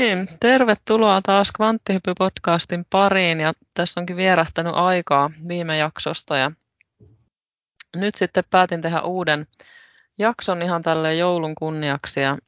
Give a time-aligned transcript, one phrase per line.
[0.00, 6.50] niin, tervetuloa taas Kvanttihyppy-podcastin pariin ja tässä onkin vierähtänyt aikaa viime jaksosta ja
[7.96, 9.46] nyt sitten päätin tehdä uuden
[10.18, 12.38] jakson ihan tälle joulun kunniaksi ja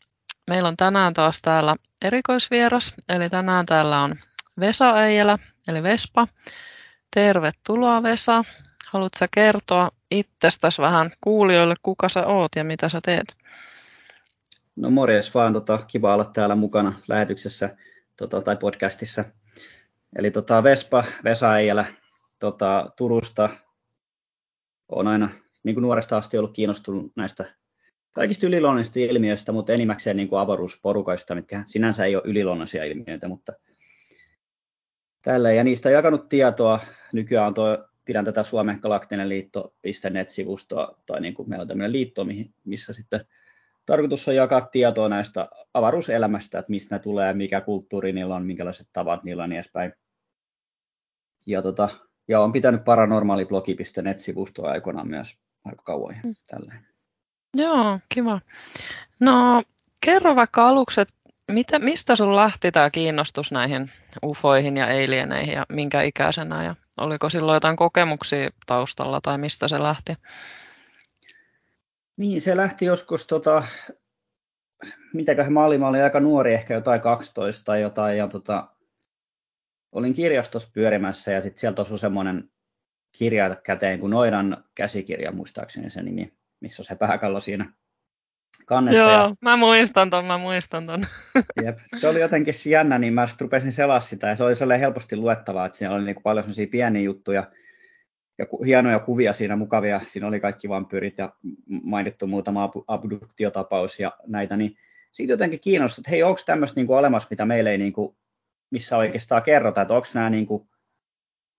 [0.46, 4.14] meillä on tänään taas täällä erikoisvieras, eli tänään täällä on
[4.60, 5.38] Vesa Eijälä,
[5.68, 6.28] eli Vespa.
[7.14, 8.44] Tervetuloa Vesa.
[8.86, 13.36] Haluatko kertoa itsestäsi vähän kuulijoille, kuka sä oot ja mitä sä teet?
[14.76, 17.76] No morjes vaan, tota, kiva olla täällä mukana lähetyksessä
[18.16, 19.24] tota, tai podcastissa.
[20.16, 21.84] Eli tota, Vespa, Vesa Eijälä
[22.38, 23.50] tota, Turusta.
[24.88, 25.28] Olen aina
[25.62, 27.44] niin kuin nuoresta asti ollut kiinnostunut näistä
[28.12, 33.52] kaikista yliluonnollisista ilmiöistä, mutta enimmäkseen niin kuin avaruusporukoista, mitkä sinänsä ei ole yliluonnollisia ilmiöitä, mutta
[35.22, 36.80] tällä ja niistä on jakanut tietoa.
[37.12, 42.26] Nykyään on tuo, pidän tätä Suomen galaktinen liitto.net-sivustoa, tai niin kuin meillä on tämmöinen liitto,
[42.64, 43.26] missä sitten
[43.86, 48.88] tarkoitus on jakaa tietoa näistä avaruuselämästä, että mistä ne tulee, mikä kulttuuri niillä on, minkälaiset
[48.92, 49.92] tavat niillä on niin edespäin.
[51.46, 51.88] Ja, tota,
[52.28, 56.16] ja on pitänyt paranormaaliblogi.net-sivustoa aikoinaan myös aika kauan.
[56.24, 56.34] Mm.
[56.50, 56.86] Tälleen.
[57.54, 58.40] Joo, kiva.
[59.20, 59.62] No
[60.00, 61.14] kerro vaikka aluksi, että
[61.50, 63.90] mitä, mistä sun lähti tämä kiinnostus näihin
[64.24, 69.82] ufoihin ja alieneihin ja minkä ikäisenä ja oliko silloin jotain kokemuksia taustalla tai mistä se
[69.82, 70.12] lähti?
[72.16, 73.64] Niin, se lähti joskus, tota,
[75.12, 78.68] mitäköhän mä olin, mä olin aika nuori, ehkä jotain 12 tai jotain, ja tota,
[79.92, 82.50] olin kirjastossa pyörimässä ja sitten sieltä osui semmoinen
[83.12, 87.72] kirja käteen kuin Noidan käsikirja, muistaakseni se nimi, missä on se pääkallo siinä
[88.66, 88.98] kannessa.
[88.98, 89.34] Joo, ja...
[89.40, 91.06] mä muistan ton, mä muistan ton.
[91.64, 95.16] Jep, se oli jotenkin jännä, niin mä rupesin selaa sitä ja se oli sellainen helposti
[95.16, 97.50] luettavaa, että siinä oli niin kuin paljon sellaisia pieniä juttuja,
[98.38, 100.00] ja hienoja kuvia siinä, mukavia.
[100.06, 101.32] Siinä oli kaikki vampyyrit ja
[101.82, 104.76] mainittu muutama abduktiotapaus ja näitä, niin
[105.12, 108.16] siitä jotenkin kiinnostaa, että hei, onko tämmöistä niin olemassa, mitä meille ei, niin kuin,
[108.70, 110.68] missä oikeastaan kerrota, että onko nämä niin kuin,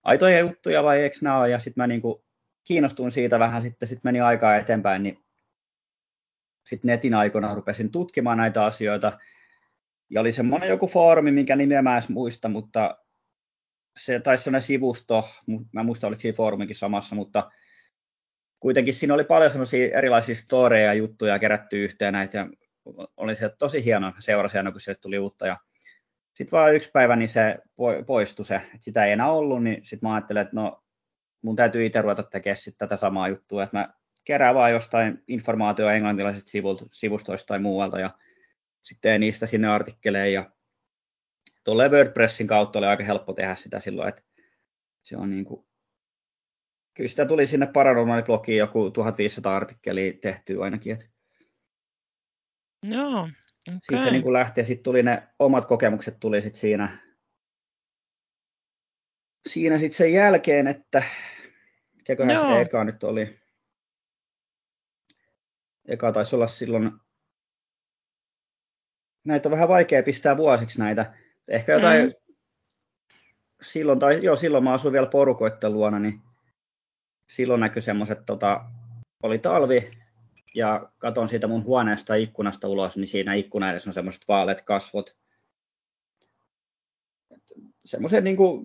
[0.02, 2.22] aitoja juttuja vai eikö nämä ole, ja sitten mä niin kuin,
[2.64, 5.24] kiinnostuin siitä vähän, sitten sit meni aikaa eteenpäin, niin
[6.66, 9.18] sitten netin aikana rupesin tutkimaan näitä asioita,
[10.10, 13.03] ja oli semmoinen joku foorumi, minkä nimeä mä en muista, mutta
[13.96, 15.28] se taisi olla sivusto,
[15.72, 17.50] mä muista oliko siinä foorumikin samassa, mutta
[18.60, 22.48] kuitenkin siinä oli paljon semmoisia erilaisia storeja ja juttuja kerätty yhteen näitä, ja
[23.16, 25.56] oli se tosi hieno seurasi aina, kun sille tuli uutta, ja
[26.34, 27.58] sitten vaan yksi päivä niin se
[28.06, 30.82] poistui se, että sitä ei enää ollut, niin sitten mä ajattelin, että no
[31.42, 33.88] mun täytyy itse ruveta tekemään tätä samaa juttua, että mä
[34.24, 36.46] kerään vaan jostain informaatiota englantilaiset
[36.92, 38.10] sivustoista tai muualta, ja
[38.82, 40.50] sitten niistä sinne artikkeleja, ja
[41.64, 44.22] tuolle WordPressin kautta oli aika helppo tehdä sitä silloin, että
[45.02, 45.66] se on niin kuin,
[46.94, 50.92] kyllä sitä tuli sinne paranormaaliblogiin joku 1500 artikkelia tehty ainakin.
[50.92, 51.06] Että
[52.82, 53.30] Joo, okay.
[53.68, 56.98] Sitten se niin kuin lähti ja sitten tuli ne omat kokemukset tuli sitten siinä,
[59.48, 61.02] siinä sitten sen jälkeen, että
[61.92, 63.40] mikäköhän se eka nyt oli.
[65.88, 66.92] Eka taisi olla silloin,
[69.24, 72.12] näitä on vähän vaikea pistää vuosiksi näitä, Ehkä jotain, mm.
[73.62, 76.20] silloin, tai joo, silloin mä asuin vielä porukoitten luona, niin
[77.28, 78.64] silloin näkyi semmoiset, tota,
[79.22, 79.90] oli talvi,
[80.54, 85.16] ja katon siitä mun huoneesta ikkunasta ulos, niin siinä ikkuna edessä on semmoiset vaaleat kasvot.
[87.84, 88.64] Semmoiset niin kuin,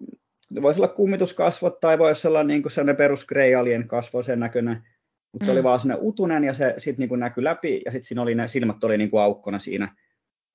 [0.62, 4.84] voisi olla kummituskasvot tai voisi olla niin kuin sellainen perus grey alien kasvo sen näköinen.
[5.32, 5.46] Mutta mm.
[5.46, 5.64] se oli mm.
[5.64, 8.84] vaan sellainen utunen ja se sitten niin näkyi läpi ja sitten siinä oli ne silmät
[8.84, 9.96] oli niin kuin aukkona siinä.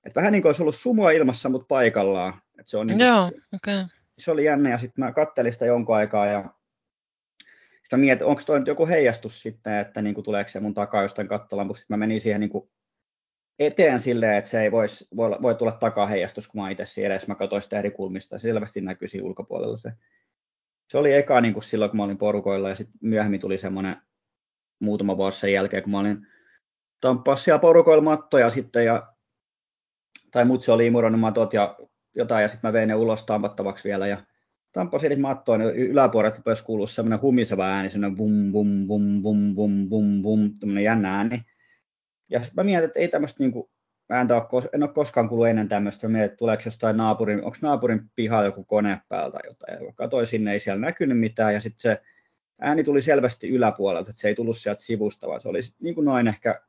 [0.05, 2.41] Et vähän niin kuin olisi ollut sumua ilmassa, mutta paikallaan.
[2.59, 3.85] Et se, on niin Joo, okay.
[4.17, 6.53] se oli jännä ja sitten mä kattelin sitä jonkun aikaa ja
[7.83, 11.01] sitä mietin, onko toi nyt joku heijastus sitten, että niin kuin tuleeko se mun takaa
[11.01, 11.79] jostain kattolampusta.
[11.79, 12.69] Sitten mä menin siihen niin kuin
[13.59, 17.07] eteen silleen, että se ei vois, voi, voi tulla takaa heijastus, kun mä itse siinä
[17.07, 17.27] edes.
[17.27, 19.91] Mä katsoin sitä eri kulmista ja selvästi siinä ulkopuolella se.
[20.89, 23.95] Se oli eka niin kuin silloin, kun mä olin porukoilla ja sitten myöhemmin tuli semmoinen
[24.79, 26.27] muutama vuosi sen jälkeen, kun mä olin
[27.01, 29.14] tamppaa siellä porukoilla mattoja sitten ja
[30.35, 31.77] tai mutsi oli imurannut matot ja
[32.15, 34.23] jotain, ja sitten mä vein ne ulos tampattavaksi vielä, ja
[34.71, 39.55] tampasin niitä mattoa, niin yläpuolelta rupesi kuulua semmoinen humiseva ääni, semmoinen vum, vum, vum, vum,
[39.55, 41.41] vum, vum, vum, tämmöinen jännä ääni.
[42.29, 43.71] Ja sitten mä mietin, että ei tämmöistä niinku,
[44.09, 46.07] ääntä ole, en ole koskaan kuullut ennen tämmöistä.
[46.07, 49.85] Mä mietin, että tuleeko jostain naapurin, onko naapurin pihalla joku kone päältä jotain.
[49.85, 51.53] Ja katsoin sinne, ei siellä näkynyt mitään.
[51.53, 52.01] Ja sitten se
[52.61, 56.05] ääni tuli selvästi yläpuolelta, että se ei tullut sieltä sivusta, vaan se oli niin kuin
[56.05, 56.61] noin ehkä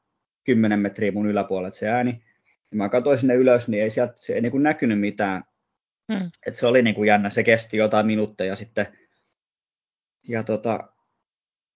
[0.44, 2.22] 10 metriä mun yläpuolelta se ääni.
[2.70, 5.42] Ja mä katsoin sinne ylös, niin ei sieltä se ei niin kuin näkynyt mitään.
[6.12, 6.30] Hmm.
[6.46, 8.86] Et se oli niin kuin jännä, se kesti jotain minuutteja sitten.
[10.28, 10.92] Ja tota,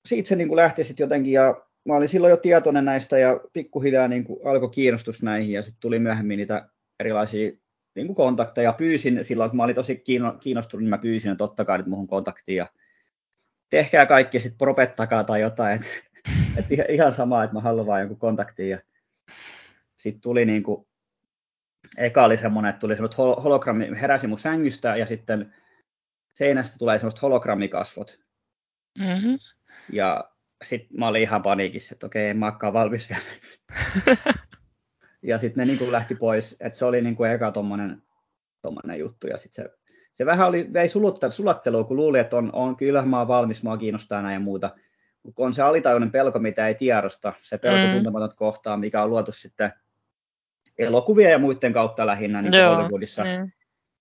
[0.08, 3.40] siitä se niin kuin lähti sitten jotenkin, ja mä olin silloin jo tietoinen näistä, ja
[3.52, 6.68] pikkuhiljaa niin kuin alkoi kiinnostus näihin, ja sitten tuli myöhemmin niitä
[7.00, 7.50] erilaisia
[7.94, 8.72] niin kuin kontakteja.
[8.72, 10.02] Pyysin silloin, kun mä olin tosi
[10.40, 12.56] kiinnostunut, niin mä pyysin, että totta kai nyt muuhun kontaktiin.
[12.56, 12.66] Ja
[13.70, 15.80] tehkää kaikki sitten propettakaa tai jotain.
[16.56, 18.70] Et, et ihan sama, että mä haluan vaan jonkun kontaktiin.
[18.70, 18.78] Ja
[20.00, 20.86] sitten tuli niin kuin,
[21.96, 25.54] eka oli semmoinen, että tuli semmoinen hologrammi, heräsi mun sängystä ja sitten
[26.34, 28.18] seinästä tulee semmoiset hologrammikasvot.
[28.98, 29.38] Mm-hmm.
[29.92, 30.30] Ja
[30.62, 33.22] sitten mä olin ihan paniikissa, että okei, en mä olekaan valmis vielä.
[35.22, 38.02] ja sitten ne niin kuin lähti pois, että se oli niin kuin eka tommonen,
[38.62, 39.26] tommonen juttu.
[39.26, 39.70] Ja sitten se,
[40.12, 40.88] se vähän oli, vei
[41.30, 44.70] sulattelua, kun luuli, että on, on kyllä mä oon valmis, mua kiinnostaa näin ja muuta.
[45.34, 47.92] Kun on se alitajuinen pelko, mitä ei tiedosta, se pelko mm.
[47.92, 49.72] tuntematon kohtaa, mikä on luotu sitten
[50.86, 53.24] elokuvia ja muiden kautta lähinnä niin Joo, Hollywoodissa.
[53.24, 53.50] Mm.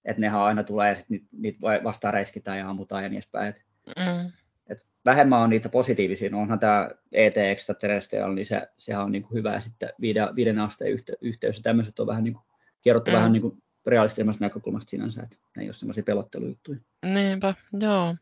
[0.06, 3.54] Että nehän aina tulee ja sitten niitä vastaan reiskitään ja ammutaan ja niin edespäin.
[3.88, 4.32] Mm
[4.70, 6.30] et vähemmän on niitä positiivisia.
[6.30, 9.54] No onhan tämä ET Extraterrestrial, niin se, sehän on niin kuin hyvä.
[9.54, 12.44] Ja sitten viiden, viiden asteen yhte, yhteys ja tämmöiset on vähän niin kuin,
[12.82, 13.16] kerrottu mm.
[13.16, 16.80] vähän niin kuin realistisemmasta näkökulmasta sinänsä, että ne ei ole semmoisia pelottelujuttuja.
[17.06, 18.16] Niinpä, joo.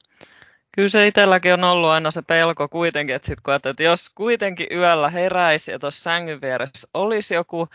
[0.71, 4.67] Kyllä se itselläkin on ollut aina se pelko kuitenkin, että, sit kun että jos kuitenkin
[4.71, 7.67] yöllä heräisi ja tuossa sängyn vieressä olisi joku,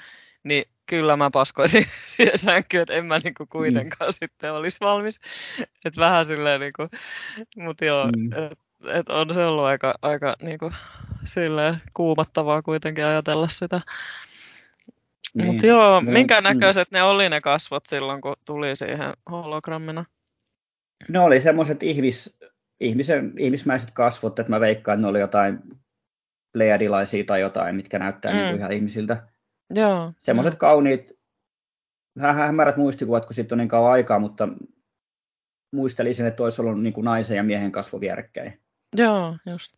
[0.44, 4.14] niin kyllä mä paskoisin siihen sänkyyn, että en mä niinku kuitenkaan mm.
[4.20, 5.20] sitten olisi valmis.
[5.84, 6.88] Että vähän silleen niinku,
[7.56, 8.32] mutta joo, mm.
[8.32, 8.58] et,
[8.94, 10.72] et on se ollut aika, aika niinku,
[11.24, 13.80] silleen kuumattavaa kuitenkin ajatella sitä.
[15.34, 15.46] Niin.
[15.46, 16.96] Mutta joo, minkä näköiset mm.
[16.96, 20.04] ne oli ne kasvot silloin, kun tuli siihen hologrammina?
[21.08, 22.38] Ne oli semmoiset ihmis,
[22.80, 25.58] ihmisen, ihmismäiset kasvot, että mä veikkaan, että ne oli jotain
[26.52, 28.38] pleiadilaisia tai jotain, mitkä näyttää mm.
[28.38, 29.31] niin kuin ihan ihmisiltä.
[29.74, 30.12] Joo.
[30.20, 31.18] Semmoiset kauniit,
[32.20, 34.48] vähän hämärät muistikuvat, kun sitten on niin kauan aikaa, mutta
[35.72, 38.60] muistelisin, että olisi ollut niin kuin naisen ja miehen kasvo vierekkäin.
[38.96, 39.76] Joo, just.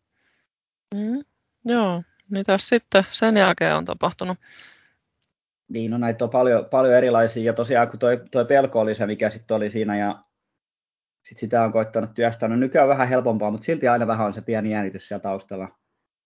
[0.95, 1.23] Mm,
[1.65, 4.37] joo, mitä sitten sen jälkeen on tapahtunut?
[5.67, 9.05] Niin, no näitä on paljon, paljon erilaisia, ja tosiaan kun toi, toi pelko oli se,
[9.05, 10.23] mikä sitten oli siinä, ja
[11.23, 12.49] sitten sitä on koittanut työstää.
[12.49, 15.67] No nykyään on vähän helpompaa, mutta silti aina vähän on se pieni jännitys siellä taustalla.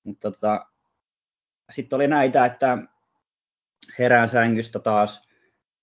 [0.03, 0.65] Mutta tota,
[1.69, 2.77] sitten oli näitä, että
[3.99, 5.29] herään sängystä taas.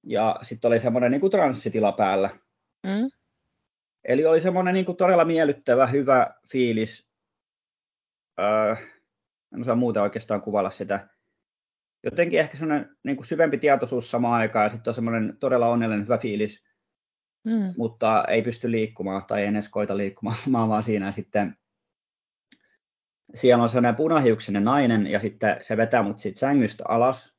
[0.02, 2.30] Ja sitten oli semmoinen niin transsitila päällä.
[2.82, 3.10] Mm.
[4.04, 7.08] Eli oli semmoinen niin kuin todella miellyttävä, hyvä fiilis.
[8.40, 8.76] Öö,
[9.54, 11.08] en osaa muuta oikeastaan kuvalla sitä.
[12.04, 16.04] Jotenkin ehkä semmoinen niin kuin syvempi tietoisuus samaan aikaan ja sitten on semmoinen todella onnellinen,
[16.04, 16.64] hyvä fiilis.
[17.44, 17.74] Mm.
[17.76, 21.56] Mutta ei pysty liikkumaan tai ei edes koita liikkumaan, vaan siinä sitten
[23.34, 27.35] siellä on sellainen punahiuksinen nainen ja sitten se vetää mut siitä sängystä alas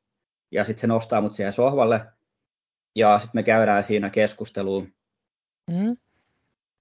[0.51, 2.05] ja sitten se nostaa mut siihen sohvalle
[2.95, 4.93] ja sitten me käydään siinä keskusteluun.
[5.71, 5.97] Mm.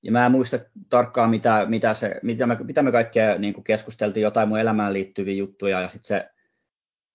[0.03, 0.59] Ja mä en muista
[0.89, 5.35] tarkkaan, mitä, mitä, se, mitä, me, mitä me kaikkea niin keskusteltiin, jotain mun elämään liittyviä
[5.35, 6.31] juttuja, ja sitten se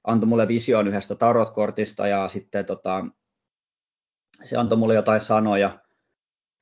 [0.04, 3.06] antoi mulle vision yhdestä tarotkortista, ja sitten tota,
[4.44, 5.80] se antoi mulle jotain sanoja.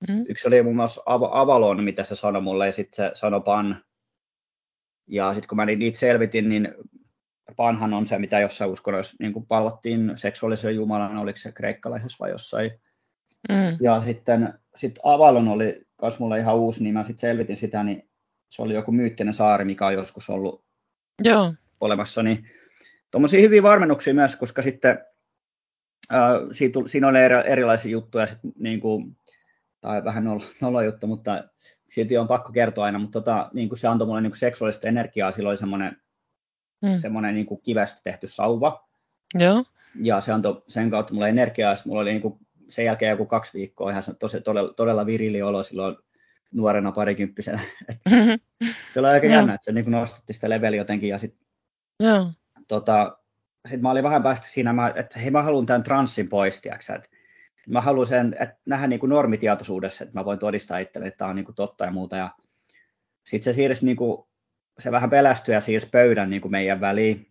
[0.10, 0.26] Mm.
[0.30, 3.84] Yksi oli muun muassa Av- Avalon, mitä se sanoi mulle, ja sitten se sanoi Pan.
[5.08, 6.74] Ja sitten kun mä niitä selvitin, niin
[7.56, 12.72] Panhan on se, mitä jossain uskonnoissa niin palvottiin seksuaalisen jumalan, oliko se kreikkalaisessa vai jossain.
[13.50, 13.78] Mm.
[13.82, 18.10] Ja sitten sit Avalon oli myös mulle ihan uusi, niin mä sitten selvitin sitä, niin
[18.50, 20.64] se oli joku myyttinen saari, mikä on joskus ollut
[21.24, 21.54] Joo.
[21.82, 22.24] olemassa.
[22.24, 22.46] Niin
[23.12, 25.00] tuommoisia hyviä varmennuksia myös, koska sitten
[26.14, 26.20] äh,
[26.52, 29.18] siitä, siinä oli eri, erilaisia juttuja, sit, niin kuin,
[29.82, 31.44] tai vähän nolo, nolo juttu, mutta
[31.94, 34.88] silti on pakko kertoa aina, mutta tota, niin kuin se antoi mulle niin kuin seksuaalista
[34.88, 35.98] energiaa, silloin semmoinen
[36.82, 36.98] mm.
[36.98, 38.88] semmoinen niin kuin kivestä tehty sauva.
[39.40, 39.66] Joo.
[40.02, 43.26] Ja se antoi sen kautta mulle energiaa, ja mulla oli niin kuin sen jälkeen joku
[43.26, 45.96] kaksi viikkoa ihan tosi, todella, todella virili olo silloin
[46.52, 47.60] nuorena parikymppisenä.
[48.94, 51.10] se oli aika jännä, että se niin nostatti sitä leveli jotenkin.
[51.10, 51.36] Ja sit,
[52.00, 52.32] Joo.
[52.68, 53.18] Tota,
[53.66, 57.10] sitten mä olin vähän päästä siinä, että hei mä haluan tämän transsin pois, tiiäksä, että
[57.68, 61.30] mä haluan sen, että nähdä niin kuin normitietoisuudessa, että mä voin todistaa itselle, että tämä
[61.30, 62.16] on niin kuin totta ja muuta.
[62.16, 62.30] Ja
[63.24, 64.28] sitten se siirsi niin kuin
[64.80, 67.28] se vähän pelästyi ja siirsi pöydän niin kuin meidän väliin.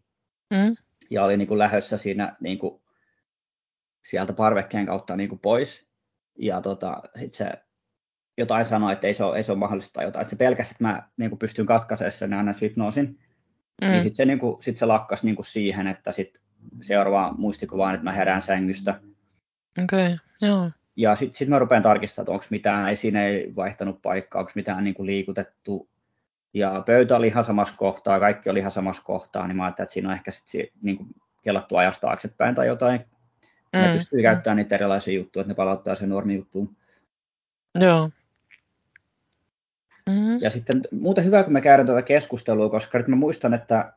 [0.50, 0.76] Mm.
[1.10, 2.80] Ja oli niin kuin lähössä siinä niin kuin
[4.04, 5.88] sieltä parvekkeen kautta niin kuin pois.
[6.38, 7.52] Ja tota, sitten se
[8.38, 10.22] jotain sanoi, että ei se ole, ei se ole mahdollista tai jotain.
[10.22, 13.18] Että se pelkästään, että mä niin kuin pystyn katkaisemaan sen ja annan hypnoosin.
[13.82, 13.88] Mm.
[13.88, 16.40] Niin sitten se, niin kuin, sit se lakkasi niin kuin siihen, että sit
[16.80, 19.00] seuraava muistikuvaan, että mä herään sängystä.
[19.84, 20.70] Okei, okay, joo.
[20.96, 24.52] Ja sitten sit mä rupean tarkistamaan, että onko mitään, ei siinä ei vaihtanut paikkaa, onko
[24.54, 25.88] mitään niin kuin liikutettu
[26.54, 29.92] ja pöytä oli ihan samassa kohtaa, kaikki oli ihan samassa kohtaa, niin mä ajattelin, että
[29.92, 31.08] siinä on ehkä sitten niin kuin
[31.42, 33.00] kelattu ajasta taaksepäin tai jotain.
[33.72, 33.78] Mm.
[33.78, 36.76] Ne pystyy käyttämään niitä erilaisia juttuja, että ne palauttaa sen juttuun.
[37.80, 38.10] Joo.
[40.08, 40.38] Mm-hmm.
[40.40, 43.92] Ja sitten muuten hyvä, kun me käydään tätä keskustelua, koska nyt mä muistan, että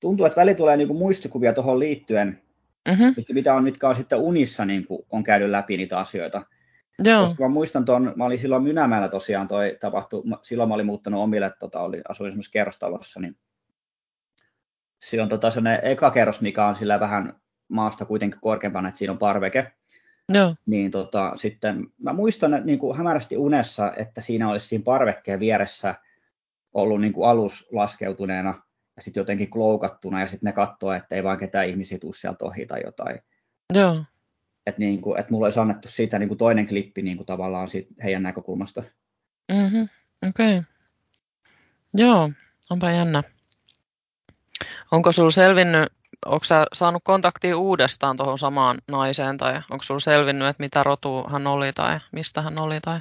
[0.00, 2.40] tuntuu, että väli tulee niin kuin muistikuvia tuohon liittyen,
[2.86, 3.14] Mm-hmm.
[3.32, 6.42] mitä on, mitkä on sitten unissa niin kuin, on käynyt läpi niitä asioita.
[7.04, 7.22] Joo.
[7.22, 11.22] Koska mä muistan tuon, mä olin silloin Mynämäellä tosiaan toi tapahtui, silloin mä olin muuttanut
[11.22, 13.36] omille, tota, oli, asuin semmoisessa kerrostalossa, niin
[15.02, 19.12] siinä on tota sellainen eka kerros, mikä on sillä vähän maasta kuitenkin korkeampana, että siinä
[19.12, 19.72] on parveke.
[20.32, 20.54] Joo.
[20.66, 25.40] Niin tota, sitten mä muistan että niin kuin hämärästi unessa, että siinä olisi siinä parvekkeen
[25.40, 25.94] vieressä
[26.74, 28.62] ollut niin kuin alus laskeutuneena
[28.96, 32.44] ja sitten jotenkin kloukattuna ja sitten ne katsoo, että ei vaan ketään ihmisiä tuu sieltä
[32.44, 33.18] ohi tai jotain.
[33.74, 34.04] Joo.
[34.66, 37.68] Että niin kuin, että mulla olisi annettu siitä niin kuin toinen klippi niin kuin tavallaan
[37.68, 38.82] siitä heidän näkökulmasta.
[39.52, 39.88] Mm-hmm.
[40.28, 40.58] Okei.
[40.58, 40.62] Okay.
[41.94, 42.30] Joo,
[42.70, 43.22] onpa jännä.
[44.90, 45.92] Onko sulla selvinnyt,
[46.26, 51.24] onko sä saanut kontaktia uudestaan tuohon samaan naiseen, tai onko sulla selvinnyt, että mitä rotu
[51.30, 53.00] hän oli, tai mistä hän oli, tai?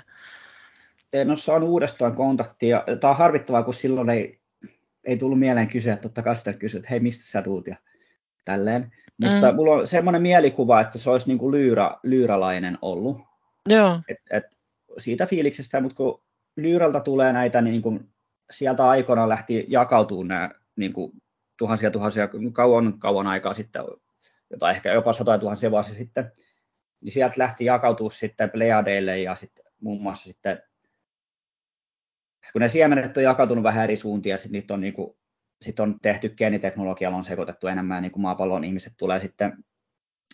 [1.14, 2.84] En ole saanut uudestaan kontaktia.
[3.00, 4.40] Tämä on harvittavaa, kun silloin ei,
[5.04, 7.76] ei tullut mieleen kysyä, että totta kai sitä kysyä, että hei, mistä sä tuut, ja
[8.46, 8.92] tälleen.
[9.18, 9.56] Mutta mm.
[9.56, 13.18] mulla on semmoinen mielikuva, että se olisi niin kuin lyyrä, lyyralainen ollut.
[13.70, 14.00] Joo.
[14.08, 14.58] Et, et
[14.98, 16.24] siitä fiiliksestä, mutta kun
[16.56, 18.10] lyyralta tulee näitä, niin kuin,
[18.52, 21.12] sieltä aikoina lähti jakautumaan nämä niin kuin,
[21.58, 23.84] tuhansia tuhansia, kauan kauan aikaa sitten,
[24.50, 26.32] jotain ehkä jopa satoja tuhansia vuosia sitten,
[27.02, 30.64] niin sieltä lähti jakautua sitten Pleiadeille ja sitten muun muassa sitten,
[32.54, 35.18] kun ne siemenet on jakautunut vähän eri suuntia, ja sitten niitä on, niin kuin,
[35.62, 39.64] sit on tehty geeniteknologialla, on sekoitettu enemmän niin kuin maapallon ihmiset tulee sitten,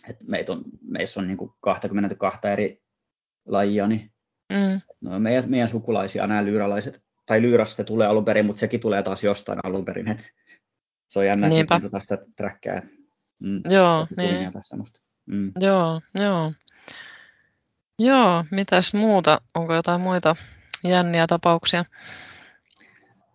[0.08, 2.82] että meitä on, meissä on niin kuin 22 eri
[3.46, 4.12] lajia, niin
[4.52, 4.80] mm.
[5.00, 9.24] no, meidän, meidän sukulaisia nämä lyyralaiset, tai lyyrasta tulee alun perin, mutta sekin tulee taas
[9.24, 10.24] jostain alun perin, että
[11.08, 11.76] se on jännä, Niinpä.
[11.76, 12.82] että tästä trackkää.
[13.38, 14.52] Mm, joo, niin.
[15.26, 15.52] Mm.
[15.60, 16.52] Joo, joo.
[17.98, 19.40] Joo, mitäs muuta?
[19.54, 20.36] Onko jotain muita
[20.84, 21.84] jänniä tapauksia?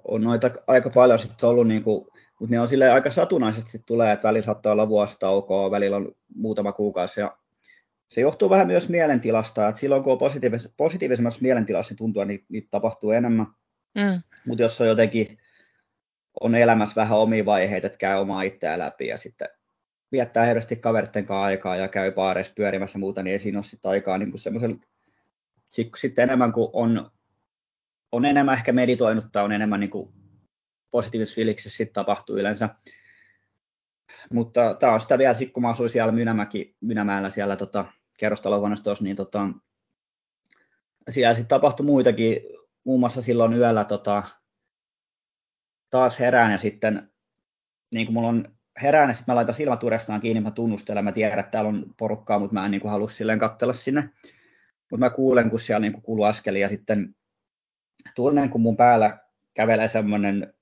[0.08, 2.08] On noita aika paljon sitten ollut, niin kuin,
[2.40, 6.72] mutta ne on sille aika satunnaisesti tulee, että välillä saattaa olla vuositaukoa, välillä on muutama
[6.72, 7.20] kuukausi.
[7.20, 7.38] Ja
[8.10, 12.28] se johtuu vähän myös mielentilasta, että silloin kun on positiivis- positiivisemmassa mielentilassa, niin tuntuu, että
[12.28, 13.48] niitä, niitä tapahtuu enemmän.
[13.96, 14.22] Mm.
[14.46, 15.38] Mutta jos on jotenkin
[16.42, 19.50] on elämässä vähän omia vaiheita, että käy omaa itseään läpi ja sitten
[20.12, 23.92] viettää herkästi kaveritten kanssa aikaa ja käy baareissa pyörimässä muuta, niin ei siinä ole sitten
[23.92, 24.80] aikaa niin semmoisen,
[25.98, 27.12] sitten enemmän kuin on,
[28.12, 29.92] on enemmän ehkä meditoinut tai on enemmän niin
[30.92, 32.70] positiivisessa fiiliksessä sitten tapahtuu yleensä.
[34.32, 37.86] Mutta tämä on sitä vielä, sit kun mä asuin siellä Mynämäki, Mynämäellä siellä tota,
[38.18, 39.48] kerrostalohuoneistossa, niin tota,
[41.10, 42.42] siellä sitten tapahtui muitakin,
[42.84, 44.24] muun muassa silloin yöllä tota,
[45.90, 47.12] taas herään ja sitten
[47.94, 48.46] niin kuin mulla on
[48.82, 51.86] herään ja sitten mä laitan silmät uudestaan kiinni, mä tunnustelen, mä tiedän, että täällä on
[51.98, 54.10] porukkaa, mutta mä en niin kuin halua silleen katsella sinne.
[54.92, 57.16] Mutta mä kuulen, kun siellä niin kuin kuuluu askeli ja sitten
[58.18, 59.18] tunnen, kun mun päällä
[59.54, 60.54] kävelee semmoinen,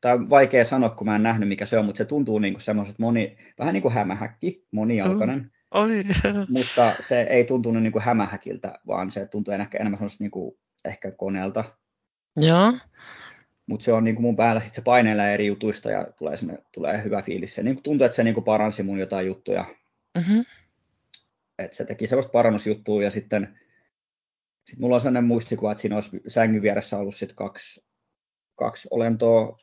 [0.00, 2.54] tai on vaikea sanoa, kun mä en nähnyt mikä se on, mutta se tuntuu niin
[2.54, 5.38] kuin semmoiset moni, vähän niin kuin hämähäkki, monijalkainen.
[5.38, 5.50] Mm.
[5.70, 6.04] Oli.
[6.56, 10.58] mutta se ei tuntunut niin kuin hämähäkiltä, vaan se tuntuu ehkä enemmän semmoista niin kuin
[10.84, 11.64] ehkä koneelta.
[12.36, 12.72] Joo.
[13.66, 16.58] Mutta se on niin kuin mun päällä sit se painelee eri jutuista ja tulee, sinne,
[16.72, 17.54] tulee hyvä fiilis.
[17.54, 19.64] Se niin kuin tuntuu, että se niin kuin paransi mun jotain juttuja.
[20.14, 20.44] Mm-hmm.
[21.58, 23.58] Että se teki sellaista parannusjuttua ja sitten
[24.64, 27.84] sit mulla on sellainen muistikuva, että siinä olisi sängyn vieressä ollut sit kaksi,
[28.54, 29.56] kaksi olentoa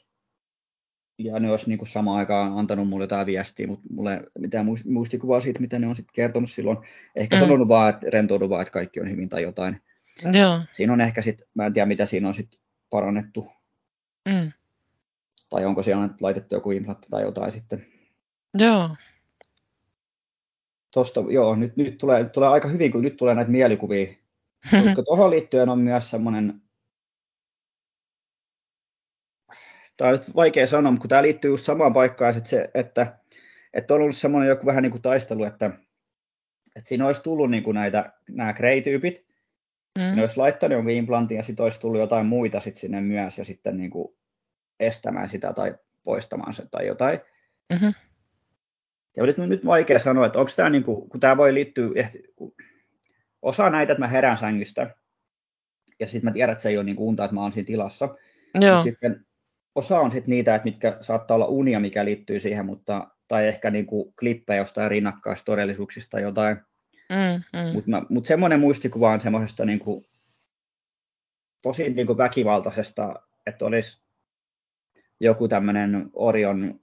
[1.17, 4.65] ja ne olisi niin kuin samaan aikaan antanut mulle jotain viestiä, mutta mulle ei mitään
[4.85, 6.77] muistikuvaa siitä, mitä ne on sitten kertonut silloin.
[7.15, 7.39] Ehkä mm.
[7.39, 9.81] sanonut vaan, että rentoudu vaan, että kaikki on hyvin tai jotain.
[10.33, 10.61] Joo.
[10.71, 13.47] Siinä on ehkä sitten, mä en tiedä mitä siinä on sitten parannettu
[14.29, 14.51] Mm.
[15.49, 17.85] Tai onko siellä laitettu joku implantti tai jotain sitten.
[18.57, 18.95] Joo.
[20.91, 24.13] Tosta, joo, nyt, nyt, tulee, nyt tulee aika hyvin, kun nyt tulee näitä mielikuvia.
[24.83, 26.61] Koska tuohon liittyen on myös semmoinen,
[29.97, 33.19] tämä on nyt vaikea sanoa, mutta kun tämä liittyy just samaan paikkaan, että, se, että,
[33.73, 35.65] että on ollut semmoinen joku vähän niin kuin taistelu, että,
[36.75, 39.31] että siinä olisi tullut niin kuin näitä, nämä Grey-tyypit,
[39.99, 40.15] Mm.
[40.15, 43.45] Ne olisi laittanut jonkun implantin ja sitten olisi tullut jotain muita sit sinne myös ja
[43.45, 44.15] sitten niin kuin
[44.79, 47.19] estämään sitä tai poistamaan sen tai jotain.
[47.73, 47.93] Mm-hmm.
[49.17, 52.09] Ja nyt, nyt vaikea sanoa, että onko tämä, niin kuin, kun tämä voi liittyä,
[53.41, 54.95] osa näitä, että mä herään sängystä,
[55.99, 57.67] ja sitten mä tiedän, että se ei ole niin kuin unta, että mä oon siinä
[57.67, 58.15] tilassa.
[58.61, 58.81] Joo.
[58.81, 59.25] Sitten
[59.75, 63.71] osa on sitten niitä, että mitkä saattaa olla unia, mikä liittyy siihen, mutta, tai ehkä
[63.71, 66.57] niin kuin klippejä jostain rinnakkaistodellisuuksista jotain.
[67.09, 67.73] Mm, mm.
[67.73, 70.05] Mutta mut semmoinen muistikuva on semmoisesta niinku,
[71.61, 74.01] tosi niinku väkivaltaisesta, että olisi
[75.19, 76.79] joku tämmöinen Orion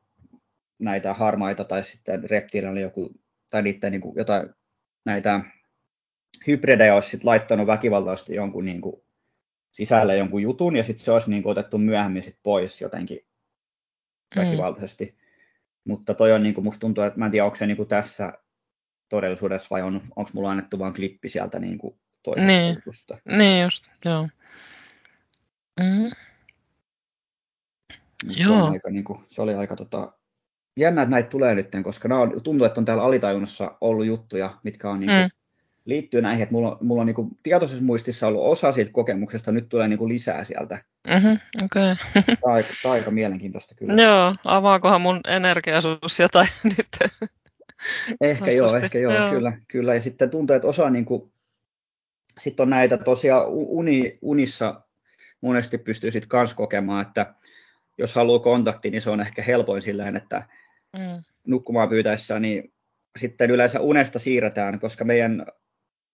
[0.78, 3.10] näitä harmaita tai sitten reptiilillä joku,
[3.50, 4.50] tai niiden niinku jotain
[5.04, 5.40] näitä
[6.48, 9.04] hybridejä olisi sit laittanut väkivaltaisesti jonkun niinku
[9.72, 13.26] sisälle jonkun jutun ja sitten se olisi niinku otettu myöhemmin sit pois jotenkin
[14.36, 14.40] mm.
[14.40, 15.18] väkivaltaisesti.
[15.84, 17.88] Mutta toi on, niin kuin, musta tuntuu, että mä en tiedä, onko se niin kuin
[17.88, 18.32] tässä
[19.08, 22.74] todellisuudessa vai on, onko mulla annettu vain klippi sieltä niin kuin toisesta Niin.
[22.74, 23.18] jutusta.
[23.36, 24.28] Niin just, joo.
[25.80, 26.10] Mm.
[28.34, 28.64] Se, Joo.
[28.64, 30.12] on aika, niin kuin, se oli aika tota,
[30.76, 34.58] jännä, että näitä tulee nyt, koska nämä on, tuntuu, että on täällä alitajunnassa ollut juttuja,
[34.62, 35.30] mitkä on niin kuin, Mm.
[35.88, 39.52] Liittyy näihin, että mulla, on- mulla on niin kuin, tietoisessa muistissa ollut osa siitä kokemuksesta,
[39.52, 40.84] nyt tulee niin kuin, lisää sieltä.
[41.08, 41.94] Mm-hmm, okei.
[42.14, 44.02] Tämä on aika, tämä on aika mielenkiintoista kyllä.
[44.02, 47.12] Joo, avaakohan mun energiasuus jotain nyt?
[48.20, 49.30] Ehkä joo, ehkä joo, joo.
[49.30, 49.94] kyllä, kyllä.
[49.94, 51.32] Ja sitten tuntuu, että osa niin kuin,
[52.38, 54.80] sitten on näitä tosiaan uni, unissa
[55.40, 57.34] monesti pystyy sitten kans kokemaan, että
[57.98, 60.42] jos haluaa kontakti, niin se on ehkä helpoin silleen, että
[60.92, 61.22] Mm.
[61.46, 62.72] nukkumaan pyytäessä, niin
[63.18, 65.46] sitten yleensä unesta siirretään, koska meidän,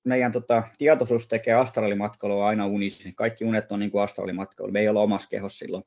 [0.05, 3.09] meidän tota, tietoisuus tekee astraalimatkailua aina unissa.
[3.15, 4.73] Kaikki unet on niin kuin astraalimatkailu.
[4.73, 5.85] Me ei olla omassa kehossa silloin.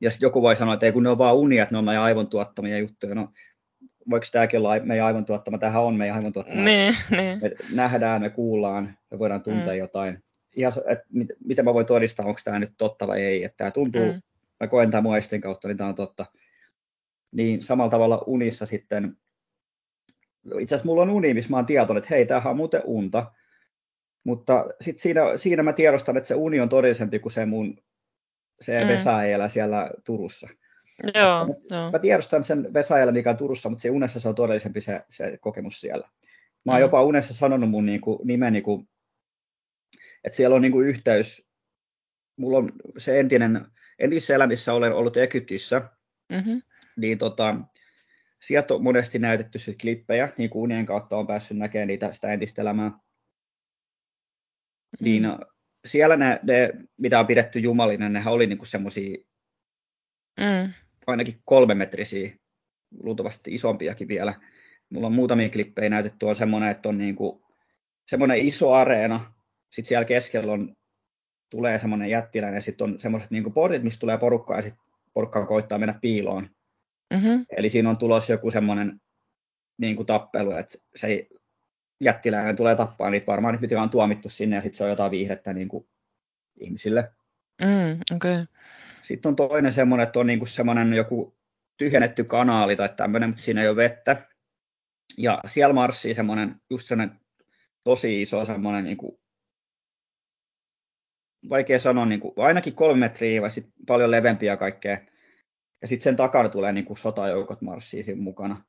[0.00, 1.84] Ja sitten joku voi sanoa, että ei kun ne on vaan unia, että ne on
[1.84, 3.14] meidän aivon tuottamia juttuja.
[3.14, 3.28] No,
[4.10, 5.58] voiko tämäkin olla meidän aivon tuottama?
[5.58, 6.62] Tämähän on meidän aivon tuottama.
[6.62, 7.38] Niin, niin.
[7.42, 9.78] Me nähdään, me kuullaan, me voidaan tuntea Mm.
[9.78, 10.24] jotain.
[10.56, 13.44] Ihan, että mit, miten mä voin todistaa, onko tämä nyt totta vai ei.
[13.44, 14.22] Että tämä tuntuu, Mm.
[14.60, 16.26] mä koen tämän muistin kautta, niin tämä on totta.
[17.32, 19.16] Niin samalla tavalla unissa sitten,
[20.60, 23.32] itse asiassa mulla on uni, missä mä oon tietoinen, että hei, tämähän on muuten unta.
[24.24, 27.78] Mutta sitten siinä, siinä mä tiedostan, että se uni on todellisempi kuin se mun
[28.60, 28.88] se Mm.
[28.88, 30.48] Vesaajela siellä Turussa.
[31.14, 31.90] Joo, joo.
[31.90, 35.38] Mä tiedostan sen Vesaajela, mikä on Turussa, mutta se unessa se on todellisempi se, se
[35.40, 36.08] kokemus siellä.
[36.64, 36.82] Mä oon Mm.
[36.82, 38.88] jopa unessa sanonut mun niinku, nimeni, kun,
[40.24, 41.46] että siellä on niinku yhteys.
[42.36, 43.66] Mulla on se entinen,
[43.98, 45.82] entisessä elämissä olen ollut Egyptissä,
[46.32, 46.62] Mm-hmm.
[46.96, 47.56] niin tota,
[48.42, 52.32] sieltä on monesti näytetty sit klippejä, niin kuin unien kautta on päässyt näkemään niitä, sitä
[52.32, 52.92] entistä elämää.
[55.00, 55.24] Niin
[55.86, 59.16] siellä ne, ne, mitä on pidetty jumalina, nehän oli niinku semmoisia
[60.40, 60.72] Mm.
[61.06, 62.36] ainakin kolme metrisiä,
[63.02, 64.34] luultavasti isompiakin vielä.
[64.90, 67.42] Mulla on muutamia klippejä näytetty, on semmoinen, että on niinku,
[68.06, 69.32] semmoinen iso areena,
[69.70, 70.76] sitten siellä keskellä on,
[71.50, 75.46] tulee semmoinen jättiläinen, ja sitten on semmoiset niinku portit, mistä tulee porukkaa, ja sitten porukka
[75.46, 76.50] koittaa mennä piiloon.
[77.10, 77.44] Mm-hmm.
[77.56, 79.00] Eli siinä on tulossa joku semmoinen
[79.78, 81.28] niin kuin tappelu, että se ei,
[82.00, 85.52] jättiläinen tulee tappaa niitä varmaan, mitkä on tuomittu sinne, ja sitten se on jotain viihdettä
[85.52, 85.88] niin kuin
[86.60, 87.12] ihmisille.
[87.62, 88.34] Mm, okei.
[88.34, 88.46] Okay.
[89.02, 91.36] Sitten on toinen semmoinen, että on niin kuin semmoinen joku
[91.76, 94.26] tyhjennetty kanaali tai tämmöinen, mutta siinä ei ole vettä.
[95.18, 97.20] Ja siellä marssii semmoinen, just semmoinen
[97.84, 99.20] tosi iso semmoinen, niin kuin,
[101.50, 104.98] vaikea sanoa, niin kuin, ainakin kolme metriä vai sitten paljon levempiä kaikkea.
[105.82, 108.64] Ja sitten sen takana tulee niin kuin sotajoukot marssii siinä mukana.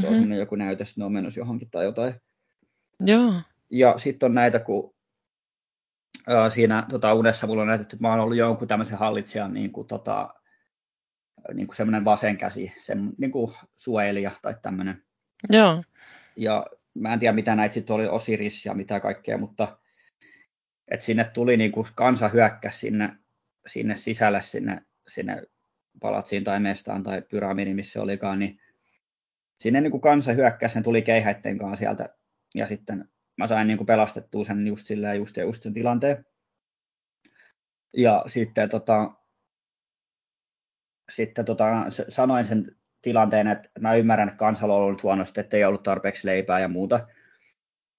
[0.00, 0.14] Se on Mhm.
[0.14, 2.14] semmoinen joku näytös, että ne on menossa johonkin tai jotain.
[3.00, 3.32] Joo.
[3.70, 4.94] Ja sitten on näitä, kun
[6.26, 9.72] ää, siinä tota, unessa mulla on näytetty, että mä oon ollut jonkun tämmöisen hallitsijan niin
[9.72, 10.34] kuin, tota,
[11.54, 15.02] niin kuin semmoinen vasen käsi, sen, niin kuin suojelija tai tämmöinen.
[15.50, 15.82] Joo.
[16.36, 19.78] Ja mä en tiedä, mitä näitä sitten oli, Osiris ja mitä kaikkea, mutta
[20.88, 23.16] että sinne tuli niin kuin kansa hyökkäsi sinne,
[23.66, 25.42] sinne sisälle, sinne, sinne
[26.00, 28.60] palatsiin tai mestaan tai pyramidiin, missä se olikaan, niin
[29.60, 32.08] sinne niin kuin kansa hyökkäsi, tuli keihäitten kanssa sieltä,
[32.54, 36.26] ja sitten mä sain niin kuin pelastettua sen just silleen, just, ja just sen tilanteen.
[37.96, 39.10] Ja sitten, tota,
[41.10, 41.64] sitten tota,
[42.08, 46.26] sanoin sen tilanteen, että mä ymmärrän, että kansalla on ollut huonosti, että ei ollut tarpeeksi
[46.26, 47.08] leipää ja muuta.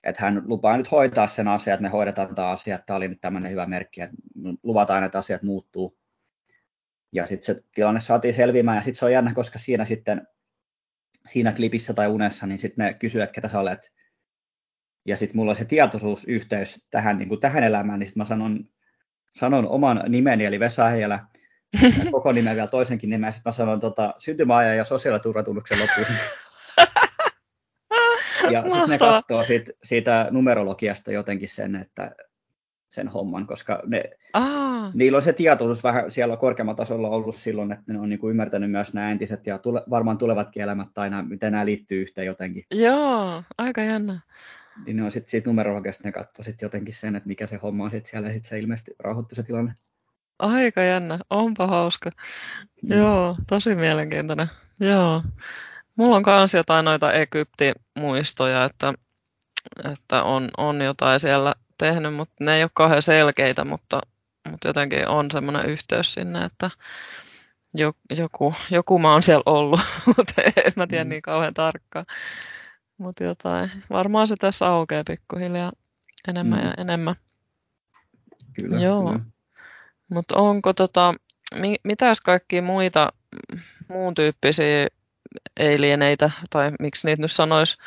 [0.03, 3.07] Että hän lupaa nyt hoitaa sen asian, että me hoidetaan tämä asia, että tämä oli
[3.07, 4.17] nyt tämmöinen hyvä merkki, että
[4.63, 5.97] luvataan, että asiat muuttuu.
[7.13, 10.27] Ja sitten se tilanne saatiin selviämään, ja sitten se on jännä, koska siinä sitten,
[11.27, 13.93] siinä klipissä tai unessa, niin sitten ne kysyvät, ketä sä olet.
[15.05, 18.65] Ja sitten mulla on se tietoisuusyhteys tähän, niin kuin tähän elämään, niin sitten mä sanon,
[19.35, 21.19] sanon oman nimeni, eli Vesa Heijälä,
[22.11, 26.07] koko nimen vielä toisenkin nimen, ja sitten mä sanon tota, syntymäajan ja sosiaaliturvatunnuksen loppuun.
[28.51, 32.15] Ja sitten ne katsoo siitä, siitä numerologiasta jotenkin sen, että
[32.93, 34.03] sen homman, koska ne,
[34.33, 38.19] Aa, niillä on se tietoisuus vähän siellä korkeammalla tasolla ollut silloin, että ne on niin
[38.19, 42.01] kuin ymmärtänyt myös nämä entiset ja tule, varmaan tulevatkin elämät tai nämä, miten nämä liittyy
[42.01, 42.63] yhteen jotenkin.
[42.71, 44.19] joo, aika jännä.
[44.85, 47.83] Niin ne on sitten siitä numerologiasta ne katsoo sitten jotenkin sen, että mikä se homma
[47.83, 49.73] on sitten siellä ja sitten se ilmeisesti rauhoittui se tilanne.
[50.39, 52.11] Aika jännä, onpa hauska.
[52.81, 52.97] Mm.
[52.97, 54.47] Joo, tosi mielenkiintoinen.
[54.79, 55.21] Joo.
[55.95, 58.93] Mulla on kans jotain noita Egypti-muistoja, että,
[59.93, 64.01] että on, on jotain siellä tehnyt, mutta ne ei ole kauhean selkeitä, mutta,
[64.51, 66.69] mutta jotenkin on semmoinen yhteys sinne, että
[67.73, 69.79] jo- joku, joku mä oon siellä ollut,
[70.17, 71.09] mutta en mä tiedä Mm.
[71.09, 72.05] niin kauhean tarkkaan.
[72.97, 75.71] Mutta jotain, varmaan se tässä aukeaa pikkuhiljaa
[76.27, 76.65] enemmän Mm.
[76.65, 77.15] ja enemmän.
[78.53, 79.19] Kyllä, Joo.
[80.09, 81.13] Mutta onko tota,
[81.55, 83.13] mi, mitäs kaikkia muita
[83.87, 84.87] muun tyyppisiä
[85.59, 87.77] alieneitä, tai miksi niitä nyt sanoisi,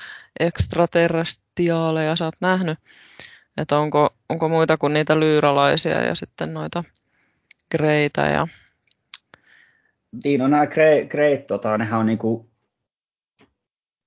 [0.41, 2.79] ekstraterrestiaaleja sä oot nähnyt?
[3.57, 6.85] Että onko, onko muita kuin niitä lyyralaisia ja sitten noita
[7.77, 8.49] greitä ja...
[10.25, 10.67] Niin, no nämä
[11.09, 12.51] greit, tota, nehän on niinku,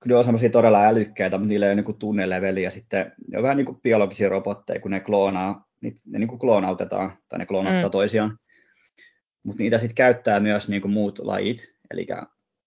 [0.00, 3.42] kyllä on semmoisia todella älykkäitä, mutta niillä ei ole niinku tunneleveli ja sitten ne on
[3.42, 7.88] vähän niin kuin biologisia robotteja, kun ne kloonaa, ne, ne niinku kloonautetaan tai ne kloonauttaa
[7.88, 7.92] mm.
[7.92, 8.38] toisiaan.
[9.42, 12.06] Mutta niitä sitten käyttää myös niinku muut lajit, eli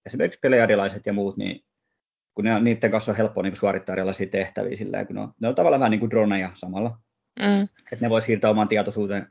[0.05, 1.63] esimerkiksi peleadilaiset ja muut, niin
[2.33, 5.47] kun ne niiden kanssa on helppo niin suorittaa erilaisia tehtäviä sillä kun ne on, ne
[5.47, 6.97] on tavallaan vähän niin kuin droneja samalla.
[7.39, 7.63] Mm.
[7.63, 9.27] Että ne voi siirtää oman tietoisuuteen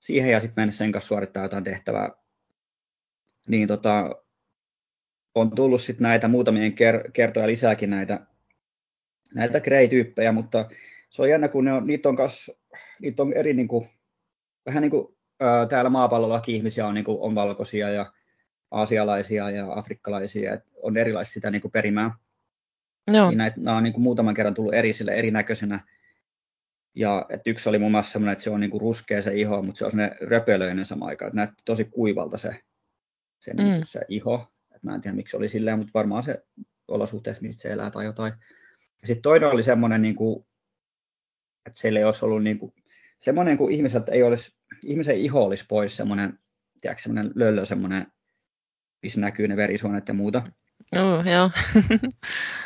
[0.00, 2.10] siihen ja sitten mennä sen kanssa suorittaa jotain tehtävää.
[3.48, 4.10] Niin tota,
[5.34, 8.26] on tullut sitten näitä muutamien ker- kertoja lisääkin näitä,
[9.34, 10.68] näitä grey-tyyppejä, mutta
[11.10, 12.50] se on jännä, kun ne on, niitä on, kas,
[13.00, 13.88] niitä on eri, niin kuin,
[14.66, 18.12] vähän niin kuin ää, täällä maapallollakin ihmisiä on, niin kuin, on valkoisia ja
[18.70, 22.10] aasialaisia ja afrikkalaisia, että on erilaisia sitä niin kuin perimää.
[23.12, 23.28] Joo.
[23.28, 25.80] Niin näitä, nämä on niin kuin muutaman kerran tullut eri sille erinäköisenä.
[26.94, 29.62] Ja että yksi oli muun muassa semmoinen, että se on niin kuin ruskea se iho,
[29.62, 31.28] mutta se on semmoinen röpölöinen sama aikaan.
[31.28, 32.60] Että näytti tosi kuivalta se,
[33.38, 33.64] se, mm.
[33.64, 34.52] niin se iho.
[34.74, 36.44] Et mä en tiedä miksi se oli silleen, mutta varmaan se
[36.88, 38.32] olosuhteessa, mistä se elää tai jotain.
[39.00, 40.46] Ja sitten toinen oli semmoinen, niin kuin,
[41.66, 42.72] että siellä ei olisi ollut niin kuin,
[43.18, 46.38] semmoinen, kun ihmiset ei olisi, ihmisen iho olisi pois semmoinen,
[46.80, 48.06] tiedätkö, semmoinen löllö, semmoinen
[49.02, 50.42] missä näkyy ne verisuonet ja muuta.
[50.92, 51.50] Oh, joo.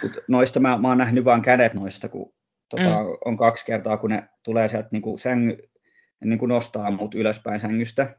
[0.02, 2.32] Mut noista mä, mä oon nähnyt vain kädet noista, kun
[2.68, 3.16] tota, mm.
[3.24, 5.56] on kaksi kertaa, kun ne tulee sieltä niin kuin sängy,
[6.20, 8.16] ne niin kuin nostaa mut ylöspäin sängystä.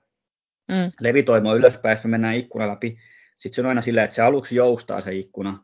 [0.67, 0.91] Mm.
[0.99, 2.97] Levitoimo ylöspäin, sitten me mennään ikkuna läpi.
[3.37, 5.63] Sitten se on aina silleen, että se aluksi joustaa se ikkuna.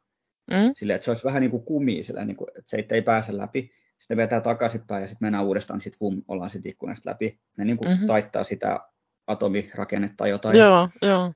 [0.51, 0.71] Mm.
[0.75, 3.37] Silleen, että se olisi vähän niin kuin kumi, silleen, niin kuin, että se ei pääse
[3.37, 3.71] läpi.
[3.99, 7.39] Sitten vetää takaisinpäin ja sitten mennään uudestaan, niin sitten vum, ollaan sitten ikkunasta läpi.
[7.57, 8.07] Ne niin kuin mm-hmm.
[8.07, 8.79] taittaa sitä
[9.27, 10.57] atomirakennetta tai jotain.
[10.57, 11.33] Joo, joo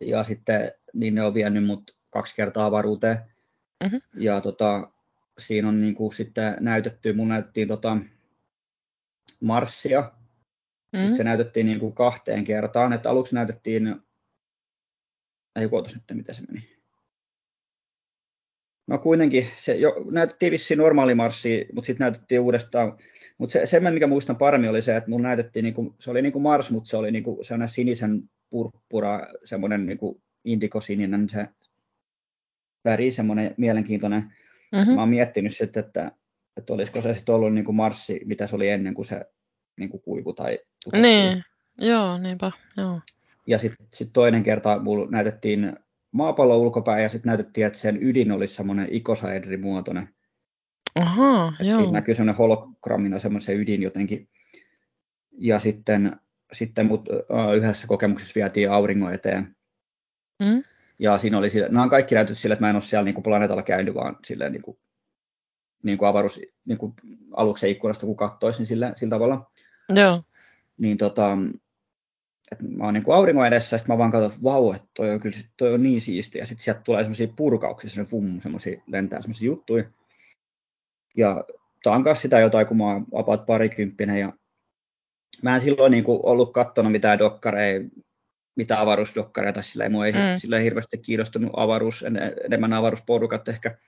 [0.00, 3.18] ja sitten niin ne on vienyt mut kaksi kertaa avaruuteen.
[3.84, 4.00] Mm-hmm.
[4.14, 4.90] Ja tota,
[5.38, 7.96] siinä on niin kuin sitten näytetty, mun näytettiin tota
[9.40, 10.12] Marssia.
[10.92, 11.12] Mm-hmm.
[11.12, 12.92] Se näytettiin niin kuin kahteen kertaan.
[12.92, 13.96] Että aluksi näytettiin,
[15.56, 16.68] ei kootas nyt, miten se meni.
[18.86, 22.98] No kuitenkin, se jo, näytettiin vissiin normaali marssi, mutta sitten näytettiin uudestaan.
[23.38, 26.40] Mutta se, se, mikä muistan paremmin, oli se, että mun näytettiin, niinku, se oli niinku
[26.40, 31.48] Mars, mutta se oli niinku sellainen sinisen purppura, semmoinen niin kuin indikosininen se
[32.84, 34.32] väri, semmoinen mielenkiintoinen.
[34.72, 34.94] Mm-hmm.
[34.94, 36.12] Mä oon miettinyt sitten, että,
[36.56, 39.26] että olisiko se sitten ollut niin kuin marssi, mitä se oli ennen kuin se
[39.76, 40.58] niin kuin kuivu tai
[40.92, 41.44] Niin,
[41.78, 43.00] joo, niinpä, joo.
[43.46, 45.76] Ja sitten sit toinen kerta mulla näytettiin
[46.12, 50.08] maapallon ulkopäin ja sitten näytettiin, että sen ydin olisi semmoinen ikosaedrimuotoinen.
[50.94, 51.78] Aha, joo.
[51.78, 54.28] Siinä näkyy semmoinen hologrammina semmoinen ydin jotenkin.
[55.38, 56.16] Ja sitten
[56.52, 57.08] sitten mut
[57.56, 59.56] yhdessä kokemuksessa vietiin auringon eteen.
[60.40, 60.62] Mm.
[60.98, 63.14] Ja siinä oli sille, nämä on kaikki näytöt sille, että mä en ole siellä niin
[63.14, 64.78] kuin planeetalla käynyt, vaan silleen niin kuin,
[65.82, 66.94] niin kuin avaruus niin kuin
[67.36, 69.50] aluksen ikkunasta, kun katsoisin niin sillä, sillä tavalla.
[69.88, 70.22] Joo.
[70.78, 71.38] Niin tota,
[72.52, 74.88] että mä oon niin kuin auringon edessä, ja sitten mä vaan katson, että vau, että
[74.94, 76.42] toi on, kyllä, toi on niin siistiä.
[76.42, 79.84] Ja sitten sieltä tulee semmoisia purkauksia, semmoisia fum, semmoisia lentää semmoisia juttuja.
[81.16, 81.44] Ja
[81.82, 84.32] tämä on sitä jotain, kun mä oon about parikymppinen, ja
[85.42, 87.80] mä en silloin niin kuin ollut katsonut mitään dokkareja,
[88.56, 90.18] mitä avaruusdokkareita, sillä ei, mua ei, mm.
[90.38, 92.04] sillä ei hirveästi kiinnostunut avaruus,
[92.44, 93.78] enemmän avaruusporukat ehkä,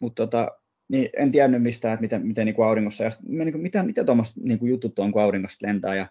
[0.00, 0.48] mutta tota,
[0.88, 4.04] niin en tiennyt mistään, että miten, miten niin kuin auringossa, ja niin kuin, mitä, mitä
[4.04, 6.08] tuommoista niin kuin jutut on, kun auringosta lentää, ja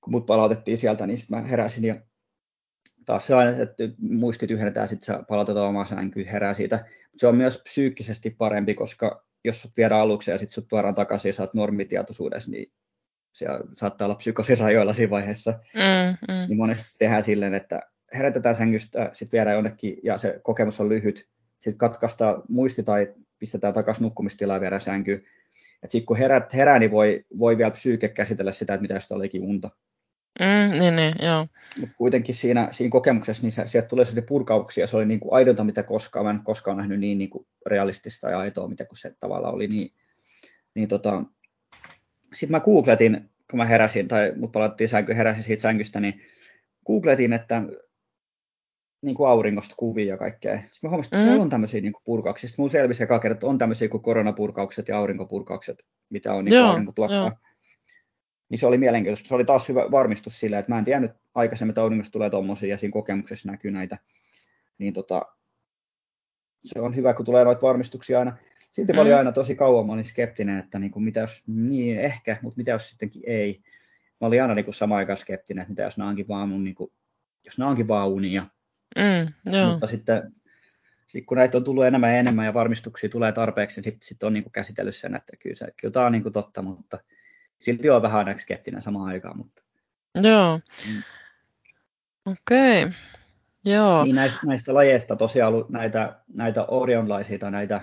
[0.00, 1.96] kun mut palautettiin sieltä, niin sitten mä heräsin, ja
[3.04, 6.84] taas sellainen, että muistit yhdetään, sitten sä palautetaan omaa sänkyyn, herää siitä.
[7.16, 11.28] Se on myös psyykkisesti parempi, koska jos sut viedään aluksi ja sitten sut tuodaan takaisin
[11.28, 12.72] ja sä oot normitietoisuudessa, niin
[13.36, 16.48] siellä saattaa olla psykosirajoilla siinä vaiheessa, mm, mm.
[16.48, 17.82] niin monesti tehdään silleen, että
[18.14, 23.74] herätetään sängystä, sitten viedään jonnekin ja se kokemus on lyhyt, sitten katkaistaan muisti tai pistetään
[23.74, 25.22] takaisin nukkumistilaan ja viedään sänkyyn.
[25.82, 29.42] Sitten kun herät, herää, niin voi, voi vielä psyyke käsitellä sitä, että mitä jos olikin
[29.42, 29.70] unta.
[30.40, 31.46] Mm, niin, niin, joo.
[31.80, 35.34] Mutta kuitenkin siinä, siinä kokemuksessa niin se, sieltä tulee sitten purkauksia, se oli niin kuin
[35.34, 38.98] aidonta, mitä koskaan, mä en koskaan nähnyt niin, niin kuin realistista ja aitoa, mitä kun
[38.98, 39.66] se tavallaan oli.
[39.66, 39.90] Niin,
[40.74, 41.22] niin tota,
[42.36, 46.20] sitten mä googletin, kun mä heräsin, tai mut palattiin sänky, heräsin siitä sängystä, niin
[46.86, 47.62] googletin, että
[49.02, 50.56] niin kuin auringosta kuvia ja kaikkea.
[50.56, 51.40] Sitten mä huomasin, että mm.
[51.40, 52.48] on tämmöisiä niin purkauksia.
[52.48, 56.64] Sitten mun selvisi eka kerta, että on tämmöisiä kuin koronapurkaukset ja aurinkopurkaukset, mitä on niin
[56.64, 57.38] aurinko tuottaa.
[58.48, 59.28] Niin se oli mielenkiintoista.
[59.28, 62.68] Se oli taas hyvä varmistus sille, että mä en tiennyt aikaisemmin, että auringosta tulee tommosia
[62.68, 63.98] ja siinä kokemuksessa näkyy näitä.
[64.78, 65.22] Niin tota,
[66.64, 68.36] se on hyvä, kun tulee noita varmistuksia aina.
[68.76, 68.98] Silti mm.
[68.98, 69.16] mm.
[69.16, 72.70] aina tosi kauan, mä olin skeptinen, että niin kuin, mitä jos, niin ehkä, mutta mitä
[72.70, 73.60] jos sittenkin ei.
[74.20, 76.64] Mä olin aina niin kuin, samaan aikaan skeptinen, että mitä jos nämä onkin vaan mun,
[76.64, 76.92] niin kuin,
[77.44, 78.46] jos nämä onkin vaan unia.
[78.96, 79.70] Mm, joo.
[79.70, 80.32] Mutta sitten
[81.06, 84.22] sit kun näitä on tullut enemmän ja enemmän ja varmistuksia tulee tarpeeksi, niin sitten sit
[84.22, 86.98] on niin kuin käsitellyt sen, että kyllä, se, kyllä tämä on niin kuin totta, mutta
[87.60, 89.36] silti on vähän aina skeptinen samaan aikaan.
[89.36, 89.62] Mutta...
[90.14, 90.60] Joo.
[90.88, 91.02] Mm.
[92.26, 92.84] Okei.
[92.84, 92.94] Okay.
[93.64, 94.04] Joo.
[94.04, 97.80] Niin näistä, näistä lajeista tosiaan ollut näitä, näitä orionlaisia tai näitä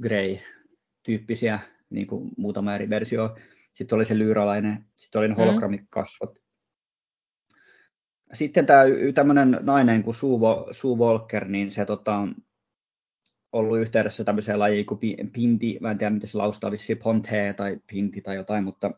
[0.00, 3.36] Grey-tyyppisiä, niin kuin muutama eri versio.
[3.72, 5.38] Sitten oli se lyyralainen, sitten oli ne mm.
[5.38, 6.38] hologrammikasvot.
[8.32, 8.82] Sitten tämä
[9.14, 10.38] tämmöinen nainen kuin Sue,
[10.70, 12.28] Sue Walker, niin se tota,
[13.52, 15.00] ollut yhteydessä tämmöiseen lajiin kuin
[15.32, 18.90] Pinti, mä en tiedä miten se laustaa, vissi Ponte tai Pinti tai jotain, mutta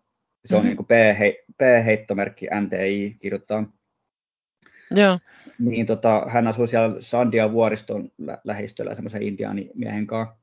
[0.45, 0.69] se on mm-hmm.
[0.69, 0.87] niin kuin
[1.59, 3.73] P-heittomerkki NTI kirjoittaa.
[4.91, 5.19] Joo.
[5.59, 10.37] Niin tota, hän asui siellä Sandia vuoriston lä- lähistöllä semmoisen intiaanimiehen kanssa.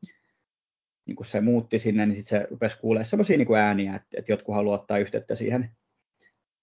[1.05, 4.31] Niin kun se muutti sinne, niin sitten se rupesi kuulemaan semmoisia niin ääniä, että, että
[4.31, 5.69] jotkut haluaa ottaa yhteyttä siihen.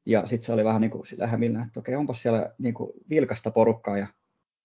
[0.06, 2.92] Ja sitten se oli vähän niin kuin sillä hämillä, että okei, onpas siellä niin kuin
[3.10, 4.06] vilkasta porukkaa ja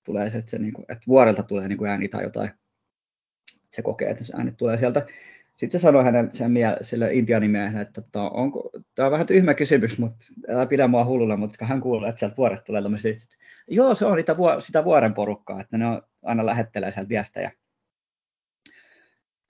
[0.06, 2.52] tulee se, että, se, niin kuin, että vuorelta tulee niin kuin ääni tai jotain.
[3.74, 5.06] Se kokee, että se äänet tulee sieltä.
[5.58, 9.54] Sitten se sanoi hänen sen mie- sille intiaanimiehelle, että tota, onko, tämä on vähän tyhmä
[9.54, 13.14] kysymys, mutta älä pidä mua hullulla, mutta hän kuulee, että sieltä vuoret tulee tämmöisiä.
[13.68, 17.52] Joo, se on niitä, sitä vuoren porukkaa, että ne on, aina lähettelee sieltä viestejä.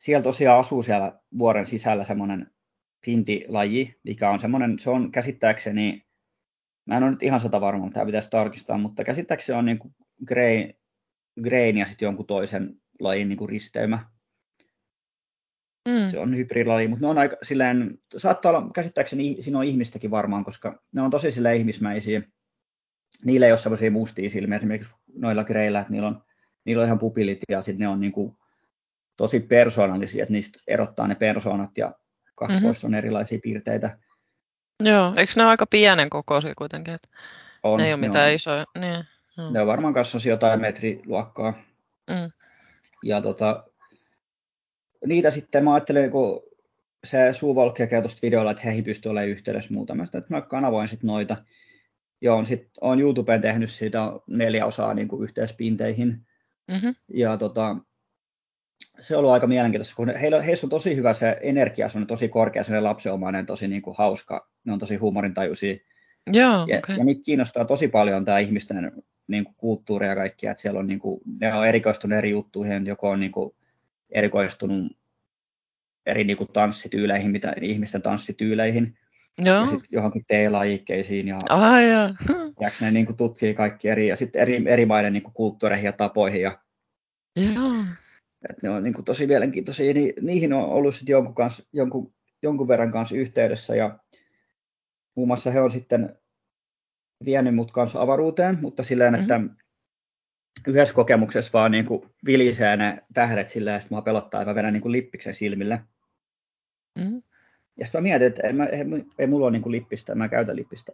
[0.07, 2.51] Siellä tosiaan asuu siellä vuoren sisällä semmoinen
[3.05, 6.07] pintilaji, mikä on semmoinen, se on käsittääkseni,
[6.85, 9.79] mä en ole nyt ihan sata varma, mutta tämä pitäisi tarkistaa, mutta käsittääkseni on niin
[9.79, 10.73] kuin grain,
[11.43, 14.05] grain ja sitten jonkun toisen lajin niin kuin risteymä
[15.87, 16.07] Mm.
[16.07, 20.45] Se on hybridilaji, mutta ne on aika silleen, saattaa olla, käsittääkseni siinä on ihmistäkin varmaan,
[20.45, 22.21] koska ne on tosi silleen ihmismäisiä.
[23.25, 26.23] Niillä ei ole semmoisia mustia silmiä, esimerkiksi noilla greillä, että niillä on,
[26.65, 28.37] niillä on ihan pupilit ja sitten ne on niin kuin
[29.17, 31.93] tosi persoonallisia, että niistä erottaa ne persoonat ja
[32.35, 32.95] kasvoissa mm-hmm.
[32.95, 33.97] on erilaisia piirteitä.
[34.83, 36.93] Joo, eikö ne ole aika pienen kokoisia kuitenkin?
[36.93, 37.07] Että
[37.63, 38.65] on, ne ei ole mitään on, isoja.
[38.79, 39.05] Niin,
[39.37, 39.51] no.
[39.51, 41.53] Ne on varmaan kasvasi jotain metriluokkaa.
[42.09, 42.31] Mm.
[43.03, 43.63] Ja tota,
[45.05, 46.43] niitä sitten mä ajattelin, kun
[47.03, 51.37] se Suuvolkki kertoi videolla, että heihin pystyy olemaan yhteydessä muutamasta, että mä kanavoin sitten noita.
[52.21, 56.27] Joo, sit on YouTubeen tehnyt siitä neljä osaa niin kuin yhteispinteihin.
[56.67, 56.95] Mm-hmm.
[57.13, 57.77] Ja tota,
[58.99, 62.07] se on ollut aika mielenkiintoista, kun heillä, heissä on tosi hyvä se energia, se on
[62.07, 65.75] tosi korkea, se lapsenomainen, tosi niin kuin hauska, ne on tosi huumorintajuisia.
[66.33, 66.97] Joo, ja, okay.
[66.97, 68.91] ja niitä kiinnostaa tosi paljon tämä ihmisten
[69.27, 72.85] niin kuin, kulttuuri ja kaikki, että siellä on, niin kuin, ne on erikoistunut eri juttuihin,
[72.85, 73.55] joko on niin kuin,
[74.09, 74.97] erikoistunut
[76.05, 78.97] eri niin kuin tanssityyleihin, mitä, ihmisten tanssityyleihin.
[79.37, 79.61] Joo.
[79.61, 81.27] Ja sitten johonkin teelajikkeisiin.
[81.27, 82.15] Ja, ah, ja.
[82.81, 85.91] ne niin kuin tutkii kaikki eri, ja sitten eri, eri maiden niin kuin kulttuureihin ja
[85.91, 86.41] tapoihin.
[86.41, 86.59] Ja,
[87.35, 87.85] Joo.
[88.49, 89.93] Et ne on niin kuin tosi mielenkiintoisia.
[89.93, 93.75] Ni, niihin on ollut sitten jonkun, kanssa, jonkun, jonkun verran kanssa yhteydessä.
[93.75, 93.99] Ja
[95.15, 96.19] muun muassa he on sitten
[97.25, 99.23] vienyt mut kanssa avaruuteen, mutta silleen, mm-hmm.
[99.23, 99.55] että
[100.67, 104.55] yhdessä kokemuksessa vaan niin kuin vilisee ne tähdet silleen, ja sitten mua pelottaa, että mä
[104.55, 105.81] vedän niin kuin lippiksen silmille.
[106.99, 107.21] Mm.
[107.79, 108.85] Ja sitten mä mietin, että ei, mä, ei,
[109.19, 110.91] ei mulla ole niin kuin lippistä, mä käytän lippistä.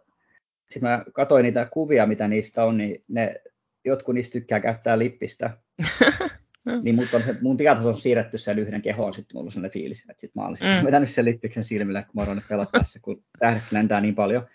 [0.70, 3.42] Sitten mä katsoin niitä kuvia, mitä niistä on, niin ne,
[3.86, 5.58] jotkut niistä tykkää käyttää lippistä.
[6.84, 9.74] niin mutta on se, mun tietoisuus on siirretty sen yhden kehoon, sitten mulla on sellainen
[9.74, 10.86] fiilis, että sitten mä olisin mm.
[10.86, 14.48] vetänyt sen lippiksen silmille, kun mä oon pelottaa se, kun tähdet lentää niin paljon.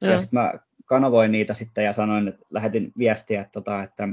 [0.00, 4.08] Ja sitten mä kanavoin niitä sitten ja sanoin, että lähetin viestiä, että, tota, että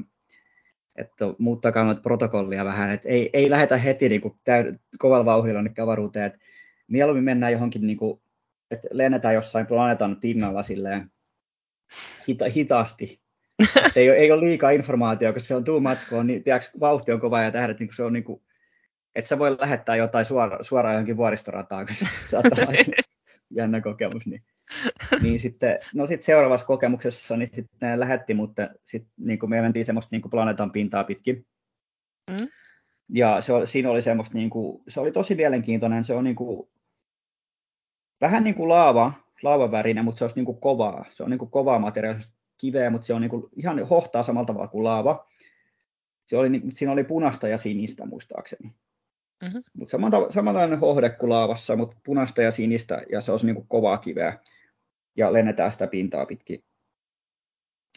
[0.95, 5.61] että muuttakaa noita protokollia vähän, että ei, ei lähetä heti niin kuin täyd, kovalla vauhdilla
[5.61, 6.39] nyt avaruuteen, että
[6.87, 8.21] mieluummin mennään johonkin, niin kuin,
[8.71, 11.11] että lennetään jossain planeetan pinnalla silleen
[12.27, 13.22] hita, hitaasti,
[13.95, 17.11] ei, ei ole liikaa informaatiota, koska se on too much, kun on, niin, tiedätkö, vauhti
[17.11, 18.41] on kova ja tähdet, niin se on niin kuin,
[19.15, 21.95] että sä voi lähettää jotain suora, suoraan johonkin vuoristorataan, kun
[22.31, 23.03] saattaa olla
[23.49, 24.43] jännä kokemus, niin
[25.21, 29.61] niin sitten, no sitten seuraavassa kokemuksessa niin sitten ne lähetti, mutta sitten niin kuin me
[29.61, 31.45] mentiin semmoista niin kuin planeetan pintaa pitkin.
[32.31, 32.47] Mm.
[33.09, 36.69] Ja se, siinä oli semmoista, niin kuin, se oli tosi mielenkiintoinen, se on niin kuin,
[38.21, 39.13] vähän niin kuin laava,
[39.43, 41.05] laavavärinen, mutta se olisi niin kuin kovaa.
[41.09, 42.21] Se on niin kuin kovaa materiaalia,
[42.63, 45.27] kiveä, mutta se on niin kuin, ihan hohtaa samalla tavalla kuin laava.
[46.25, 48.71] Se oli, siinä oli punaista ja sinistä muistaakseni.
[49.43, 49.63] Mm-hmm.
[49.73, 49.97] Mutta
[50.29, 54.39] samanlainen hohde kuin laavassa, mutta punaista ja sinistä, ja se olisi niin kuin kovaa kiveä
[55.15, 56.63] ja lennetään sitä pintaa pitkin.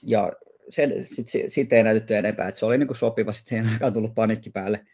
[0.02, 0.32] Ja
[0.70, 3.92] sitten sit, sit ei näytetty enempää, että se oli niin kuin sopiva, sitten siihen aikaan
[3.92, 4.86] tullut panikki päälle.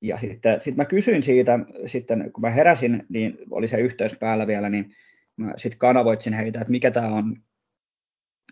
[0.00, 4.46] Ja sitten sit mä kysyin siitä, sitten kun mä heräsin, niin oli se yhteys päällä
[4.46, 4.94] vielä, niin
[5.36, 7.42] mä sitten kanavoitsin heitä, että mikä tämä on,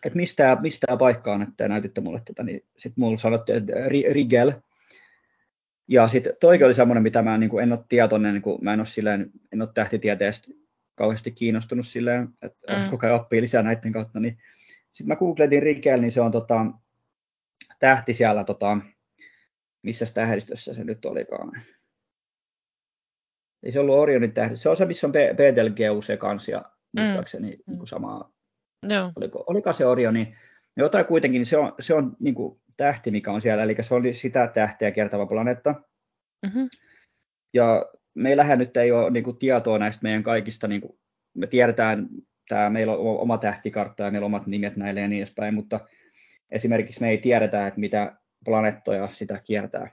[0.04, 3.72] että mistä, mistä tämä paikka on, että näytitte mulle tätä, niin sitten mulle sanottiin, että
[3.88, 4.52] Rigel.
[5.88, 8.72] Ja sitten toikin oli semmoinen, mitä mä niin kuin en ole tietoinen, niin kuin mä
[8.72, 10.48] en ole, silleen, en ole tähtitieteestä
[10.94, 12.90] kauheasti kiinnostunut silleen, että mm.
[12.90, 14.38] koko ajan oppii lisää näiden kautta, niin
[14.92, 16.66] sitten mä googletin Rikel, niin se on tota,
[17.78, 18.78] tähti siellä, tota,
[19.82, 21.62] missä tähdistössä se nyt olikaan.
[23.62, 26.64] Ei se ollut Orionin tähti, se on se, missä on Betelgeuse kanssa ja
[26.96, 27.62] muistaakseni mm.
[27.66, 28.33] niin kuin samaa.
[28.88, 29.12] Joo.
[29.16, 30.34] Oliko, oliko se Orioni?
[30.76, 33.94] Jotain kuitenkin, niin se on, se on niin kuin tähti, mikä on siellä, eli se
[33.94, 35.74] oli sitä tähteä kiertävä planeetta.
[36.46, 36.68] Mm-hmm.
[37.54, 40.98] Ja meillähän nyt ei ole niin kuin, tietoa näistä meidän kaikista, niin kuin,
[41.34, 42.08] me tiedetään,
[42.48, 45.80] tämä, meillä on oma tähtikartta ja meillä on omat nimet näille ja niin edespäin, mutta
[46.50, 49.90] esimerkiksi me ei tiedetä, että mitä planeettoja sitä kiertää.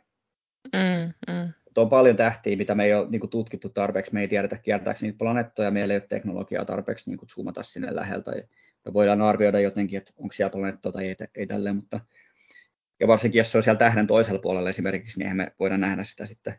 [0.73, 1.53] Mm, mm.
[1.77, 4.99] On paljon tähtiä, mitä me ei ole niin kuin, tutkittu tarpeeksi, me ei tiedetä kiertääkö
[5.01, 8.31] niitä planeettoja, meillä ei ole teknologiaa tarpeeksi niin kuin, zoomata sinne läheltä.
[8.85, 11.99] Ja voidaan arvioida jotenkin, että onko siellä planeettoja tai ei, ei tälleen, mutta
[12.99, 16.03] ja varsinkin jos se on siellä tähden toisella puolella esimerkiksi, niin eihän me voida nähdä
[16.03, 16.53] sitä sitten.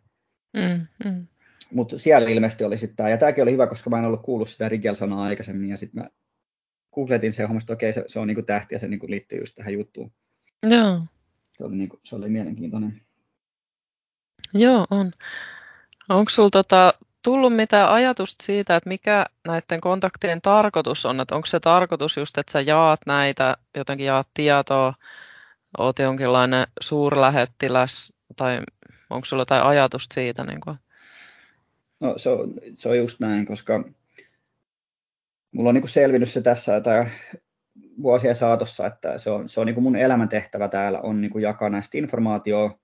[0.52, 1.26] Mm, mm.
[1.72, 4.48] Mutta siellä ilmeisesti oli sitten tämä, ja tämäkin oli hyvä, koska mä en ollut kuullut
[4.48, 6.10] sitä Rigel-sanaa aikaisemmin, ja sitten mä
[6.94, 9.54] googletin se hommasta, että okei, se, se on niinku tähti, ja se niinku liittyy just
[9.54, 10.12] tähän juttuun.
[10.62, 11.00] Joo.
[11.56, 13.02] Se oli, niinku, se oli mielenkiintoinen.
[14.54, 15.12] Joo, on.
[16.08, 21.20] Onko sinulla tota, tullut mitään ajatusta siitä, että mikä näiden kontaktien tarkoitus on?
[21.20, 24.94] Että onko se tarkoitus just, että sä jaat näitä, jotenkin jaat tietoa,
[25.78, 28.60] oot jonkinlainen suurlähettiläs, tai
[29.10, 30.44] onko sulla jotain ajatusta siitä?
[30.44, 30.76] Niin kuin?
[32.00, 33.84] No se on, se on just näin, koska
[35.52, 37.06] mulla on niin kuin selvinnyt se tässä tai
[38.02, 41.42] vuosien saatossa, että se on, se on niin kuin mun elämäntehtävä täällä on niin kuin
[41.42, 42.78] jakaa näistä informaatioa.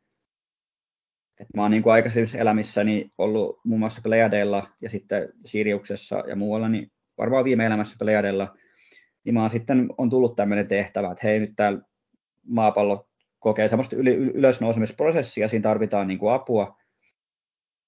[1.41, 6.37] Et mä oon niin kuin aikaisemmissa elämissäni ollut muun muassa Pleiadeilla ja sitten Siriuksessa ja
[6.37, 8.57] muualla, niin varmaan viime elämässä Pleiadeilla,
[9.25, 11.81] niin mä oon sitten on tullut tämmöinen tehtävä, että hei nyt täällä
[12.47, 13.97] maapallo kokee semmoista
[14.35, 16.77] ylösnousemisprosessia, siinä tarvitaan niin kuin apua,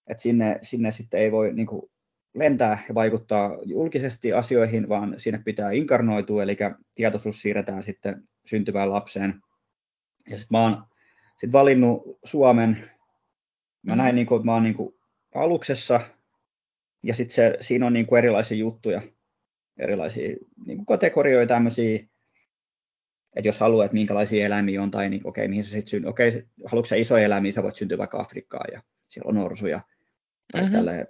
[0.07, 1.91] että sinne, sinne sitten ei voi niin kuin
[2.35, 6.57] lentää ja vaikuttaa julkisesti asioihin, vaan sinne pitää inkarnoitua, eli
[6.95, 9.41] tietoisuus siirretään sitten syntyvään lapseen.
[10.29, 10.85] Ja sitten mä oon
[11.41, 12.91] sit valinnut Suomen,
[13.83, 14.95] mä näin, niin kuin, että mä oon niin kuin
[15.35, 16.01] aluksessa,
[17.03, 19.03] ja sitten se, siinä on niin kuin erilaisia juttuja,
[19.79, 20.29] erilaisia
[20.67, 21.97] niin kuin kategorioita, tämmöisiä,
[23.37, 26.89] että jos haluat, että minkälaisia eläimiä on, tai niin, okei, mihin sä sitten okei, haluatko
[26.89, 29.81] sä isoja eläimiä, sä voit syntyä vaikka Afrikkaan, ja siellä on norsuja,
[30.53, 30.73] tai mm-hmm.
[30.73, 31.07] tällä,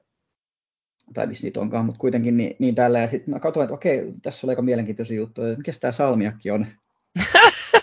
[1.14, 2.98] tai missä niitä onkaan, mutta kuitenkin niin, niin tällä.
[2.98, 6.50] Ja sitten mä katsoin, että okei, tässä on aika mielenkiintoisia juttuja, että mikä tämä salmiakki
[6.50, 6.66] on.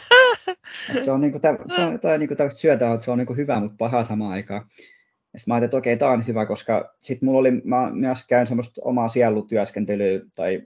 [1.05, 1.39] se on, niinku,
[1.75, 4.61] se on jotain niinku syötä, että se on niinku hyvä, mutta paha samaan aikaan.
[5.33, 8.27] Ja sitten mä ajattelin, että okei, tämä on hyvä, koska sitten mulla oli, mä myös
[8.27, 10.61] käyn semmoista omaa sielutyöskentelyä, tai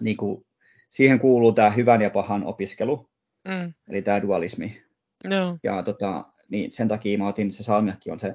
[0.00, 0.46] niinku,
[0.90, 3.10] siihen kuuluu tämä hyvän ja pahan opiskelu,
[3.48, 3.74] mm.
[3.88, 4.82] eli tämä dualismi.
[5.24, 5.58] No.
[5.62, 8.34] Ja tota, niin sen takia mä otin, se salmiakki on se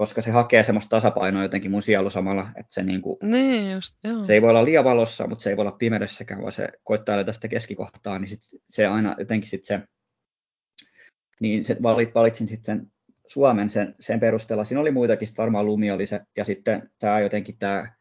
[0.00, 4.24] koska se hakee semmoista tasapainoa jotenkin mun sielu samalla, että se, niinku, niin just, joo.
[4.24, 7.16] se ei voi olla liian valossa, mutta se ei voi olla pimeydessäkään, vaan se koittaa
[7.16, 9.80] löytää sitä keskikohtaa, niin sit se aina jotenkin sit se,
[11.40, 12.92] niin se valit, valitsin sitten
[13.26, 14.64] Suomen sen, sen perusteella.
[14.64, 17.92] Siinä oli muitakin, varmaan Lumi oli se, ja sitten tämä jotenkin tämä,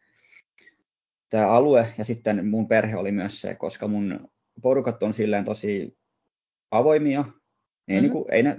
[1.30, 4.30] tämä alue, ja sitten mun perhe oli myös se, koska mun
[4.62, 5.98] porukat on silleen tosi
[6.72, 7.96] avoimia, mm-hmm.
[7.96, 8.58] ei, niin kuin, ei, ne,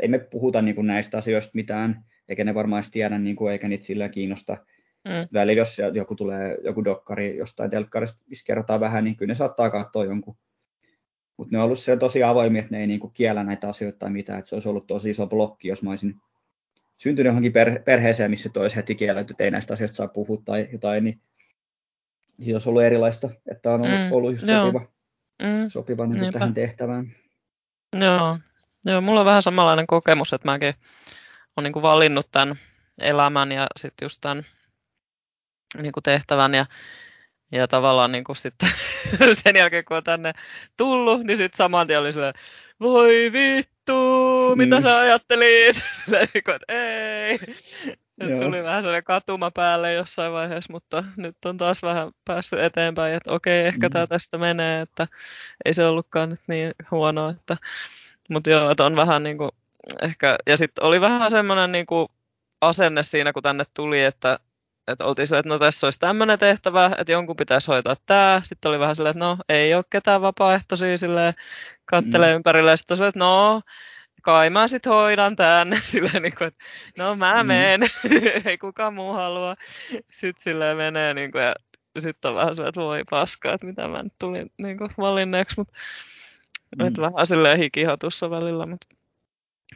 [0.00, 3.52] ei me puhuta niin kuin näistä asioista mitään, eikä ne varmaan edes tiedä, niin kuin,
[3.52, 4.56] eikä niitä sillä kiinnosta.
[5.04, 5.28] Mm.
[5.34, 9.70] Välillä jos joku tulee, joku dokkari jostain telkkarista, missä kerrotaan vähän, niin kyllä ne saattaa
[9.70, 10.36] katsoa jonkun.
[11.36, 14.38] Mutta ne on ollut tosi avoimia, että ne ei niinku kiellä näitä asioita tai mitään.
[14.38, 16.20] Et se olisi ollut tosi iso blokki, jos mä olisin
[16.96, 20.68] syntynyt johonkin perhe- perheeseen, missä olisi heti kielletty, että ei näistä asioista saa puhua tai
[20.72, 21.20] jotain, niin
[22.40, 24.80] siitä olisi ollut erilaista, että on ollut, mm, ollut just sopiva,
[25.42, 27.12] mm, sopiva niin tähän tehtävään.
[28.00, 28.38] Joo.
[28.84, 30.74] Joo, mulla on vähän samanlainen kokemus, että mäkin
[31.56, 32.56] on niin kuin valinnut tämän
[32.98, 34.46] elämän ja sitten just tämän
[35.82, 36.66] niin kuin tehtävän ja,
[37.52, 38.68] ja tavallaan niin kuin sitten
[39.44, 40.32] sen jälkeen kun on tänne
[40.76, 42.34] tullut, niin sitten saman tien oli silleen,
[42.80, 43.96] voi vittu,
[44.56, 44.82] mitä mm.
[44.82, 45.76] sä ajattelit?
[46.04, 47.38] Silleen, niin kuin, että ei.
[48.20, 48.40] Joo.
[48.40, 53.32] Tuli vähän sellainen katuma päälle jossain vaiheessa, mutta nyt on taas vähän päässyt eteenpäin, että
[53.32, 53.92] okei, ehkä mm.
[53.92, 55.06] tämä tästä menee, että
[55.64, 57.56] ei se ollutkaan nyt niin huono, että
[58.30, 59.50] mutta joo, että on vähän niin kuin
[60.02, 62.08] ehkä, ja sitten oli vähän semmoinen niin kuin
[62.60, 64.38] asenne siinä, kun tänne tuli, että,
[64.88, 68.40] että oltiin sille, että no tässä olisi tämmöinen tehtävä, että jonkun pitäisi hoitaa tämä.
[68.44, 71.34] Sitten oli vähän silleen, että no ei ole ketään vapaaehtoisia silleen,
[71.84, 72.36] kattelee mm.
[72.36, 73.62] ympärille, sitten että no
[74.22, 75.80] kai mä sitten hoidan tämän.
[75.84, 76.64] Silleen, niin kuin, että
[76.98, 77.46] no mä mm.
[77.46, 77.90] menen,
[78.44, 79.56] ei kukaan muu halua.
[80.10, 81.54] Sitten silleen menee, niin kuin, ja
[81.98, 85.54] sitten on vähän silleen, että voi paskaa, että mitä mä nyt tulin niin kuin, valinneeksi.
[85.60, 85.74] Mutta
[86.78, 86.86] mm.
[86.86, 88.86] että vähän silleen hikihatussa välillä, mutta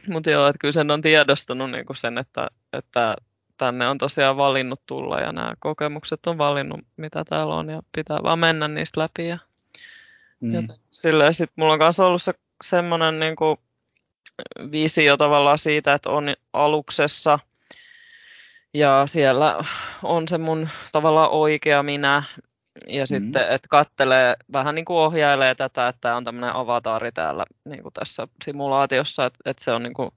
[0.07, 3.15] mutta joo, että kyllä sen on tiedostanut niin kuin sen, että, että
[3.61, 8.19] tänne on tosiaan valinnut tulla ja nämä kokemukset on valinnut, mitä täällä on ja pitää
[8.23, 9.27] vaan mennä niistä läpi.
[9.27, 9.37] Ja,
[10.39, 10.53] mm.
[10.53, 12.33] ja silleen, sit mulla on myös ollut se
[12.63, 13.57] semmoinen niin kuin,
[14.71, 17.39] visio tavallaan siitä, että on aluksessa
[18.73, 19.63] ja siellä
[20.03, 22.23] on se mun tavallaan oikea minä
[22.87, 23.07] ja mm.
[23.07, 27.93] sitten, että kattelee, vähän niin kuin ohjailee tätä, että on tämmöinen avataari täällä niin kuin
[27.93, 30.11] tässä simulaatiossa, että, että se on niin kuin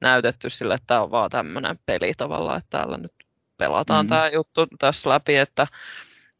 [0.00, 3.12] näytetty sille, että tämä on vaan tämmöinen peli tavallaan, että täällä nyt
[3.58, 4.08] pelataan mm.
[4.08, 5.66] tämä juttu tässä läpi, että,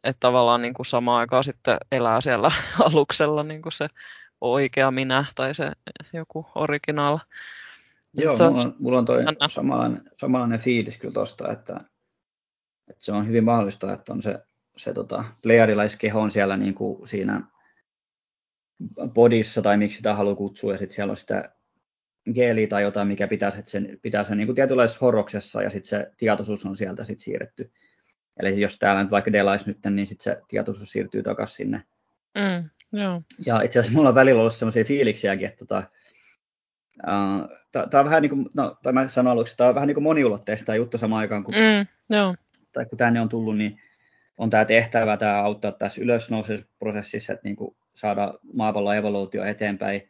[0.04, 2.52] että tavallaan niin kuin samaan aikaan sitten elää siellä
[2.86, 3.88] aluksella niin kuin se
[4.40, 5.72] oikea minä tai se
[6.12, 7.18] joku original.
[8.14, 11.80] Joo, se mulla on, mulla on toi samanlainen, samanlainen fiilis kyllä tosta, että,
[12.88, 14.38] että se on hyvin mahdollista, että on se,
[14.76, 17.42] se tota, playerilaiskeho on siellä niin kuin siinä
[19.08, 21.55] bodissa tai miksi sitä haluaa kutsua, ja sitten siellä on sitä
[22.34, 26.10] geeli tai jotain, mikä pitää, sen, pitää sen niin kuin tietynlaisessa horroksessa, ja sitten se
[26.16, 27.72] tietoisuus on sieltä sit siirretty.
[28.40, 31.82] Eli jos täällä nyt vaikka delais nyt, niin sitten se tietoisuus siirtyy takaisin sinne.
[32.34, 32.70] Mm,
[33.00, 33.22] joo.
[33.46, 35.82] Ja itse asiassa mulla on välillä ollut sellaisia fiiliksiäkin, että tota,
[37.06, 37.48] uh,
[37.90, 40.04] tämä on vähän niin kuin, no, tai mä sanon aluksi, tämä on vähän niin kuin
[40.04, 42.34] moniulotteista juttu samaan aikaan, kun, mm, joo.
[42.72, 43.80] tai kun tänne on tullut, niin
[44.38, 50.08] on tämä tehtävä, tämä auttaa tässä ylösnouseprosessissa, että niin kuin saada maapallon evoluutio eteenpäin.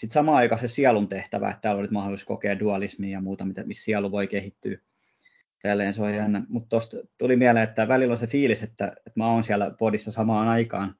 [0.00, 3.84] Sitten samaan aikaan se sielun tehtävä, että täällä nyt mahdollisuus kokea dualismia ja muuta, missä
[3.84, 4.78] sielu voi kehittyä.
[5.62, 6.42] Tälleen se on jännä.
[6.48, 10.12] Mutta tuosta tuli mieleen, että välillä on se fiilis, että, että mä oon siellä podissa
[10.12, 10.94] samaan aikaan.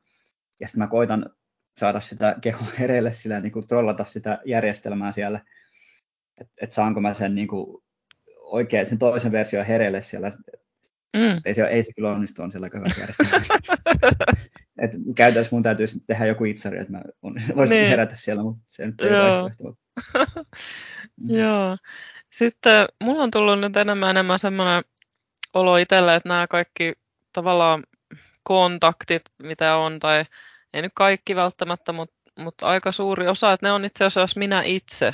[0.61, 1.31] Ja sitten mä koitan
[1.77, 5.41] saada sitä kehoa hereille sillä niin kuin trollata sitä järjestelmää siellä.
[6.41, 7.83] Että et saanko mä sen niin kuin,
[8.39, 10.33] oikein sen toisen version hereille siellä.
[11.17, 11.41] Mm.
[11.45, 13.45] Ei, se, ei se kyllä onnistu, on siellä hyvä järjestelmä.
[14.83, 17.03] et käytännössä mun täytyisi tehdä joku itsari, että mä
[17.57, 17.89] voisin niin.
[17.89, 19.51] herätä siellä, mutta se nyt ei Joo.
[21.21, 21.31] mm.
[21.31, 21.77] Joo.
[22.33, 24.85] Sitten mulla on tullut nyt enemmän enemmän semmoinen
[25.55, 26.93] olo itselle, että nämä kaikki
[27.33, 27.85] tavallaan
[28.43, 30.25] kontaktit, mitä on, tai
[30.73, 34.63] ei nyt kaikki välttämättä, mutta, mutta aika suuri osa, että ne on itse asiassa minä
[34.63, 35.13] itse.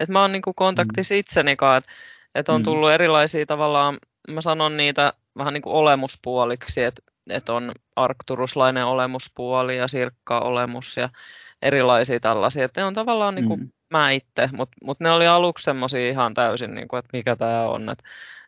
[0.00, 1.18] Että mä oon niin kontaktissa mm.
[1.18, 1.90] itseni kanssa, että,
[2.34, 2.64] että on mm.
[2.64, 3.98] tullut erilaisia tavallaan,
[4.28, 11.08] mä sanon niitä vähän niin kuin olemuspuoliksi, että, että on arkturuslainen olemuspuoli ja sirkka-olemus ja
[11.62, 13.70] erilaisia tällaisia, että ne on tavallaan niin kuin mm.
[13.90, 17.68] mä itse, mutta mut ne oli aluksi semmoisia ihan täysin, niin kuin, että mikä tämä
[17.68, 18.04] on, että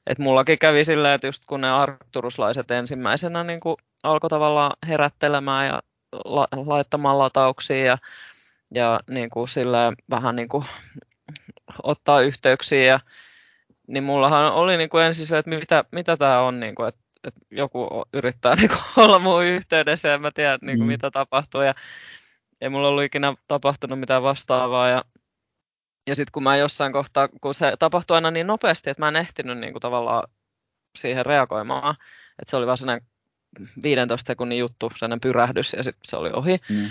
[0.07, 5.66] et mullakin kävi silleen, että just kun ne arkturuslaiset ensimmäisenä niin kuin alkoi tavallaan herättelemään
[5.66, 5.83] ja
[6.25, 7.99] la, laittamaan latauksia ja,
[8.75, 10.64] ja niin kuin silleen vähän niin kuin
[11.83, 12.85] ottaa yhteyksiä.
[12.85, 13.01] Ja,
[13.87, 17.01] niin mullahan oli niin kuin ensin se, että mitä, mitä tämä on, niin kuin, että,
[17.24, 20.93] että joku yrittää niin kuin olla mun yhteydessä ja mä tiedän niin kuin, mm.
[20.93, 21.61] mitä tapahtuu.
[21.61, 21.74] Ja
[22.61, 24.89] ei mulla ollut ikinä tapahtunut mitään vastaavaa.
[24.89, 25.05] Ja,
[26.07, 29.16] ja sitten kun mä jossain kohtaa, kun se tapahtui aina niin nopeasti, että mä en
[29.16, 30.28] ehtinyt niin kuin, tavallaan
[30.99, 31.97] siihen reagoimaan,
[32.39, 33.07] että se oli vaan sellainen
[33.82, 36.59] 15 sekunnin juttu, sellainen pyrähdys ja sitten se oli ohi.
[36.68, 36.91] Mm.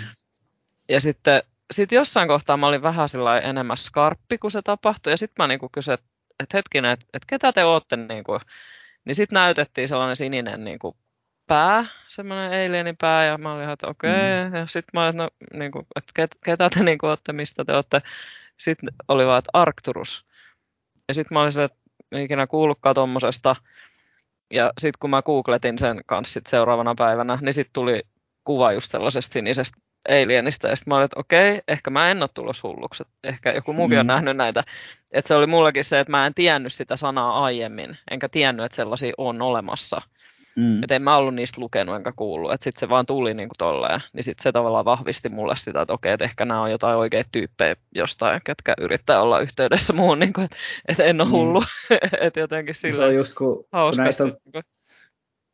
[0.88, 3.08] Ja sitten sit jossain kohtaa mä olin vähän
[3.42, 5.12] enemmän skarppi, kun se tapahtui.
[5.12, 6.06] Ja sitten mä niinku kysyin, että
[6.42, 7.96] et hetkinen, että et ketä te ootte?
[7.96, 8.38] Niinku.
[9.04, 10.96] Niin sitten näytettiin sellainen sininen niinku,
[11.46, 14.50] pää, semmoinen alienin pää, ja mä olin että okei, okay.
[14.50, 14.56] mm.
[14.56, 18.02] ja sitten mä olin, no, niinku, että ket, ketä te niinku, ootte, mistä te ootte.
[18.58, 20.26] Sitten oli vaan, että Arcturus.
[21.08, 21.78] Ja sitten mä olin että
[22.12, 23.56] ikinä kuullutkaan tuommoisesta.
[24.50, 28.02] Ja sitten kun mä googletin sen kanssa sit seuraavana päivänä, niin sitten tuli
[28.44, 29.78] kuva just sellaisesta sinisestä
[30.08, 30.68] alienista.
[30.68, 33.04] Ja sitten mä olin, että okei, ehkä mä en ole tulossa hulluksi.
[33.24, 34.00] Ehkä joku muukin mm.
[34.00, 34.64] on nähnyt näitä.
[35.12, 37.98] Että se oli mullekin se, että mä en tiennyt sitä sanaa aiemmin.
[38.10, 40.02] Enkä tiennyt, että sellaisia on olemassa.
[40.56, 40.82] Mm.
[40.82, 43.58] Että en mä ollut niistä lukenut enkä kuullut, että sitten se vaan tuli niin kuin
[43.58, 44.00] tolleen.
[44.12, 47.28] Niin sitten se tavallaan vahvisti mulle sitä, että okei, että ehkä nämä on jotain oikeita
[47.32, 50.56] tyyppejä jostain, ketkä yrittää olla yhteydessä muuhun, niin kuin, että,
[50.88, 51.38] että en ole niin.
[51.38, 51.62] hullu.
[51.90, 51.96] Mm.
[52.20, 54.64] että jotenkin sillä se on just kun, kun näitä on, niin,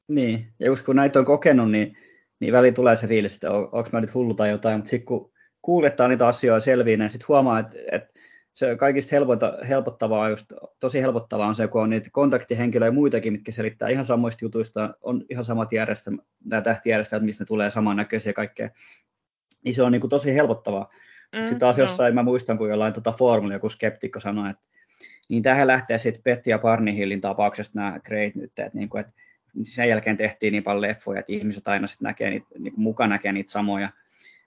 [0.08, 1.96] niin, ja just kun näitä on kokenut, niin,
[2.40, 5.06] niin väliin tulee se fiilis, että on, onko mä nyt hullu tai jotain, mutta sitten
[5.06, 5.32] kun
[5.62, 8.20] kuulettaa niitä asioita selviin, niin sitten huomaa, että, että
[8.52, 13.32] se kaikista helpointa, helpottavaa, just, tosi helpottavaa on se, kun on niitä kontaktihenkilöjä ja muitakin,
[13.32, 18.30] mitkä selittää ihan samoista jutuista, on ihan samat järjestelmät, nämä tähtijärjestelmät, missä ne tulee samannäköisiä
[18.30, 18.70] ja kaikkea,
[19.64, 20.90] niin se on niin kuin tosi helpottavaa.
[21.36, 21.84] Mm, sitten taas no.
[21.84, 24.62] jossain, mä muistan, kun jollain tota foorumilla joku skeptikko sanoi, että
[25.28, 29.12] niin tähän lähtee sitten Petti ja Parnihillin tapauksesta nämä Great nyt, että, niin kuin, että
[29.62, 33.10] sen jälkeen tehtiin niin paljon leffoja, että ihmiset aina sitten näkee niitä, niin kuin mukaan
[33.10, 33.90] näkee niitä samoja,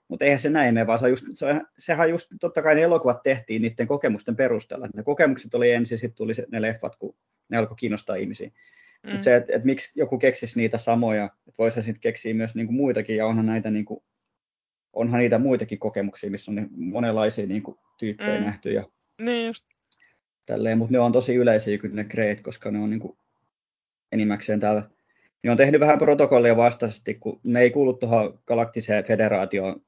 [0.08, 1.46] mutta eihän se näin mene, vaan se on just, se
[1.78, 4.88] sehän just, totta kai ne elokuvat tehtiin niiden kokemusten perusteella.
[4.94, 7.16] Ne kokemukset oli ensin, sitten tuli ne leffat, kun
[7.48, 8.50] ne alkoi kiinnostaa ihmisiä.
[9.02, 9.10] Mm.
[9.10, 12.72] Mutta se, että et miksi joku keksisi niitä samoja, että voisi sitten keksiä myös niinku
[12.72, 14.04] muitakin, ja onhan näitä niinku,
[14.92, 18.44] onhan niitä muitakin kokemuksia, missä on monenlaisia niinku, tyyppejä mm.
[18.44, 18.72] nähty.
[18.72, 18.84] Ja
[19.20, 19.64] niin just.
[20.46, 23.18] Tälleen, mutta ne on tosi yleisiä kyllä ne kreet, koska ne on niinku,
[24.12, 24.90] enimmäkseen täällä
[25.44, 29.80] ne on tehnyt vähän protokollia vastaisesti, kun ne ei kuulu tuohon galaktiseen federaatioon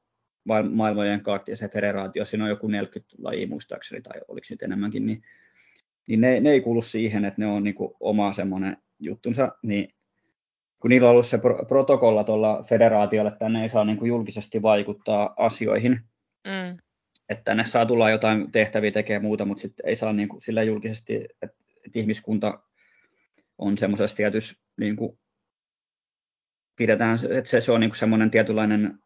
[0.71, 5.23] maailmojen galaktiseen federaatio, siinä on joku 40 lajia muistaakseni, tai oliko nyt enemmänkin, niin,
[6.07, 9.93] niin ne, ne, ei kuulu siihen, että ne on niin kuin oma semmoinen juttunsa, niin
[10.79, 14.61] kun niillä on ollut se protokolla tuolla federaatiolle, että tänne ei saa niin kuin julkisesti
[14.61, 15.91] vaikuttaa asioihin,
[16.47, 16.77] mm.
[17.29, 20.63] että tänne saa tulla jotain tehtäviä tekemään muuta, mutta sitten ei saa niin kuin sillä
[20.63, 22.59] julkisesti, että, että ihmiskunta
[23.57, 25.19] on semmoisessa tietyssä, niin kuin,
[26.77, 28.99] pidetään, että se, se on niin kuin semmoinen tietynlainen,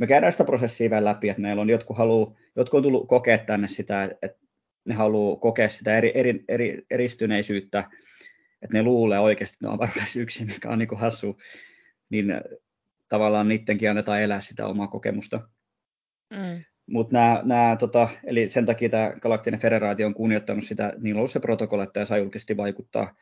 [0.00, 3.38] me käydään sitä prosessia vielä läpi, että meillä on jotkut, haluu, jotkut on tullut kokea
[3.38, 4.38] tänne sitä, että
[4.84, 7.78] ne haluaa kokea sitä eri, eri, eri, eristyneisyyttä,
[8.62, 11.40] että ne luulee oikeasti, että ne on varmasti yksin, mikä on niin kuin hassu,
[12.10, 12.34] niin
[13.08, 15.48] tavallaan niidenkin annetaan elää sitä omaa kokemusta.
[16.30, 16.64] Mm.
[16.86, 21.20] Mutta nämä, nämä, tota, eli sen takia tämä Galaktinen federaatio on kunnioittanut sitä, niillä on
[21.20, 23.14] ollut se protokolla, että tämä saa julkisesti vaikuttaa,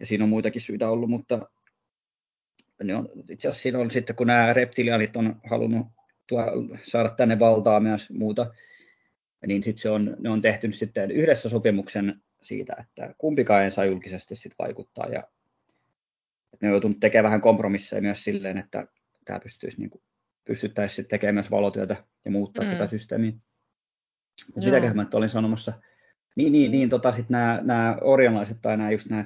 [0.00, 1.48] ja siinä on muitakin syitä ollut, mutta
[2.82, 5.86] ne on, itse asiassa siinä on sitten, kun nämä reptilianit on halunnut
[6.26, 6.44] tuo,
[6.82, 8.54] saada tänne valtaa myös muuta,
[9.46, 13.84] niin sitten se on, ne on tehty sitten yhdessä sopimuksen siitä, että kumpikaan ei saa
[13.84, 15.08] julkisesti sit vaikuttaa.
[15.08, 15.22] Ja,
[16.52, 18.86] että ne on joutunut tekemään vähän kompromisseja myös silleen, että
[19.24, 20.02] tämä pystyisi niin kuin,
[20.44, 22.70] pystyttäisiin tekemään myös valotyötä ja muuttaa mm.
[22.70, 23.32] tätä systeemiä.
[24.56, 25.72] Mitäköhän mä olin sanomassa?
[26.36, 29.24] Niin, niin, niin tota, sit nämä, nämä orjanlaiset tai nämä just nämä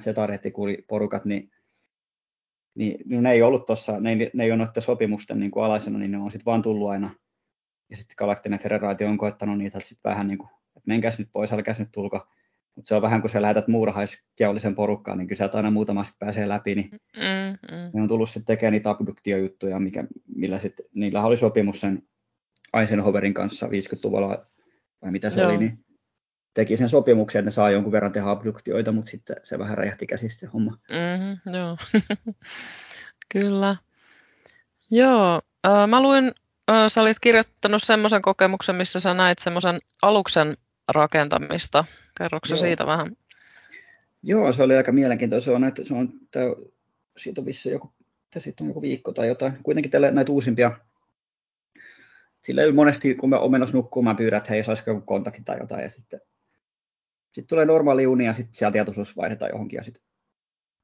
[0.87, 1.51] porukat, niin,
[2.77, 5.99] niin, niin ne ei ollut tuossa, ne, ne ei ole noiden sopimusten niin kuin alaisena,
[5.99, 7.15] niin ne on sitten vaan tullut aina.
[7.89, 11.53] Ja sitten Galaktinen federaatio on koettanut niitä sitten vähän niin kuin, että menkääs nyt pois,
[11.53, 12.27] älkääs nyt tulko.
[12.75, 16.75] Mutta se on vähän kuin sä lähetät muurahaiskeullisen porukkaan, niin kyllä aina muutamasti pääsee läpi,
[16.75, 17.91] niin mm, mm.
[17.93, 20.03] ne on tullut sitten tekemään niitä abduktiojuttuja, mikä,
[20.35, 22.01] millä sitten, niillä oli sopimus sen
[22.79, 24.45] Eisenhowerin kanssa 50-luvulla,
[25.01, 25.49] vai mitä se Joo.
[25.49, 25.85] oli, niin
[26.57, 30.07] teki sen sopimuksen, että ne saa jonkun verran tehdä abduktioita, mutta sitten se vähän räjähti
[30.07, 30.77] käsistä se homma.
[30.89, 31.77] Mm-hmm, joo,
[33.33, 33.75] kyllä.
[34.91, 36.31] Joo, äh, mä luin,
[36.71, 40.57] äh, sä olit kirjoittanut semmoisen kokemuksen, missä sä näit semmoisen aluksen
[40.91, 41.85] rakentamista
[42.17, 43.17] Kerroksä siitä vähän?
[44.23, 45.45] Joo, se oli aika mielenkiintoista.
[45.45, 46.43] Se on, että se on, tää,
[47.17, 47.93] siitä on vissi joku,
[48.37, 49.53] siitä on joku viikko tai jotain.
[49.63, 50.71] Kuitenkin tälle näitä uusimpia.
[52.43, 55.59] Sillä monesti, kun mä olen menossa nukkumaan, mä pyydän, että hei, saisiko joku kontakti tai
[55.59, 55.83] jotain.
[55.83, 56.21] Ja sitten,
[57.37, 59.77] sitten tulee normaali uni ja sitten siellä tietoisuus vaihdetaan johonkin.
[59.77, 60.03] Ja sitten,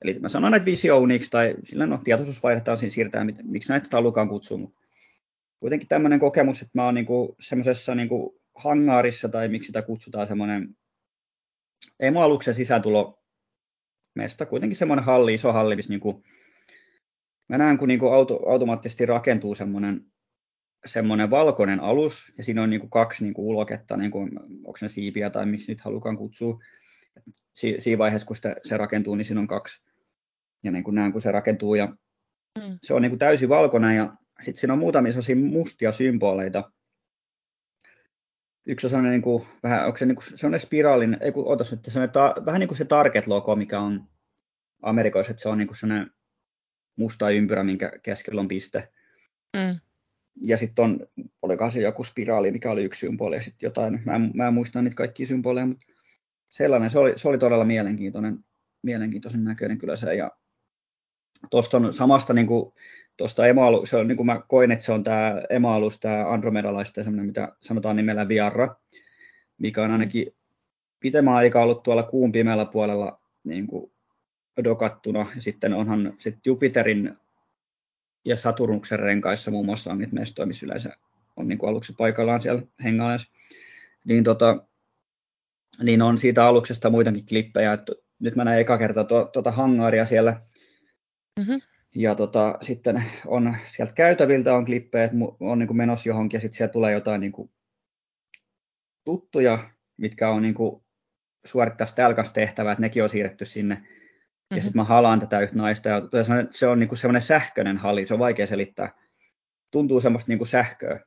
[0.02, 3.88] eli mä sanon näitä visio uniksi tai sillä no, tietoisuus vaihdetaan, siinä siirretään, miksi näitä
[3.90, 4.76] talukaan kutsuu.
[5.60, 10.76] Kuitenkin tämmöinen kokemus, että mä oon niinku semmoisessa niinku hangaarissa tai miksi sitä kutsutaan semmoinen
[12.00, 13.24] emoaluksen sisätulo
[14.16, 16.24] mesta, kuitenkin semmoinen halli, iso halli, missä niinku,
[17.50, 20.13] mä näen, kun niinku auto, automaattisesti rakentuu semmoinen
[20.86, 24.20] semmoinen valkoinen alus, ja siinä on niinku kaksi niinku uloketta, niinku,
[24.64, 26.60] onko ne siipiä tai miksi niitä halukaan kutsua.
[27.56, 29.82] Si- siinä vaiheessa, kun sitä, se rakentuu, niin siinä on kaksi.
[30.64, 31.86] Ja niin kuin näen, kun se rakentuu, ja
[32.60, 32.80] mm.
[32.84, 36.72] se on niinku täysin valkoinen, ja sitten siinä on muutamia sellaisia mustia symboleita,
[38.66, 41.72] yksi on sellainen, niin kuin, vähän, onko se niin kuin, sellainen spiraalin, ei kun, otas
[41.72, 44.08] nyt, sellainen ta, vähän niin kuin se Target-logo, mikä on
[44.82, 46.12] Amerikoissa, että se on niin kuin sellainen
[46.96, 48.90] musta ympyrä, minkä keskellä on piste.
[49.54, 49.80] Mm.
[50.42, 51.08] Ja sitten on,
[51.42, 54.54] olikohan se joku spiraali, mikä oli yksi symboli, ja sitten jotain, mä en, mä en
[54.54, 55.86] muista niitä kaikkia symboleja, mutta
[56.50, 58.38] sellainen, se oli, se oli todella mielenkiintoinen,
[58.84, 60.32] mielenkiintoisen näköinen kyllä se, ja
[61.50, 62.74] tuosta on samasta niin kuin,
[63.18, 67.04] tuosta emoalu, se on, niin kuin mä koin, että se on tämä emoalus, tämä andromedalaista
[67.04, 68.76] semmoinen, mitä sanotaan nimellä Viarra,
[69.58, 70.36] mikä on ainakin
[71.00, 73.92] pitemmän aikaa ollut tuolla kuun pimeällä puolella niin kuin
[74.64, 75.28] dokattuna.
[75.36, 77.18] Ja sitten onhan sit Jupiterin
[78.26, 80.98] ja Saturnuksen renkaissa muun muassa on niitä mestoja, missä yleensä
[81.36, 83.32] on niin kuin aluksi paikallaan siellä hengailessa.
[84.06, 84.68] Niin, tota,
[85.84, 87.74] niin on siitä aluksesta muitakin klippejä.
[87.74, 89.04] Että nyt mä näin eka kertaa
[89.34, 90.42] tuota hangaaria siellä.
[91.40, 91.62] Mm-hmm.
[91.96, 96.42] Ja tota, sitten on sieltä käytäviltä on klippejä, että on niin kuin menossa johonkin ja
[96.42, 97.52] sitten sieltä tulee jotain niin kuin
[99.04, 100.84] tuttuja, mitkä on niin kuin
[101.46, 103.84] suorittaa sitä tehtävää, että nekin on siirretty sinne.
[104.54, 104.58] Mm-hmm.
[104.58, 106.02] Ja sitten mä halaan tätä yhtä naista ja
[106.52, 108.92] se on niin kuin semmoinen sähköinen halli, se on vaikea selittää.
[109.72, 111.00] Tuntuu semmoista niin kuin sähköä.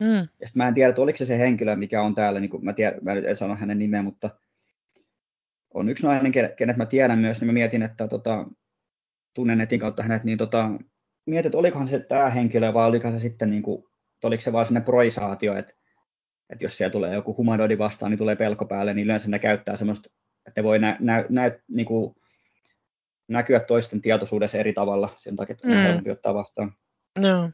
[0.00, 0.16] Mm.
[0.16, 2.64] Ja sitten mä en tiedä, että oliko se se henkilö, mikä on täällä, niin kuin
[2.64, 4.30] mä, tiedän, mä en sano hänen nimeä, mutta
[5.74, 8.46] on yksi nainen, kenet mä tiedän myös, niin mä mietin, että tota,
[9.34, 10.70] tunnen netin kautta hänet, niin tota,
[11.26, 13.84] mietin, että olikohan se tämä henkilö vai oliko se sitten, niin kuin,
[14.24, 15.72] oliko se vaan sinne proisaatio, että,
[16.50, 19.76] että jos siellä tulee joku humanoidi vastaan, niin tulee pelko päälle, niin yleensä ne käyttää
[19.76, 20.10] semmoista,
[20.48, 22.14] että ne voi nä, nä, nä, niin kuin,
[23.30, 25.82] näkyä toisten tietoisuudessa eri tavalla, sen takia, että on mm.
[25.82, 26.72] helpompi ottaa vastaan.
[27.18, 27.50] No.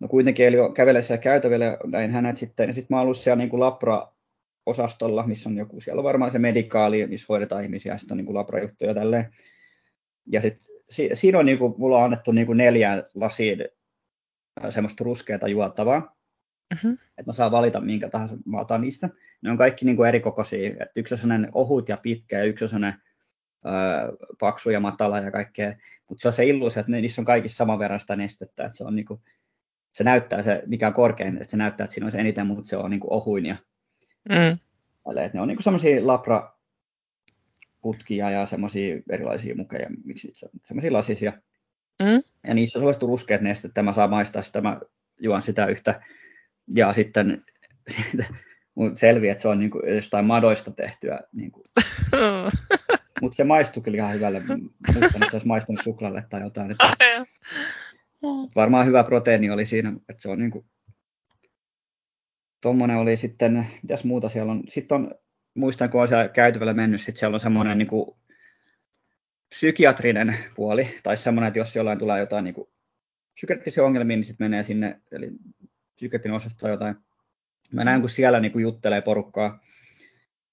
[0.00, 3.50] No kuitenkin, eli kävelee siellä käytävillä, näin hänet sitten, ja sitten mä ollut siellä niin
[3.50, 8.14] kuin Lapra-osastolla, missä on joku, siellä on varmaan se medikaali, missä hoidetaan ihmisiä, ja sitten
[8.14, 9.34] on niin kuin Lapra-juttuja tälleen.
[10.26, 13.64] Ja sitten si, siinä on niinku, mulla on annettu niinku neljään lasiin
[14.70, 16.16] semmoista ruskeata juotavaa.
[16.74, 16.92] Mm-hmm.
[16.92, 19.08] Että mä saan valita minkä tahansa mä otan niistä.
[19.42, 20.70] Ne on kaikki niin kuin eri kokoisia.
[20.70, 23.00] Että yksi on sellainen ohut ja pitkä ja yksi on sellainen
[24.40, 25.74] paksu ja matala ja kaikkea.
[26.08, 28.64] Mutta se on se illuusio, että niissä on kaikissa saman verran sitä nestettä.
[28.64, 29.20] Että se, on niin kuin,
[29.92, 32.64] se näyttää se, mikä on korkein, että se näyttää, että siinä on se eniten, mutta
[32.64, 33.46] se on niin kuin ohuin.
[33.46, 33.56] Ja,
[34.28, 34.58] mm.
[35.16, 36.52] että ne on niin kuin sellaisia labra
[37.80, 40.32] putkia ja semmoisia erilaisia mukeja, miksi
[40.66, 41.32] semmoisia lasisia.
[42.02, 42.22] Mm.
[42.46, 44.80] Ja niissä on suosittu ruskeat nestettä, mä saan maistaa sitä, mä
[45.20, 46.02] juon sitä yhtä.
[46.74, 47.44] Ja sitten
[48.74, 51.20] mun selviää, että se on niin kuin jostain madoista tehtyä.
[51.32, 51.66] Niin kuin.
[53.22, 54.42] Mutta se maistui kyllä ihan hyvälle.
[54.46, 56.70] Muistan, että se olisi maistunut suklalle tai jotain.
[56.70, 56.94] Että
[58.56, 60.64] varmaan hyvä proteiini oli siinä, että se on niin kuin...
[62.60, 64.62] Tuommoinen oli sitten, mitäs muuta siellä on.
[64.68, 65.14] Sitten on,
[65.54, 68.16] muistan kun on siellä käytävällä mennyt, sitten siellä on semmoinen niin kuin
[69.48, 72.54] psykiatrinen puoli, tai semmoinen, että jos jollain tulee jotain niin
[73.34, 75.30] psykiatrisia ongelmia, niin sitten menee sinne, eli
[75.96, 76.96] psykiatrin osasto tai jotain.
[77.72, 79.60] Mä näen, kun siellä niin kuin juttelee porukkaa.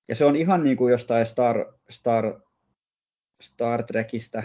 [0.07, 2.41] Ja se on ihan niin kuin jostain Star, Star,
[3.41, 4.43] Star Trekistä.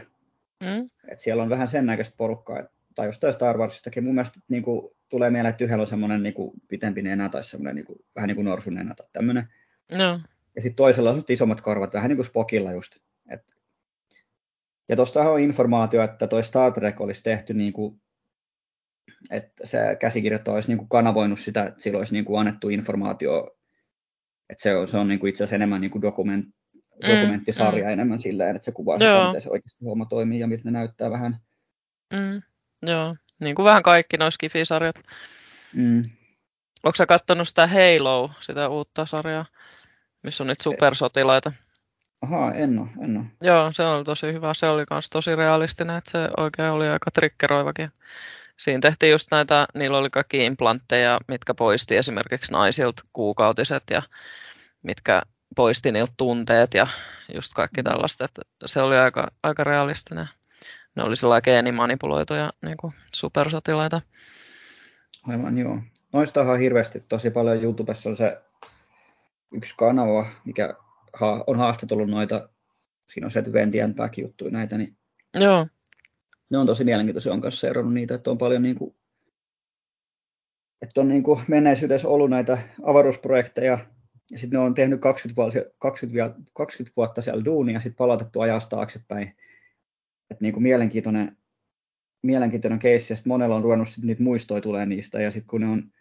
[0.61, 0.89] Mm.
[1.09, 2.63] Et siellä on vähän sen näköistä porukkaa,
[2.95, 4.05] tai jostain Star Warsistakin.
[4.05, 7.45] Mun mielestä niin kuin, tulee mieleen, että yhdellä on semmoinen niin kuin, pitempi nenä tai
[7.45, 9.49] semmoinen niin kuin, vähän niin kuin norsun nenä tai tämmöinen.
[9.91, 10.21] No.
[10.57, 12.97] Ja sitten toisella on isommat korvat, vähän niin kuin Spockilla just.
[13.31, 13.57] Et,
[14.89, 18.01] ja tuosta on informaatio, että toi Star Trek olisi tehty niin kuin,
[19.31, 23.57] että se käsikirjoittaja olisi niin kuin kanavoinut sitä, että sillä olisi niin kuin annettu informaatio,
[24.51, 26.47] että se on, se on niin kuin itse asiassa enemmän niin kuin dokument,
[27.03, 27.91] mm, dokumenttisarja mm.
[27.91, 29.19] enemmän silleen, että se kuvaa Joo.
[29.19, 31.37] sitä, miten se oikeasti homma toimii ja miltä ne näyttää vähän.
[32.13, 32.43] Mm.
[32.87, 34.97] Joo, niin kuin vähän kaikki noissa Skifi-sarjat.
[35.75, 36.03] Mm.
[36.85, 39.47] Onko sä kattonut sitä Halo, sitä uutta sarjaa,
[40.23, 41.53] missä on niitä supersotilaita?
[42.23, 43.27] Ahaa, en ole, en ole.
[43.43, 44.55] Joo, se oli tosi hyvä.
[44.55, 47.91] Se oli myös tosi realistinen, että se oikein oli aika trikkeroivakin.
[48.57, 54.03] Siinä tehtiin just näitä, niillä oli kaikki implantteja, mitkä poisti esimerkiksi naisilta kuukautiset ja
[54.83, 55.23] mitkä
[55.55, 56.87] poisti niiltä tunteet ja
[57.35, 57.85] just kaikki mm.
[57.85, 58.25] tällaista.
[58.25, 60.29] Että se oli aika, aika realistinen.
[60.95, 64.01] Ne oli sellainen geenimanipuloituja niin kuin supersotilaita.
[65.29, 65.79] Aivan joo.
[66.13, 67.63] Noista on hirveästi tosi paljon.
[67.63, 68.43] YouTubessa on se
[69.53, 70.75] yksi kanava, mikä
[71.47, 72.49] on haastatellut noita,
[73.07, 74.97] siinä on se Ventian Back juttuja näitä, niin
[75.35, 75.67] Joo.
[76.51, 78.95] ne on tosi mielenkiintoisia, on kanssa seurannut niitä, että on paljon niin kuin,
[80.83, 83.79] että on niin kuin menneisyydessä ollut näitä avaruusprojekteja,
[84.33, 88.41] ja sitten ne on tehnyt 20, vuotta, 20, 20 vuotta siellä duunia, ja sitten palautettu
[88.41, 89.29] ajasta taaksepäin.
[90.31, 91.37] Että niin kuin mielenkiintoinen,
[92.23, 95.61] mielenkiintoinen keissi, ja sitten monella on ruvennut sit niitä muistoja tulee niistä, ja sitten kun
[95.61, 95.93] ne on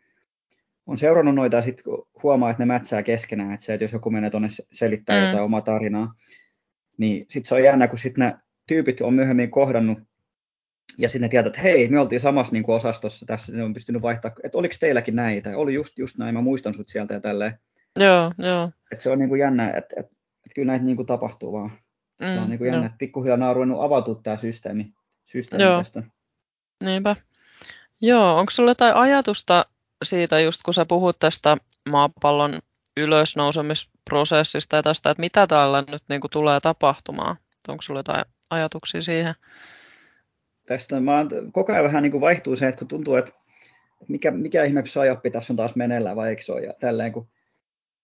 [0.88, 1.84] on seurannut noita ja sitten
[2.24, 5.26] huomaa, että ne mätsää keskenään, että se, että jos joku menee tuonne selittää mm.
[5.26, 6.14] jotain omaa tarinaa,
[6.98, 8.36] niin sitten se on jännä, kun sitten ne
[8.68, 10.00] tyypit on myöhemmin kohdannut
[10.98, 13.74] ja sitten ne tietää, että hei, me oltiin samassa niin kuin osastossa tässä, ne on
[13.74, 17.20] pystynyt vaihtaa, että oliko teilläkin näitä, oli just, just näin, mä muistan sut sieltä ja
[17.20, 17.60] tälleen.
[18.00, 18.72] Joo, joo.
[18.92, 21.72] Että se on niin kuin jännä, että, että, että kyllä näitä niin kuin tapahtuu vaan.
[22.20, 24.94] Mm, Tämä on niin kuin jännä, että pikkuhiljaa on ruvennut avautua tämä systeemi,
[25.26, 25.78] systeemi joo.
[25.78, 26.04] tästä.
[26.84, 27.16] Niinpä.
[28.02, 29.66] Joo, onko sulla jotain ajatusta
[30.04, 31.58] siitä just kun sä puhut tästä
[31.90, 32.60] maapallon
[32.98, 37.36] ylösnousemisprosessista ja tästä, että mitä täällä nyt niin kuin tulee tapahtumaan.
[37.68, 39.36] Onko sulla jotain ajatuksia siihen?
[40.66, 43.32] Tästä mä oon, koko ajan vähän niin kuin vaihtuu se, että kun tuntuu, että
[44.08, 47.28] mikä, mikä ihme psyoppi tässä on taas meneillään vai eikö se ole, ja tälleen, kun,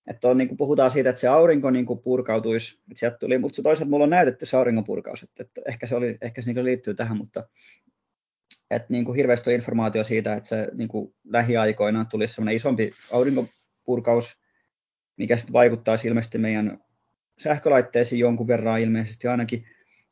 [0.08, 3.38] että on, niin kuin puhutaan siitä, että se aurinko niin kuin purkautuisi, että sieltä tuli,
[3.38, 6.53] mutta toisaalta mulla on näytetty se auringon purkaus, että, että ehkä se, oli, ehkä se
[6.53, 7.43] niin liittyy tähän, mutta
[8.72, 12.91] että niin kuin hirveästi on informaatio siitä, että se niin kuin lähiaikoina tulisi semmoinen isompi
[13.12, 14.39] aurinkopurkaus,
[15.18, 16.80] mikä sitten vaikuttaa ilmeisesti meidän
[17.38, 19.66] sähkölaitteisiin jonkun verran ilmeisesti ainakin,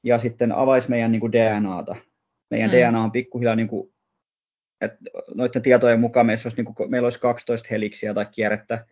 [0.04, 1.96] ja sitten avaisi meidän niin kuin DNAta.
[2.50, 2.76] Meidän mm.
[2.76, 3.94] DNA on pikkuhiljaa, niin kuin,
[4.82, 4.98] että
[5.36, 8.86] noiden tietojen mukaan meissä olisi, niin kuin, meillä olisi 12 heliksiä tai kierrettä,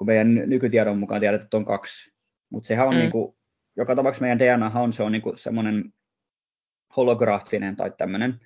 [0.00, 2.12] kun meidän nykytiedon mukaan tiedetään, että on kaksi.
[2.50, 2.98] Mutta sehän on mm.
[2.98, 3.36] niin kuin,
[3.76, 5.92] joka tapauksessa meidän DNA on, se on niin kuin semmoinen
[6.96, 8.40] holograafinen tai tämmöinen,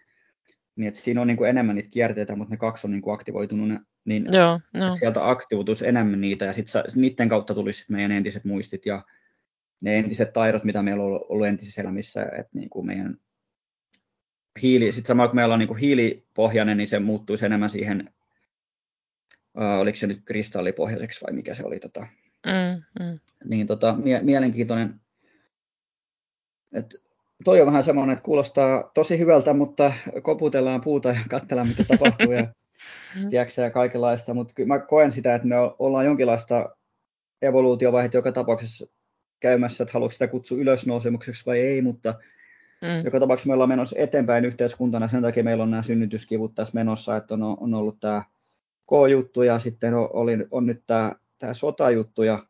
[0.76, 3.14] niin että siinä on niin kuin enemmän niitä kierteitä, mutta ne kaksi on niin kuin
[3.14, 4.96] aktivoitunut, niin joo, joo.
[4.96, 9.04] sieltä aktivoituisi enemmän niitä, ja sitten niiden kautta tulisi sit meidän entiset muistit ja
[9.80, 13.16] ne entiset taidot, mitä meillä on ollut entisissä elämissä, että niin kuin meidän
[14.62, 18.14] hiili, sitten samalla kun meillä on niin kuin hiilipohjainen, niin se muuttuisi enemmän siihen,
[19.54, 22.06] oliko se nyt kristallipohjaiseksi vai mikä se oli, tota,
[22.46, 23.18] mm, mm.
[23.44, 25.00] niin tota, mie- mielenkiintoinen,
[26.72, 26.98] että
[27.44, 29.92] toi on vähän semmoinen, että kuulostaa tosi hyvältä, mutta
[30.22, 32.46] koputellaan puuta ja katsellaan, mitä tapahtuu ja,
[33.30, 34.34] tiedätkö, ja kaikenlaista.
[34.34, 36.76] Mutta mä koen sitä, että me ollaan jonkinlaista
[37.42, 38.86] evoluutiovaihetta joka tapauksessa
[39.40, 42.14] käymässä, että haluatko sitä kutsua ylösnousemukseksi vai ei, mutta
[42.84, 43.04] Mm.
[43.04, 47.16] Joka tapauksessa me ollaan menossa eteenpäin yhteiskuntana, sen takia meillä on nämä synnytyskivut tässä menossa,
[47.16, 48.22] että on, on ollut tämä
[48.88, 52.46] K-juttu ja sitten on, oli, on nyt tämä, tämä sotajuttu ja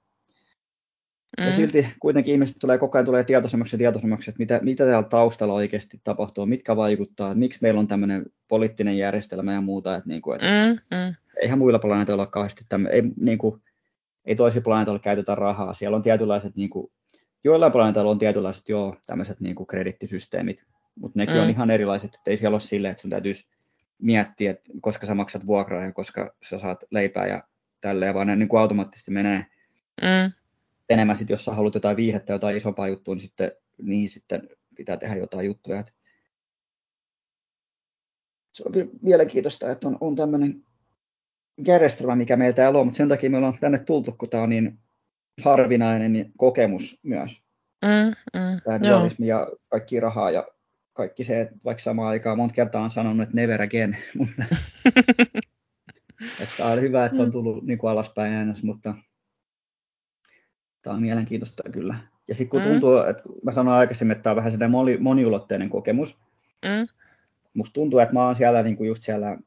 [1.39, 1.47] Mm.
[1.47, 5.09] Ja silti kuitenkin ihmiset tulee koko ajan tulee tietoisemmaksi ja tietoisemmaksi, että mitä, mitä täällä
[5.09, 9.97] taustalla oikeasti tapahtuu, mitkä vaikuttaa, että miksi meillä on tämmöinen poliittinen järjestelmä ja muuta.
[9.97, 11.14] Että, niin kuin, että mm, mm.
[11.43, 13.62] Eihän muilla planeetoilla ole kauheasti tämmöinen, ei, niin kuin,
[14.24, 15.74] ei toisilla planeetoilla käytetä rahaa.
[15.74, 16.93] Siellä on tietynlaiset, niin kuin,
[17.45, 20.62] joillain planeetoilla on tietynlaiset joo, tämmöiset niin kuin kredittisysteemit,
[21.01, 21.43] mutta nekin mm.
[21.43, 23.47] on ihan erilaiset, että ei siellä ole silleen, että sun täytyisi
[24.03, 27.43] miettiä, että koska sä maksat vuokraa ja koska sä saat leipää ja
[27.81, 29.47] tälleen, vaan ne niin kuin automaattisesti menee
[30.03, 30.33] mm
[30.89, 34.97] enemmän sitten, jos sä haluat jotain viihdettä, jotain isompaa juttua, niin sitten niihin sitten pitää
[34.97, 35.81] tehdä jotain juttuja.
[35.81, 35.95] Et
[38.53, 40.65] se on kyllä mielenkiintoista, että on, on tämmöinen
[41.67, 44.51] järjestelmä, mikä meillä täällä on, mutta sen takia me ollaan tänne tultu, kun tämä on
[44.51, 44.79] niin
[45.43, 47.43] harvinainen kokemus myös.
[47.83, 50.47] Mm, mm, tämä dualismi ja kaikki rahaa ja
[50.95, 54.45] kaikki se, että vaikka samaan aikaan monta kertaa on sanonut, että never again, mutta
[56.41, 57.33] että on hyvä, että on mm.
[57.33, 58.95] tullut niin kuin alaspäin äänes, mutta
[60.85, 61.95] Tämä on mielenkiintoista kyllä.
[62.29, 62.69] Ja sitten kun mm.
[62.69, 66.19] tuntuu, että mä sanoin aikaisemmin, että tämä on vähän sitä moni, moniulotteinen kokemus.
[66.65, 66.87] Mm.
[67.55, 69.39] Musta tuntuu, että mä oon siellä niin kuin just siellä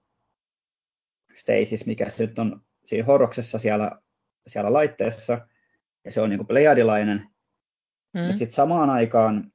[1.35, 3.91] Stasis, mikä se nyt on siinä horroksessa siellä,
[4.47, 5.47] siellä laitteessa,
[6.05, 7.17] ja se on niin kuin pleiadilainen.
[8.13, 8.21] Mm.
[8.21, 9.51] Mutta sitten samaan aikaan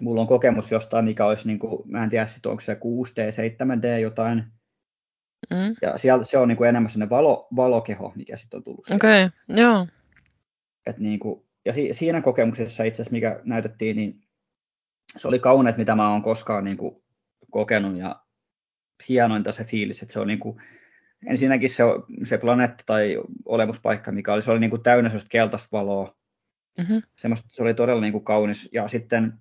[0.00, 3.30] mulla on kokemus jostain, mikä olisi, niin kuin, mä en tiedä, sit onko se 6D,
[3.30, 4.44] 7D jotain,
[5.50, 5.74] Mm.
[5.82, 8.90] Ja siellä, se on niin kuin enemmän sellainen valo, valokeho, mikä sitten on tullut.
[8.90, 9.86] Okei, okay, joo.
[10.86, 14.20] Et niin kuin, ja si, siinä kokemuksessa itse asiassa, mikä näytettiin, niin
[15.16, 17.02] se oli kauneet, mitä mä oon koskaan niin kuin,
[17.50, 18.22] kokenut ja
[19.08, 20.62] hienointa se fiilis, että se on niin kuin,
[21.26, 21.82] ensinnäkin se,
[22.24, 26.16] se planeetta tai olemuspaikka, mikä oli, se oli niin kuin täynnä sellaista keltaista valoa.
[26.78, 27.02] Mm-hmm.
[27.16, 28.68] Semmosta, se oli todella niin kuin kaunis.
[28.72, 29.32] Ja sitten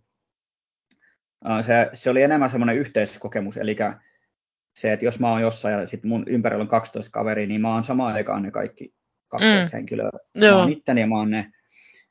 [1.62, 3.76] se, se oli enemmän semmoinen yhteiskokemus, eli
[4.76, 7.74] se, että jos mä oon jossain ja sitten mun ympärillä on 12 kaveria, niin mä
[7.74, 8.94] oon samaan aikaan ne kaikki
[9.28, 9.70] 12 mm.
[9.74, 10.10] henkilöä.
[10.36, 10.52] Joo.
[10.52, 11.52] Mä oon itteni ja mä oon ne.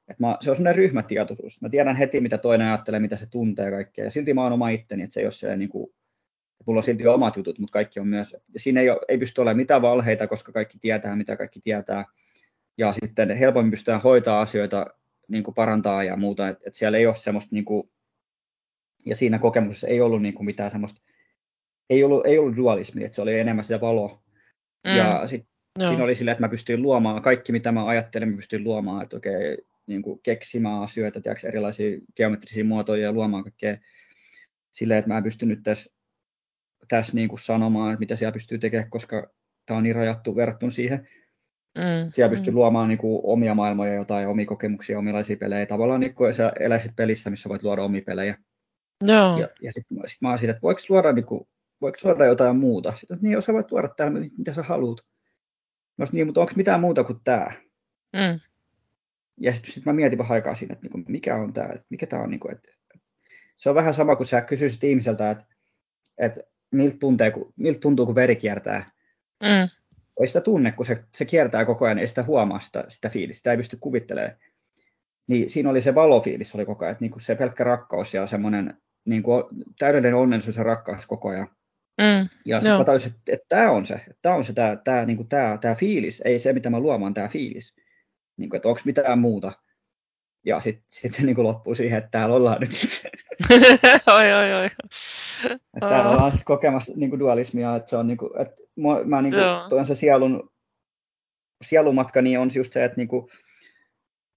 [0.08, 1.60] Et mä, se on semmoinen ryhmätietoisuus.
[1.60, 4.04] Mä tiedän heti, mitä toinen ajattelee, mitä se tuntee kaikkea.
[4.04, 5.94] Ja silti mä oon oma itteni, että se ei ole se niin kuin,
[6.66, 8.36] mulla on silti omat jutut, mutta kaikki on myös.
[8.54, 12.04] Ja siinä ei, ole, ei pysty olemaan mitään valheita, koska kaikki tietää, mitä kaikki tietää.
[12.78, 14.86] Ja sitten helpommin pystytään hoitaa asioita,
[15.28, 16.48] niin kuin parantaa ja muuta.
[16.48, 17.90] Että et siellä ei ole semmoista, niin kuin,
[19.06, 21.02] ja siinä kokemuksessa ei ollut niin kuin mitään semmoista,
[21.90, 24.22] ei ollut, ei ollut dualismia, että se oli enemmän sitä valoa.
[24.86, 24.96] Mm.
[24.96, 25.88] Ja sitten Joo.
[25.88, 29.16] Siinä oli sille, että mä pystyin luomaan kaikki, mitä mä ajattelin, mä pystyin luomaan, että
[29.16, 33.76] okei, niin kuin keksimään asioita, tiedätkö, erilaisia geometrisia muotoja ja luomaan kaikkea
[34.72, 35.94] silleen, että mä pystyn nyt tässä,
[36.88, 39.30] tässä niin kuin sanomaan, että mitä siellä pystyy tekemään, koska
[39.66, 41.08] tämä on niin rajattu verrattuna siihen.
[41.78, 42.54] Mm, siellä pystyy mm.
[42.54, 45.66] luomaan niin kuin, omia maailmoja, jotain omia kokemuksia, omilaisia pelejä.
[45.66, 48.38] Tavallaan niin kuin sä eläisit pelissä, missä voit luoda omia pelejä.
[49.02, 49.38] Joo.
[49.38, 51.48] Ja, ja sitten sit mä oon siitä, että voiko luoda, niin kuin,
[51.80, 52.94] voiko luoda jotain muuta.
[52.96, 55.00] Sitten, niin, jos sä voit luoda täällä, mitä sä haluat.
[55.96, 57.50] Mä niin, mutta onko mitään muuta kuin tämä?
[58.12, 58.40] Mm.
[59.40, 62.06] Ja sitten sit mä mietin vähän aikaa siinä, että niinku, mikä on tämä, että mikä
[62.06, 62.30] tämä on.
[62.30, 62.68] Niinku, että,
[63.56, 65.44] se on vähän sama kuin sä kysyisit ihmiseltä, että,
[66.18, 66.40] että
[66.70, 68.90] miltä, tuntee, kun, miltä tuntuu, kun veri kiertää.
[69.42, 69.68] Mm.
[70.20, 73.38] Ei sitä tunne, kun se, se kiertää koko ajan, ei sitä huomaa sitä, sitä fiilistä,
[73.38, 74.36] sitä ei pysty kuvittelemaan.
[75.26, 78.26] Niin siinä oli se valofiilis oli koko ajan, että niin kuin se pelkkä rakkaus ja
[78.26, 79.44] semmoinen niin kuin
[79.78, 81.48] täydellinen onnellisuus ja rakkaus koko ajan.
[81.98, 84.76] Mm, ja sitten mä tajusin, että, että tämä on se, että tämä on se tämä,
[84.84, 87.74] tämä, niin kuin tämä, tämä fiilis, ei se mitä mä luomaan, tämä fiilis.
[88.36, 89.52] Niin kuin, että onko mitään muuta.
[90.46, 92.70] Ja sitten sit se niin kuin loppuu siihen, että täällä ollaan nyt
[94.16, 94.66] oi, oi, oi.
[95.44, 99.04] Että täällä ollaan sitten kokemassa niin kuin dualismia, että se on niin kuin, että mä,
[99.04, 99.34] mä niin
[99.68, 100.50] kuin, se sielun,
[101.62, 103.26] sielumatka, niin on just se, että, niin kuin,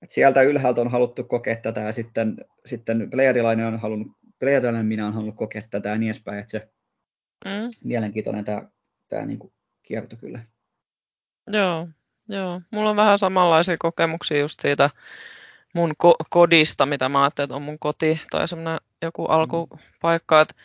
[0.01, 3.09] että sieltä ylhäältä on haluttu kokea tätä ja sitten, sitten
[3.67, 4.07] on halunnut,
[4.39, 6.69] Pleiadilainen minä on halunnut kokea tätä ja niin edespäin, että se
[7.45, 7.69] Mm.
[7.83, 8.61] Mielenkiintoinen tämä,
[9.07, 10.39] tämä niin kuin kierto kyllä.
[11.51, 11.87] Joo,
[12.29, 12.61] joo.
[12.71, 14.89] Mulla on vähän samanlaisia kokemuksia just siitä
[15.73, 19.33] mun ko- kodista, mitä mä ajattelin, että on mun koti tai semmoinen joku mm.
[19.33, 20.55] alkupaikka, että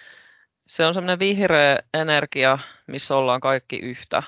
[0.66, 4.22] se on semmoinen vihreä energia, missä ollaan kaikki yhtä.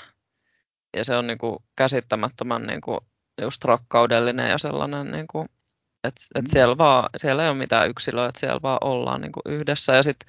[0.97, 2.99] Ja se on niinku käsittämättömän niinku
[3.40, 5.64] just rakkaudellinen ja sellainen, niinku, että
[6.05, 6.42] et mm.
[6.46, 9.92] siellä, vaan, siellä ei ole mitään yksilöä, että siellä vaan ollaan niinku yhdessä.
[9.94, 10.28] Ja sitten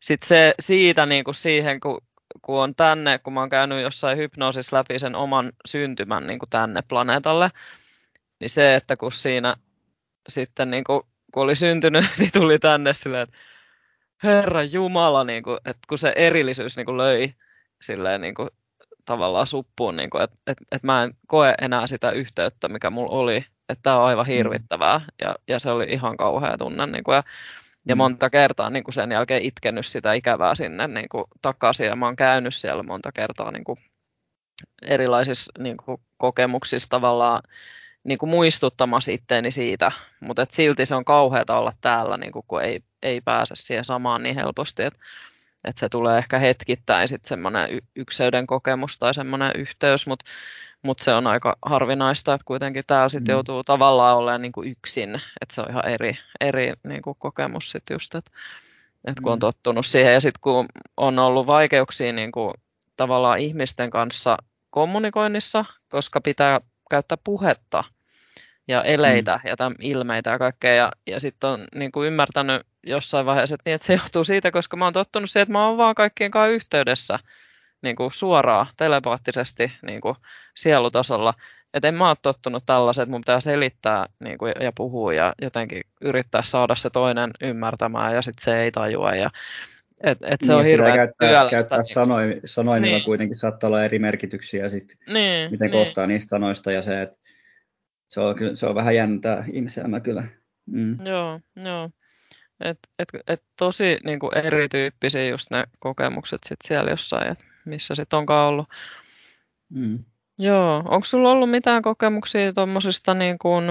[0.00, 2.00] sitten se siitä niin kuin siihen, kun,
[2.42, 6.50] kun on tänne, kun mä oon käynyt jossain hypnoosissa läpi sen oman syntymän niin kuin
[6.50, 7.50] tänne planeetalle,
[8.40, 9.56] niin se, että kun siinä
[10.28, 11.02] sitten niin kuin,
[11.34, 13.36] kun oli syntynyt, niin tuli tänne silleen, että
[14.22, 17.34] Herra Jumala, niin kuin, että kun se erillisyys niin kuin löi
[17.80, 18.48] silleen niin kuin,
[19.04, 23.16] tavallaan suppuun, niin kuin, että, että, että mä en koe enää sitä yhteyttä, mikä mulla
[23.16, 23.36] oli,
[23.68, 24.32] että tämä on aivan mm.
[24.32, 26.86] hirvittävää ja, ja se oli ihan kauhea tunne.
[26.86, 27.22] Niin kuin, ja
[27.88, 27.98] ja mm.
[27.98, 32.06] monta kertaa niin kuin sen jälkeen itkenyt sitä ikävää sinne niin kuin takaisin ja mä
[32.06, 33.78] oon käynyt siellä monta kertaa niin kuin
[34.82, 37.42] erilaisissa niin kuin kokemuksissa tavallaan
[38.04, 42.44] niin kuin muistuttamassa itteeni siitä, mutta et silti se on kauheata olla täällä, niin kuin,
[42.48, 44.82] kun ei, ei pääse siihen samaan niin helposti,
[45.64, 50.24] että et se tulee ehkä hetkittäin sitten semmoinen y- ykseyden kokemus tai semmoinen yhteys, mutta
[50.82, 53.36] mut se on aika harvinaista, että kuitenkin täällä sitten mm.
[53.36, 57.70] joutuu tavallaan olemaan niin kuin yksin, että se on ihan eri, eri niin kuin kokemus
[57.70, 58.30] sitten just, että
[59.04, 59.40] et kun on mm.
[59.40, 62.54] tottunut siihen ja sitten kun on ollut vaikeuksia niin kuin
[62.96, 64.36] tavallaan ihmisten kanssa
[64.70, 67.84] kommunikoinnissa, koska pitää käyttää puhetta
[68.68, 69.48] ja eleitä mm.
[69.48, 70.74] ja tämän ilmeitä ja kaikkea.
[70.74, 74.50] Ja, ja sitten on niin kuin ymmärtänyt jossain vaiheessa, että, niin, että se johtuu siitä,
[74.50, 77.18] koska mä oon tottunut siihen, että mä oon vaan kaikkien kanssa yhteydessä
[77.82, 80.14] niin kuin suoraan, telepaattisesti niin kuin
[80.56, 81.34] sielutasolla.
[81.74, 85.34] Että en mä ole tottunut tällaiset, että mun pitää selittää niin kuin, ja puhua ja
[85.42, 89.14] jotenkin yrittää saada se toinen ymmärtämään ja sitten se ei tajua.
[89.14, 89.30] Ja,
[90.00, 91.50] et, et se niin, on hirveän käyttää, työlästä.
[91.50, 93.04] Käyttää niin sanoi, sanoimilla niin.
[93.04, 95.72] kuitenkin saattaa olla eri merkityksiä sit, niin, miten niin.
[95.72, 97.19] koostaa niistä sanoista ja se, että
[98.10, 100.24] se on, kyllä, se on vähän jäntää ihmiselämä kyllä.
[100.66, 101.06] Mm.
[101.06, 101.90] Joo, joo.
[102.64, 107.94] Et, et, et tosi niin kuin erityyppisiä just ne kokemukset sit siellä jossain, et missä
[107.94, 108.68] sitten onkaan ollut.
[109.68, 109.98] Mm.
[110.38, 113.64] Joo, onko sulla ollut mitään kokemuksia tuommoisista niin kuin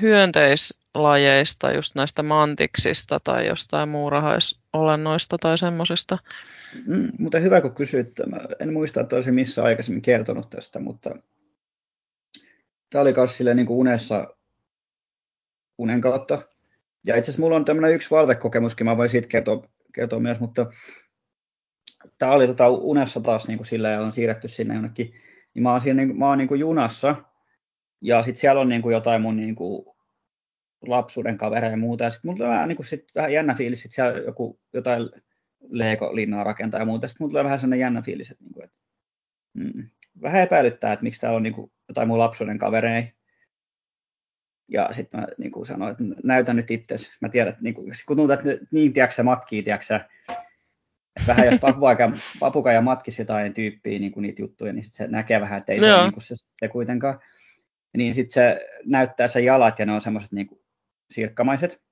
[0.00, 6.18] hyönteislajeista, just näistä mantiksista tai jostain muurahaisolennoista tai semmoisista?
[6.86, 8.08] Mm, mutta hyvä kun kysyit.
[8.26, 11.10] Mä en muista, että olisin missä aikaisemmin kertonut tästä, mutta
[12.94, 14.36] tämä oli myös niin kuin unessa
[15.78, 16.42] unen kautta.
[17.06, 20.66] Ja itse asiassa mulla on tämmöinen yksi valvekokemuskin, mä voin siitä kertoa, kertoa myös, mutta
[22.18, 25.14] tämä oli tota unessa taas niin kuin sillä ja on siirretty sinne jonnekin.
[25.54, 27.16] Niin mä oon, siinä, niin, mä oon niin kuin junassa
[28.00, 29.86] ja sitten siellä on niin kuin jotain mun niin kuin
[30.86, 32.04] lapsuuden kavereja ja muuta.
[32.04, 35.10] Ja sitten mulla vähän, niin kuin sit, vähän jännä fiilis, että siellä joku jotain
[35.68, 37.08] Lego-linnaa rakentaa ja muuta.
[37.08, 38.76] Sitten mulla tulee vähän sellainen jännä fiilis, että, niin kuin, että
[39.54, 39.90] mm,
[40.22, 43.06] vähän epäilyttää, että miksi täällä on niin kuin, jotain mun lapsuuden kavereja.
[44.68, 46.96] Ja sitten mä niin kuin sanoin, että näytän nyt itse.
[47.20, 50.00] Mä tiedän, että niin kuin, kun tuntuu, että niin tiedätkö matkii, tiedätkö
[51.26, 55.06] vähän jos papuka, papuka ja matkisi jotain tyyppiä, niin kuin niitä juttuja, niin sit se
[55.06, 57.20] näkee vähän, että ei se, niin kuin se, se kuitenkaan.
[57.96, 60.48] Niin sitten se näyttää se jalat ja ne on semmoiset niin
[61.10, 61.82] sirkkamaiset.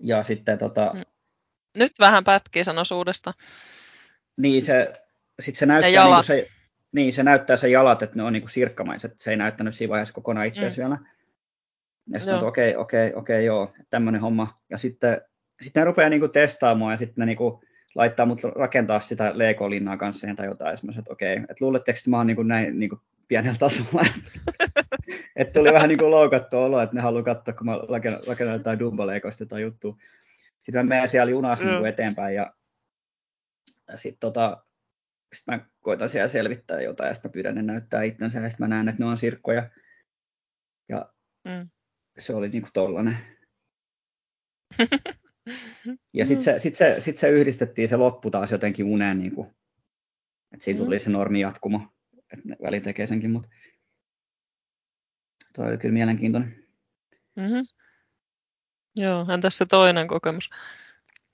[0.00, 0.92] Ja sitten tota...
[0.94, 1.00] Mm.
[1.76, 3.34] Nyt vähän pätkii sanosuudesta.
[4.36, 4.92] Niin se,
[5.40, 6.48] sit se näyttää, niin kuin se,
[6.92, 9.14] niin, se näyttää se jalat, että ne on niin kuin sirkkamaiset.
[9.20, 10.82] Se ei näyttänyt siinä vaiheessa kokonaan itseäsi mm.
[10.82, 10.98] vielä.
[12.12, 14.60] Ja sitten okei, okei, okei, joo, tämmöinen homma.
[14.70, 15.20] Ja sitten,
[15.62, 17.60] sitten ne rupeaa niin kuin testaamaan ja sitten ne niin kuin
[17.94, 20.72] laittaa mut rakentaa sitä Lego-linnaa kanssa tai jotain.
[20.72, 23.58] Ja mä että okei, että luuletteko, että mä oon niin kuin näin niin kuin pienellä
[23.58, 24.02] tasolla.
[25.36, 28.56] että tuli vähän niin kuin loukattu olo, että ne haluaa katsoa, kun mä rakennan, rakennan
[28.58, 29.96] jotain Dumbo-leikoista tai juttua.
[30.62, 31.70] Sitten mä menen siellä junassa mm.
[31.70, 32.52] niin kuin eteenpäin ja,
[33.88, 34.64] ja sitten tota,
[35.34, 38.68] sit mä koitan siellä selvittää jotain ja sitten mä pyydän ne näyttää itsensä ja sitten
[38.68, 39.70] mä näen, että ne on sirkkoja.
[40.88, 41.12] Ja
[41.44, 41.68] mm.
[42.18, 43.18] se oli niin kuin tollanen.
[46.14, 49.48] Ja sitten se, sit se, sit se yhdistettiin se loppu taas jotenkin uneen, niin kuin,
[50.52, 51.00] että siinä tuli mm.
[51.00, 51.80] se normi jatkumo,
[52.32, 53.48] että ne väli tekee senkin, mutta
[55.54, 56.64] toi oli kyllä mielenkiintoinen.
[57.36, 57.66] Mm-hmm.
[58.96, 60.50] Joo, entäs se toinen kokemus?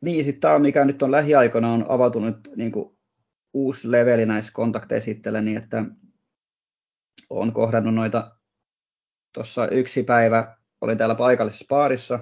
[0.00, 2.93] Niin, sitten tämä, mikä nyt on lähiaikoina on avautunut niin kuin
[3.54, 5.84] uusi leveli näissä kontakteissa itselle, niin että
[7.30, 8.36] olen kohdannut noita,
[9.32, 12.18] tuossa yksi päivä olin täällä paikallisessa baarissa,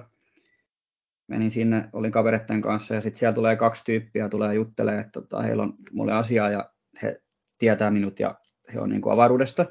[1.27, 5.41] menin sinne, olin kavereiden kanssa ja sitten siellä tulee kaksi tyyppiä, tulee juttelee, että tota,
[5.41, 6.69] heillä on mulle asiaa ja
[7.01, 7.21] he
[7.57, 8.35] tietää minut ja
[8.73, 9.65] he on niin kuin avaruudesta.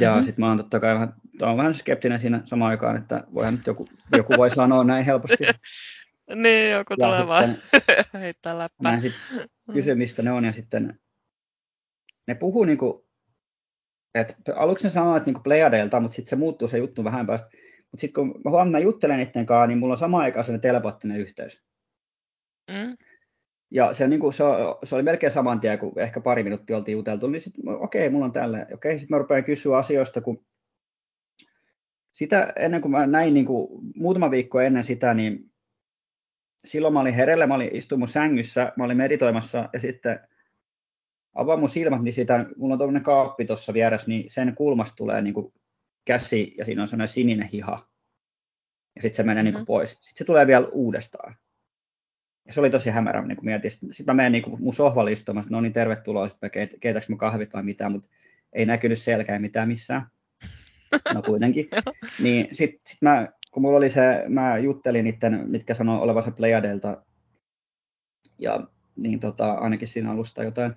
[0.00, 0.24] Ja mm-hmm.
[0.24, 3.66] sitten mä oon totta kai vähän, on vähän skeptinen siinä samaan aikaan, että voihan nyt
[3.66, 5.44] joku, joku voi sanoa näin helposti.
[6.34, 7.56] niin, joku ja tulee vaan
[8.20, 8.92] heittää läppää.
[8.92, 11.00] Mä sitten kysy, mistä ne on ja sitten
[12.26, 13.08] ne puhuu niinku,
[14.14, 17.48] että aluksi ne sanoo, että niinku Plejadeilta, mutta sitten se muuttuu se juttu vähän päästä
[17.90, 21.20] mutta sitten kun mä huomaan, juttelen niiden kanssa, niin mulla on sama aikaan sellainen telepaattinen
[21.20, 21.62] yhteys.
[22.70, 22.96] Mm.
[23.70, 24.44] Ja se, niin kuin, se,
[24.84, 28.12] se, oli melkein saman tien, kun ehkä pari minuuttia oltiin juteltu, niin sitten okei, okay,
[28.12, 28.58] mulla on tällä.
[28.58, 30.46] Okei, okay, sitten mä rupean kysyä asioista, kun
[32.12, 35.50] sitä ennen kuin mä näin, niin kuin, muutama viikko ennen sitä, niin
[36.64, 40.20] silloin mä olin herellä, mä olin istuin mun sängyssä, mä olin meditoimassa ja sitten
[41.34, 45.22] avaan mun silmät, niin siitä, mulla on tuommoinen kaappi tuossa vieressä, niin sen kulmasta tulee
[45.22, 45.52] niin kuin
[46.04, 47.88] käsi ja siinä on sellainen sininen hiha.
[48.96, 49.56] Ja sitten se menee mm-hmm.
[49.56, 49.90] niin pois.
[49.90, 51.36] Sitten se tulee vielä uudestaan.
[52.46, 53.70] Ja se oli tosi hämärä, niin kun mietin.
[53.70, 57.16] Sitten mä menen niin kuin mun sohvalle istumaan, no niin tervetuloa, sitten keit, keitäks mä
[57.16, 58.08] kahvit vai mitään, mutta
[58.52, 60.06] ei näkynyt selkää mitään missään.
[61.14, 61.68] No kuitenkin.
[62.22, 63.28] niin sitten sit mä
[63.58, 67.02] kun mulla oli se, mä juttelin niiden, mitkä sanoo olevansa Plejadelta,
[68.38, 70.74] ja niin tota, ainakin siinä alusta jotain,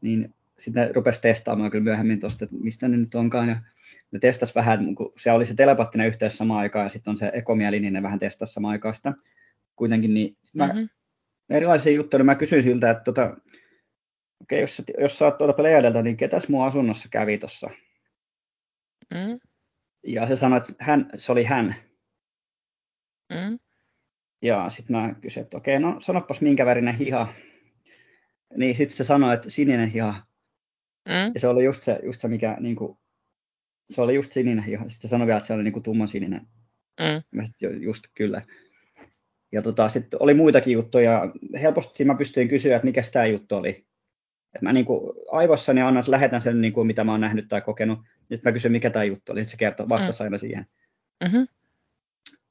[0.00, 3.60] niin sitten ne rupesi testaamaan kyllä myöhemmin tuosta, että mistä ne nyt onkaan, ja
[4.10, 7.30] ne testas vähän, kun se oli se telepattinen yhteys samaan aikaan, ja sitten on se
[7.34, 9.14] ekomieli, niin ne vähän testasi samaan aikaan sitä
[9.76, 10.80] kuitenkin, niin mm-hmm.
[10.80, 10.86] mä,
[11.56, 13.36] erilaisia juttuja, niin mä kysyin siltä, että tota,
[14.42, 17.70] okei, jos, jos sä oot tuolta Plejadelta, niin ketäs mun asunnossa kävi tuossa?
[19.14, 19.38] Mm.
[20.06, 21.87] Ja se sanoi, että hän, se oli hän.
[23.30, 23.58] Mm.
[24.42, 27.32] Ja sitten mä kysyin, että okei, no sanopas minkä värinen hiha.
[28.56, 30.22] Niin sitten se sanoi, että sininen hiha.
[31.08, 31.32] Mm.
[31.34, 32.98] Ja se oli just se, just se mikä, niin kuin,
[33.90, 34.88] se oli just sininen hiha.
[34.88, 36.40] Sitten se sanoi vielä, että se oli niin kuin tumman sininen.
[37.00, 37.22] Mm.
[37.38, 38.42] Mä sit, just kyllä.
[39.52, 41.32] Ja tota, sitten oli muitakin juttuja.
[41.60, 43.86] Helposti mä pystyin kysyä, että mikä tämä juttu oli.
[44.54, 47.98] Et mä niinku aivossani annan, lähetän sen, niinku, mitä mä oon nähnyt tai kokenut.
[48.30, 49.40] Nyt mä kysyn, mikä tämä juttu oli.
[49.40, 50.24] Sitten se kertoo vastasi mm.
[50.24, 50.66] aina siihen.
[51.24, 51.46] Mm-hmm.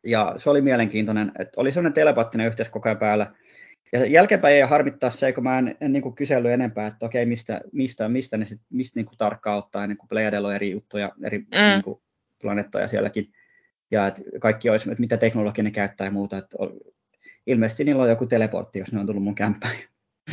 [0.03, 3.33] Ja se oli mielenkiintoinen, että oli sellainen telepaattinen yhteys koko ajan päällä.
[3.91, 7.61] Ja jälkeenpäin ei harmittaa se, kun mä en, en niin kysellyt enempää, että okei, mistä,
[7.71, 11.11] mistä, mistä ne sit, mistä niin kuin tarkkaan ottaa, niin kuin Pleiadella on eri juttuja,
[11.23, 11.45] eri mm.
[11.51, 12.01] niin kuin
[12.41, 13.31] planeettoja sielläkin.
[13.91, 16.37] Ja että kaikki olisi, että mitä teknologiaa ne käyttää ja muuta.
[16.37, 16.57] Että
[17.47, 19.75] ilmeisesti niillä on joku teleportti, jos ne on tullut mun kämppään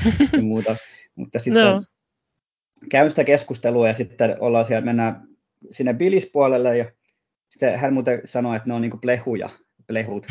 [0.33, 0.77] ja muuta.
[1.15, 1.83] Mutta sitten no.
[2.91, 5.29] käyn sitä keskustelua ja sitten ollaan siellä, mennään
[5.71, 6.85] sinne bilispuolelle ja
[7.55, 9.49] sitten hän muuten sanoi, että ne on niinku plehuja,
[9.87, 10.27] plehut.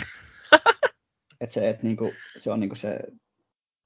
[1.42, 3.00] että se, et niinku, se on niinku se,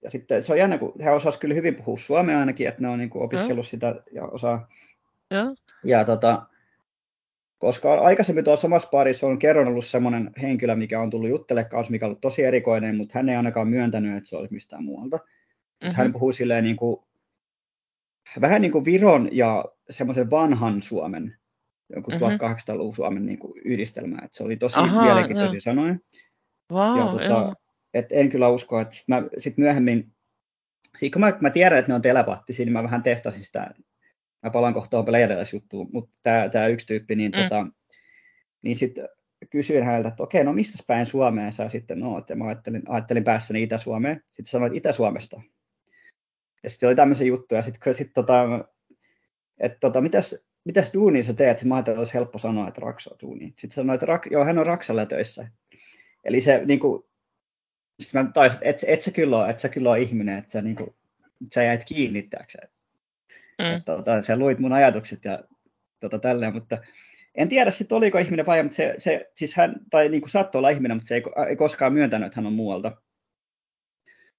[0.03, 2.87] ja sitten se on jännä, kun he osasivat kyllä hyvin puhua suomea ainakin, että ne
[2.87, 3.69] on niinku opiskellut ja.
[3.69, 4.69] sitä ja osaa.
[5.31, 5.41] Ja,
[5.83, 6.45] ja tota,
[7.57, 11.91] koska aikaisemmin tuossa samassa parissa on kerran ollut semmoinen henkilö, mikä on tullut juttelemaan kanssa,
[11.91, 15.17] mikä on ollut tosi erikoinen, mutta hän ei ainakaan myöntänyt, että se olisi mistään muualta.
[15.17, 15.95] Mm-hmm.
[15.95, 16.99] Hän puhuu silleen niin kuin,
[18.41, 21.37] vähän niin kuin Viron ja semmoisen vanhan Suomen,
[21.95, 22.27] joku mm-hmm.
[22.27, 24.17] 1800-luvun Suomen niin kuin yhdistelmä.
[24.23, 25.95] Että se oli tosi Aha, mielenkiintoisia sanoja.
[26.71, 27.53] Wow, ja, tota,
[27.93, 30.11] et en kyllä usko, että sit, mä, sit myöhemmin,
[30.97, 33.73] sit kun mä, mä tiedän, että ne on telepaattisia, niin mä vähän testasin sitä.
[34.43, 35.05] Mä palaan kohtaan
[35.53, 37.43] juttuun, mutta tämä tää yksi tyyppi, niin, mm.
[37.43, 37.67] tota,
[38.61, 39.09] niin sitten
[39.49, 43.23] kysyin häneltä, että okei, no mistä päin Suomeen sä sitten no, että mä ajattelin, ajattelin
[43.23, 44.21] päässäni Itä-Suomeen.
[44.29, 45.41] Sitten sanoit Itä-Suomesta.
[46.63, 47.61] Ja sitten oli tämmöisiä juttuja.
[47.61, 48.43] Sitten sit, tota,
[49.59, 51.63] että tota, mitäs, mitäs duunia sä teet?
[51.63, 53.45] Mä ajattelin, että olisi helppo sanoa, että Raksa on duuni.
[53.45, 55.47] Sitten sanoin, että rak, joo, hän on Raksalla töissä.
[56.25, 57.03] Eli se niin kuin,
[58.01, 60.51] sitten mä taisin, että et, et sä kyllä ole, et sä kyllä ole ihminen, että
[60.51, 60.95] sä, niin kuin,
[61.53, 62.59] sä jäit kiinni, tiiäksä.
[63.59, 63.65] Mm.
[63.65, 65.39] Että, tota, sä luit mun ajatukset ja
[65.99, 66.77] tota, tälleen, mutta
[67.35, 70.59] en tiedä sitten oliko ihminen vai, mutta se, se siis hän, tai niin kuin saattoi
[70.59, 73.01] olla ihminen, mutta se ei, ei koskaan myöntänyt, että hän on muualta.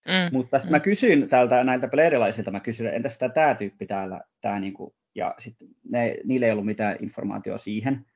[0.06, 0.32] Mm.
[0.32, 0.76] Mutta sitten mm.
[0.76, 5.34] mä kysyin täältä näiltä pleerilaisilta, mä kysyin, entäs tämä, tämä tyyppi täällä, tämä niinku, ja
[5.38, 8.06] sitten ne, niillä ei ollut mitään informaatiota siihen.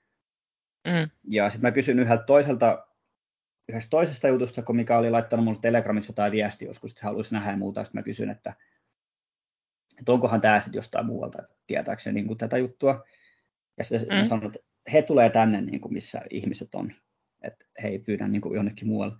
[0.86, 1.10] Mm.
[1.28, 2.86] Ja sitten mä kysyin yhdeltä toiselta,
[3.68, 7.50] yhdestä toisesta jutusta, kun mikä oli laittanut mulle Telegramissa tai viesti joskus, että haluaisi nähdä
[7.50, 8.54] ja muuta, sitten mä kysyin, että,
[9.98, 13.04] että onkohan tämä sitten jostain muualta, tietääkseni niin tätä juttua.
[13.78, 14.14] Ja sitten mm.
[14.14, 14.58] mä sanoin, että
[14.92, 16.92] he tulee tänne, niin kuin missä ihmiset on,
[17.42, 19.14] että he ei pyydä niin kuin jonnekin muualle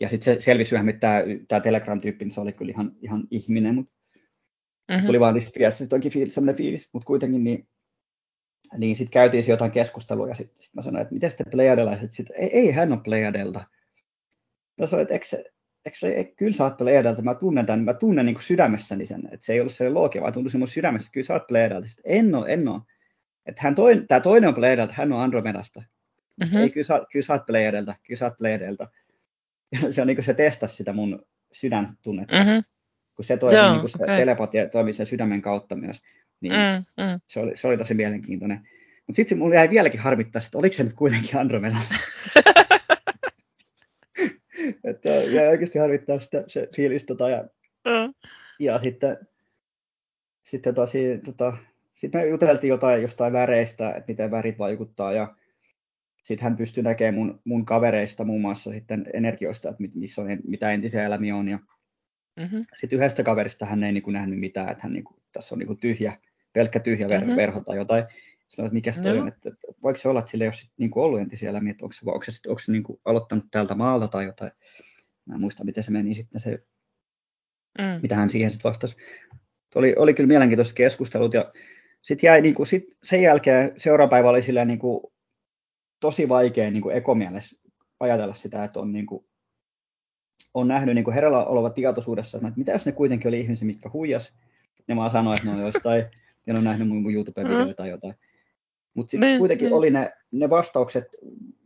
[0.00, 3.24] ja sitten se selvisi myöhemmin, että tämä, tämä Telegram-tyyppi, niin se oli kyllä ihan, ihan
[3.30, 3.92] ihminen, mutta
[4.88, 5.06] mm-hmm.
[5.06, 7.68] tuli vaan niistä sitten onkin fiilis, sellainen fiilis, mutta kuitenkin niin,
[8.78, 12.36] niin sitten käytiin jotain keskustelua ja sitten sit mä sanoin, että miten sitten Plejadelaiset, sitten
[12.36, 13.64] ei, ei hän ole Plejadelta.
[14.78, 15.50] Mä sanoin, että eikö,
[15.84, 19.28] eikö, eikö, kyllä sä oot Plejadelta, mä tunnen tämän, mä tunnen niin kuin sydämessäni sen,
[19.32, 21.88] että se ei ollut se loogia, vaan tuntui mun sydämessä, että kyllä sä oot Plejadelta.
[21.88, 22.80] Sitten en ole, en ole.
[23.46, 25.82] Että hän toin, tämä toinen on Plejadelta, hän on Andromedasta.
[26.40, 26.58] Mm-hmm.
[26.58, 28.88] Ei, kyllä sä, kyllä sä oot Plejadelta, kyllä sä oot Plejadelta.
[29.90, 32.34] se on niin kuin se testasi sitä mun sydäntunnetta.
[32.34, 32.62] Mm-hmm.
[33.18, 34.16] Kun se, toi, Joo, niin kuin se okay.
[34.16, 36.02] telepatia toimii sen sydämen kautta myös,
[36.40, 37.20] niin mm, mm.
[37.28, 38.68] Se, oli, se oli tosi mielenkiintoinen.
[39.06, 41.76] Mutta sitten mulla jäi vieläkin harmittaa, että oliko se nyt kuitenkin Andromeda.
[44.84, 47.04] että jäi oikeasti harmittaa sitä, se fiilis.
[47.04, 47.44] Tota, ja,
[47.84, 48.14] mm.
[48.58, 49.18] ja sitten,
[50.42, 51.56] sitten tosi, tota,
[51.94, 55.12] sitten me juteltiin jotain jostain väreistä, että miten värit vaikuttaa.
[55.12, 55.34] Ja
[56.22, 60.70] sitten hän pystyi näkemään mun, mun kavereista muun muassa sitten energioista, että missä on, mitä
[60.70, 61.48] entisiä elämiä on.
[61.48, 61.58] Ja
[62.38, 62.64] mm-hmm.
[62.76, 65.58] Sitten yhdestä kaverista hän ei niin kuin nähnyt mitään, että hän niin kuin, tässä on
[65.58, 66.18] niin kuin tyhjä,
[66.52, 67.36] pelkkä tyhjä mm-hmm.
[67.36, 68.04] verho tai jotain.
[68.48, 69.20] Sanoin, että mikä se no.
[69.20, 71.50] on, että, että, voiko se olla, että sillä ei ole sit, niin kuin ollut entisiä
[71.50, 74.24] elämiä, että onko se, onko se, sit, onko se niin kuin aloittanut täältä maalta tai
[74.24, 74.52] jotain.
[75.24, 76.58] Mä en muista, miten se meni sitten se,
[77.78, 78.00] mm.
[78.02, 78.96] mitä hän siihen sitten vastasi.
[79.74, 81.52] Oli, oli kyllä mielenkiintoiset keskustelut ja
[82.02, 85.00] sitten jäi niin kuin, sit sen jälkeen seuraava päivä oli silleen niin kuin,
[86.00, 87.56] tosi vaikea niin kuin ekomielessä
[88.00, 89.27] ajatella sitä, että on, niin kuin,
[90.54, 94.32] on nähnyt niin herällä oleva tietoisuudessa, että mitä jos ne kuitenkin oli ihmisiä, mitkä huijas,
[94.88, 96.04] ne vaan sanoi, että ne on jostain,
[96.46, 98.14] ja ne on nähnyt mun YouTube-videoita tai jotain.
[98.94, 99.74] Mutta sitten niin, kuitenkin niin.
[99.74, 101.04] oli ne, ne vastaukset,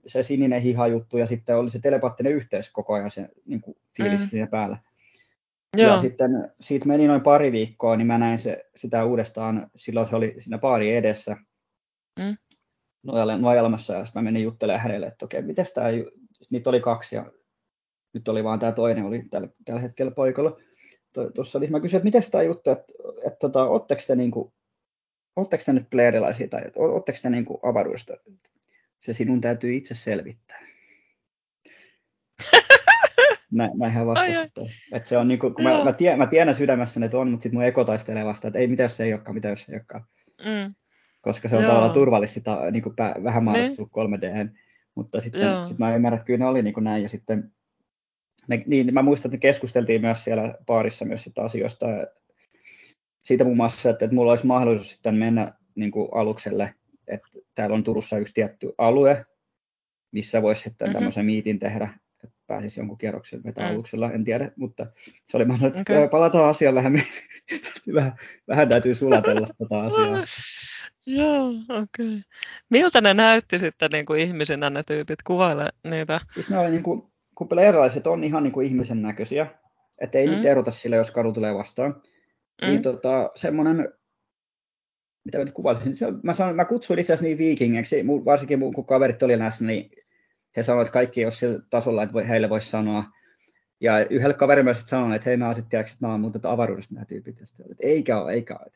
[0.06, 4.20] se sininen hiha-juttu ja sitten oli se telepaattinen yhteys koko ajan se niin kuin fiilis
[4.20, 4.28] mm.
[4.28, 4.78] siinä päällä.
[5.76, 5.92] Joo.
[5.92, 10.16] Ja sitten siitä meni noin pari viikkoa, niin mä näin se, sitä uudestaan, silloin se
[10.16, 11.36] oli siinä baari edessä
[12.18, 12.36] mm.
[13.40, 15.86] Nojalmassa, ja sitten mä menin juttelemaan hänelle, että okei, miten tämä,
[16.50, 17.32] niitä oli kaksi, ja
[18.14, 20.60] nyt oli vaan tämä toinen, oli tällä, tällä hetkellä poikalla.
[21.34, 24.52] Tuossa oli, mä kysyin, että miten tämä juttu, että, että, että tota, ootteko te, niinku,
[25.36, 28.14] ootteko te nyt playerilaisia, tai ootteko te niinku avaruudesta?
[29.00, 30.60] Se sinun täytyy itse selvittää.
[33.52, 34.32] Nä, näinhän vastasi.
[34.32, 34.60] Että,
[34.92, 37.42] että se on niin kuin, kun mä, mä, tiedän, mä tiedän sydämessäni, että on, mutta
[37.42, 39.72] sitten mun eko taistelee vasta, että ei mitä jos se ei olekaan, mitä jos se
[39.72, 40.04] ei olekaan.
[40.38, 40.74] Mm.
[41.20, 41.70] Koska se on Joo.
[41.70, 44.48] tavallaan turvallista niin kuin pä, vähän maalattu 3 d
[44.94, 47.02] Mutta sitten sit mä ymmärrän, että kyllä ne oli niin kuin näin.
[47.02, 47.52] Ja sitten
[48.48, 51.86] ne, niin, mä muistan, että keskusteltiin myös siellä baarissa myös sitä asioista.
[53.22, 56.74] Siitä muun muassa, että, että mulla olisi mahdollisuus sitten mennä niin kuin alukselle,
[57.08, 59.26] että täällä on Turussa yksi tietty alue,
[60.12, 60.94] missä voisi sitten mm-hmm.
[60.94, 61.88] tämmöisen miitin tehdä
[62.24, 63.74] että pääsisi jonkun kierroksen vetää mm.
[63.74, 64.86] aluksella, en tiedä, mutta
[65.28, 66.08] se oli mahdollista, että okay.
[66.08, 66.92] palataan asiaan vähän,
[67.94, 68.12] vähän,
[68.48, 70.24] vähän täytyy sulatella tätä asiaa.
[71.06, 72.06] Joo, okei.
[72.06, 72.20] Okay.
[72.70, 76.20] Miltä ne näytti sitten niin kuin ihmisinä ne tyypit, kuvaile niitä?
[76.34, 79.46] Siis ne oli niin kuin, kun erilaiset on ihan niin kuin ihmisen näköisiä,
[79.98, 80.32] että ei mm.
[80.32, 81.92] nyt erota sille, jos kadu tulee vastaan.
[81.92, 82.02] Niin
[82.62, 82.66] mm.
[82.68, 83.88] Niin tota, semmoinen,
[85.24, 89.22] mitä mä nyt kuvailisin, mä, sanon, mä kutsuin itse asiassa niin viikingeiksi, varsinkin kun kaverit
[89.22, 89.90] oli läsnä, niin
[90.56, 93.04] he sanoivat, että kaikki ei ole sillä tasolla, että heille voisi sanoa.
[93.80, 97.04] Ja yhdelle kaverille myös sanoin, että hei mä sitten että mä oon muuten avaruudesta nämä
[97.04, 97.40] tyypit.
[97.40, 98.72] Ja sitten, että eikä ole, eikä ole.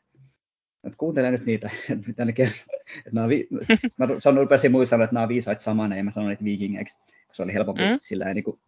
[0.83, 2.79] Että kuuntele nyt niitä, että mitä ne kertoo.
[3.05, 3.47] Että vi-
[3.99, 6.97] mä rupesin muistamaan, että nämä on viisaat samana, ja mä sanoin, että viikingeiksi.
[7.31, 7.99] Se oli helpompi mm.
[8.01, 8.59] sillä niin, kuin,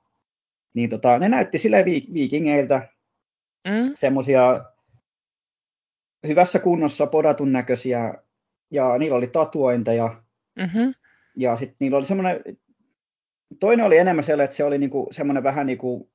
[0.74, 2.88] niin tota, ne näytti sillä viikingeiltä
[3.68, 3.92] mm.
[3.96, 4.66] semmoisia
[6.28, 8.14] hyvässä kunnossa podatun näköisiä,
[8.72, 10.24] ja niillä oli tatuointeja,
[10.56, 10.94] mm-hmm.
[11.36, 12.44] ja sitten niillä oli semmoinen
[13.60, 16.10] toinen oli enemmän sellainen, että se oli niinku semmoinen vähän niin kuin,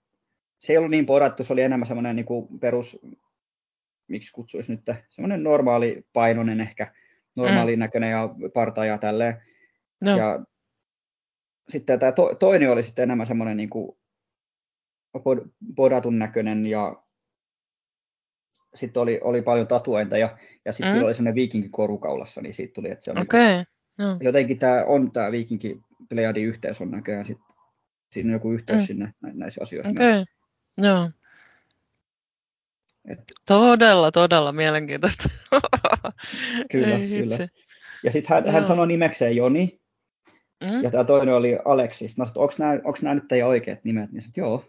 [0.59, 3.01] se ei ollut niin podattu, se oli enemmän semmoinen niinku perus,
[4.09, 4.80] miksi kutsuisi nyt,
[5.11, 6.92] semmoinen normaali painoinen ehkä,
[7.36, 7.80] normaali mm.
[7.80, 9.42] näköinen ja parta ja tälleen.
[10.01, 10.18] No.
[10.18, 10.45] Ja
[11.69, 13.99] sitten tämä to, toinen oli sitten enemmän semmoinen niinku
[15.77, 17.03] podatun näköinen ja
[18.75, 20.93] sitten oli, oli paljon tatuointeja ja sitten mm.
[20.93, 23.41] sillä oli semmoinen viikinki korukaulassa, niin siitä tuli, että se on okay.
[23.41, 24.17] niinku, no.
[24.21, 27.39] jotenkin tämä on tämä viikinki Pleiadin yhteys on näköjään sit,
[28.12, 28.87] siinä on joku yhteys mm.
[28.87, 29.91] sinne näissä asioissa.
[29.91, 30.25] Okei, okay.
[30.79, 31.11] joo.
[33.09, 33.19] Et...
[33.47, 35.29] Todella, todella mielenkiintoista.
[36.73, 37.35] kyllä, Ei kyllä.
[37.35, 37.49] Itse.
[38.03, 39.81] Ja sitten hän, hän sanoi nimekseen Joni,
[40.65, 40.83] mm.
[40.83, 42.17] ja tämä toinen oli Aleksis.
[42.19, 42.25] Mä
[42.57, 44.12] sanoin, onko nämä nyt teidän oikeat nimet?
[44.12, 44.65] Niin sanoin, joo.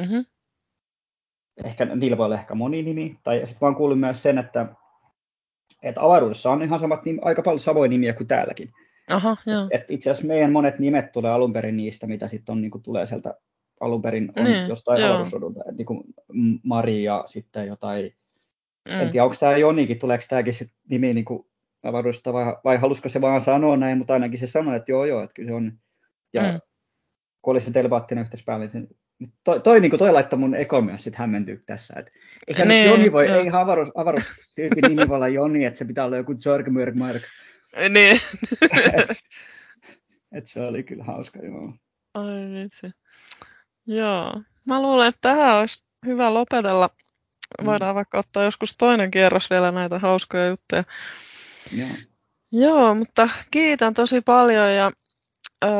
[0.00, 0.24] Mm-hmm.
[1.64, 3.18] Ehkä niillä voi olla ehkä moni nimi.
[3.22, 4.66] Tai sitten mä oon kuullut myös sen, että,
[5.82, 8.72] että avaruudessa on ihan samat, aika paljon samoja nimiä kuin täälläkin.
[9.10, 9.68] Aha, joo.
[9.70, 12.82] Et itse asiassa meidän monet nimet tulee alun perin niistä, mitä sitten on, niin kuin
[12.82, 13.34] tulee sieltä
[13.80, 16.04] alun perin on niin, jostain avaruusrodulta, niin kuin
[16.62, 18.12] Maria sitten jotain,
[18.88, 19.00] mm.
[19.00, 21.47] en tiedä onko tämä Jonikin, tuleeko tämäkin sit nimi niin kuin
[21.82, 25.22] avaruudesta vai, vai halusiko se vaan sanoa näin, mutta ainakin se sanoi, että joo joo,
[25.22, 25.72] että kyllä se on.
[26.32, 26.60] Ja mm.
[27.42, 28.88] kun oli se telepaattinen yhteys päällä, niin
[29.44, 31.94] toi, toi, niin toi laittaa mun eko myös sit hämmentyä tässä.
[31.96, 32.12] Että
[32.46, 33.40] eikä niin, Joni voi, joo.
[33.40, 37.22] ei avaruus, avaruustyypin nimi voi olla Joni, että se pitää olla joku Jorg Mörgmark.
[37.88, 38.20] Niin.
[40.36, 41.72] et se oli kyllä hauska, joo.
[42.14, 42.90] Ai vitsi.
[43.86, 44.42] Joo.
[44.64, 46.90] Mä luulen, että tähän olisi hyvä lopetella.
[47.64, 47.96] Voidaan mm.
[47.96, 50.84] vaikka ottaa joskus toinen kierros vielä näitä hauskoja juttuja.
[51.76, 51.88] Joo.
[52.52, 54.92] Joo, mutta kiitän tosi paljon ja
[55.64, 55.70] öö,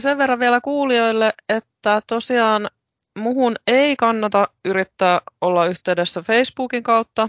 [0.00, 2.70] sen verran vielä kuulijoille, että tosiaan
[3.18, 7.28] muhun ei kannata yrittää olla yhteydessä Facebookin kautta.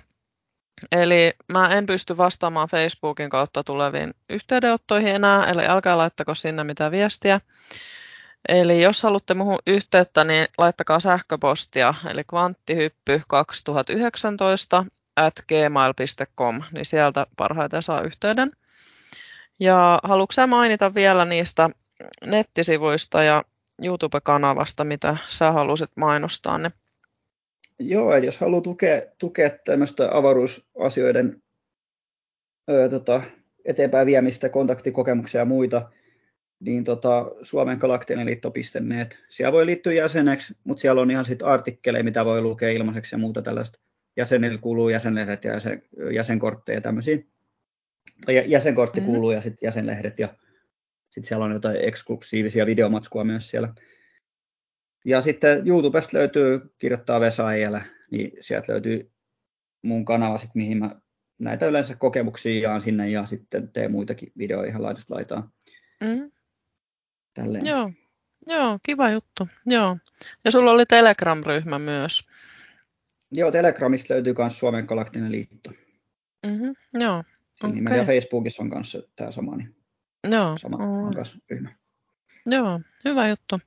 [0.91, 6.91] Eli mä en pysty vastaamaan Facebookin kautta tuleviin yhteydenottoihin enää, eli älkää laittako sinne mitään
[6.91, 7.41] viestiä.
[8.49, 14.85] Eli jos haluatte muuhun yhteyttä, niin laittakaa sähköpostia, eli kvanttihyppy 2019
[15.15, 18.51] at gmail.com, niin sieltä parhaiten saa yhteyden.
[19.59, 21.69] Ja haluatko mainita vielä niistä
[22.25, 23.43] nettisivuista ja
[23.83, 26.71] YouTube-kanavasta, mitä sä halusit mainostaa ne?
[27.79, 31.41] Joo, jos haluaa tukea, tukea tämmöistä avaruusasioiden
[32.69, 33.21] ö, tota,
[33.65, 35.89] eteenpäin viemistä, kontaktikokemuksia ja muita,
[36.59, 39.17] niin tota, Suomen galaktinenliitto.net.
[39.29, 43.19] Siellä voi liittyä jäseneksi, mutta siellä on ihan sitten artikkeleja, mitä voi lukea ilmaiseksi ja
[43.19, 43.79] muuta tällaista.
[44.17, 45.83] Jäsenille kuuluu jäsenlehdet ja jäsen,
[46.13, 47.17] jäsenkortteja ja tämmöisiä.
[48.25, 49.05] Tai jäsenkortti mm.
[49.05, 50.35] kuuluu ja sitten jäsenlehdet ja
[51.09, 53.73] sitten siellä on jotain eksklusiivisia videomatskua myös siellä.
[55.05, 59.11] Ja sitten YouTubesta löytyy, kirjoittaa Vesa Eilä, niin sieltä löytyy
[59.81, 60.95] mun kanava, sit, mihin mä
[61.39, 65.49] näitä yleensä kokemuksia jaan sinne ja sitten teen muitakin videoja ihan laidasta laitaan.
[66.01, 66.31] Mm.
[67.33, 67.65] Tälleen.
[67.65, 67.91] Joo.
[68.47, 69.47] Joo, kiva juttu.
[69.65, 69.97] Joo.
[70.45, 72.27] Ja sulla oli Telegram-ryhmä myös.
[73.33, 75.71] Joo, Telegramista löytyy myös Suomen Galaktinen liitto.
[76.45, 77.23] Mm-hmm, joo.
[77.63, 77.75] Okay.
[77.75, 79.75] Nimellä ja Facebookissa on kanssa tämä sama, niin
[80.31, 80.57] joo.
[80.57, 81.69] sama on kanssa ryhmä.
[82.45, 83.59] Joo, hyvä juttu.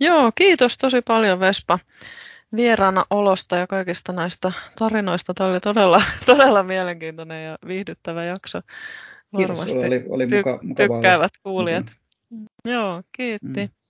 [0.00, 1.78] Joo, kiitos tosi paljon Vespa
[2.56, 5.34] vieraana olosta ja kaikista näistä tarinoista.
[5.34, 8.60] Tämä oli todella, todella mielenkiintoinen ja viihdyttävä jakso.
[9.36, 10.98] Kiitos, Varmasti oli, oli muka, mukavaa.
[10.98, 11.86] tykkäävät kuulijat.
[12.30, 12.46] Mm.
[12.64, 13.66] Joo, kiitti.
[13.66, 13.81] Mm.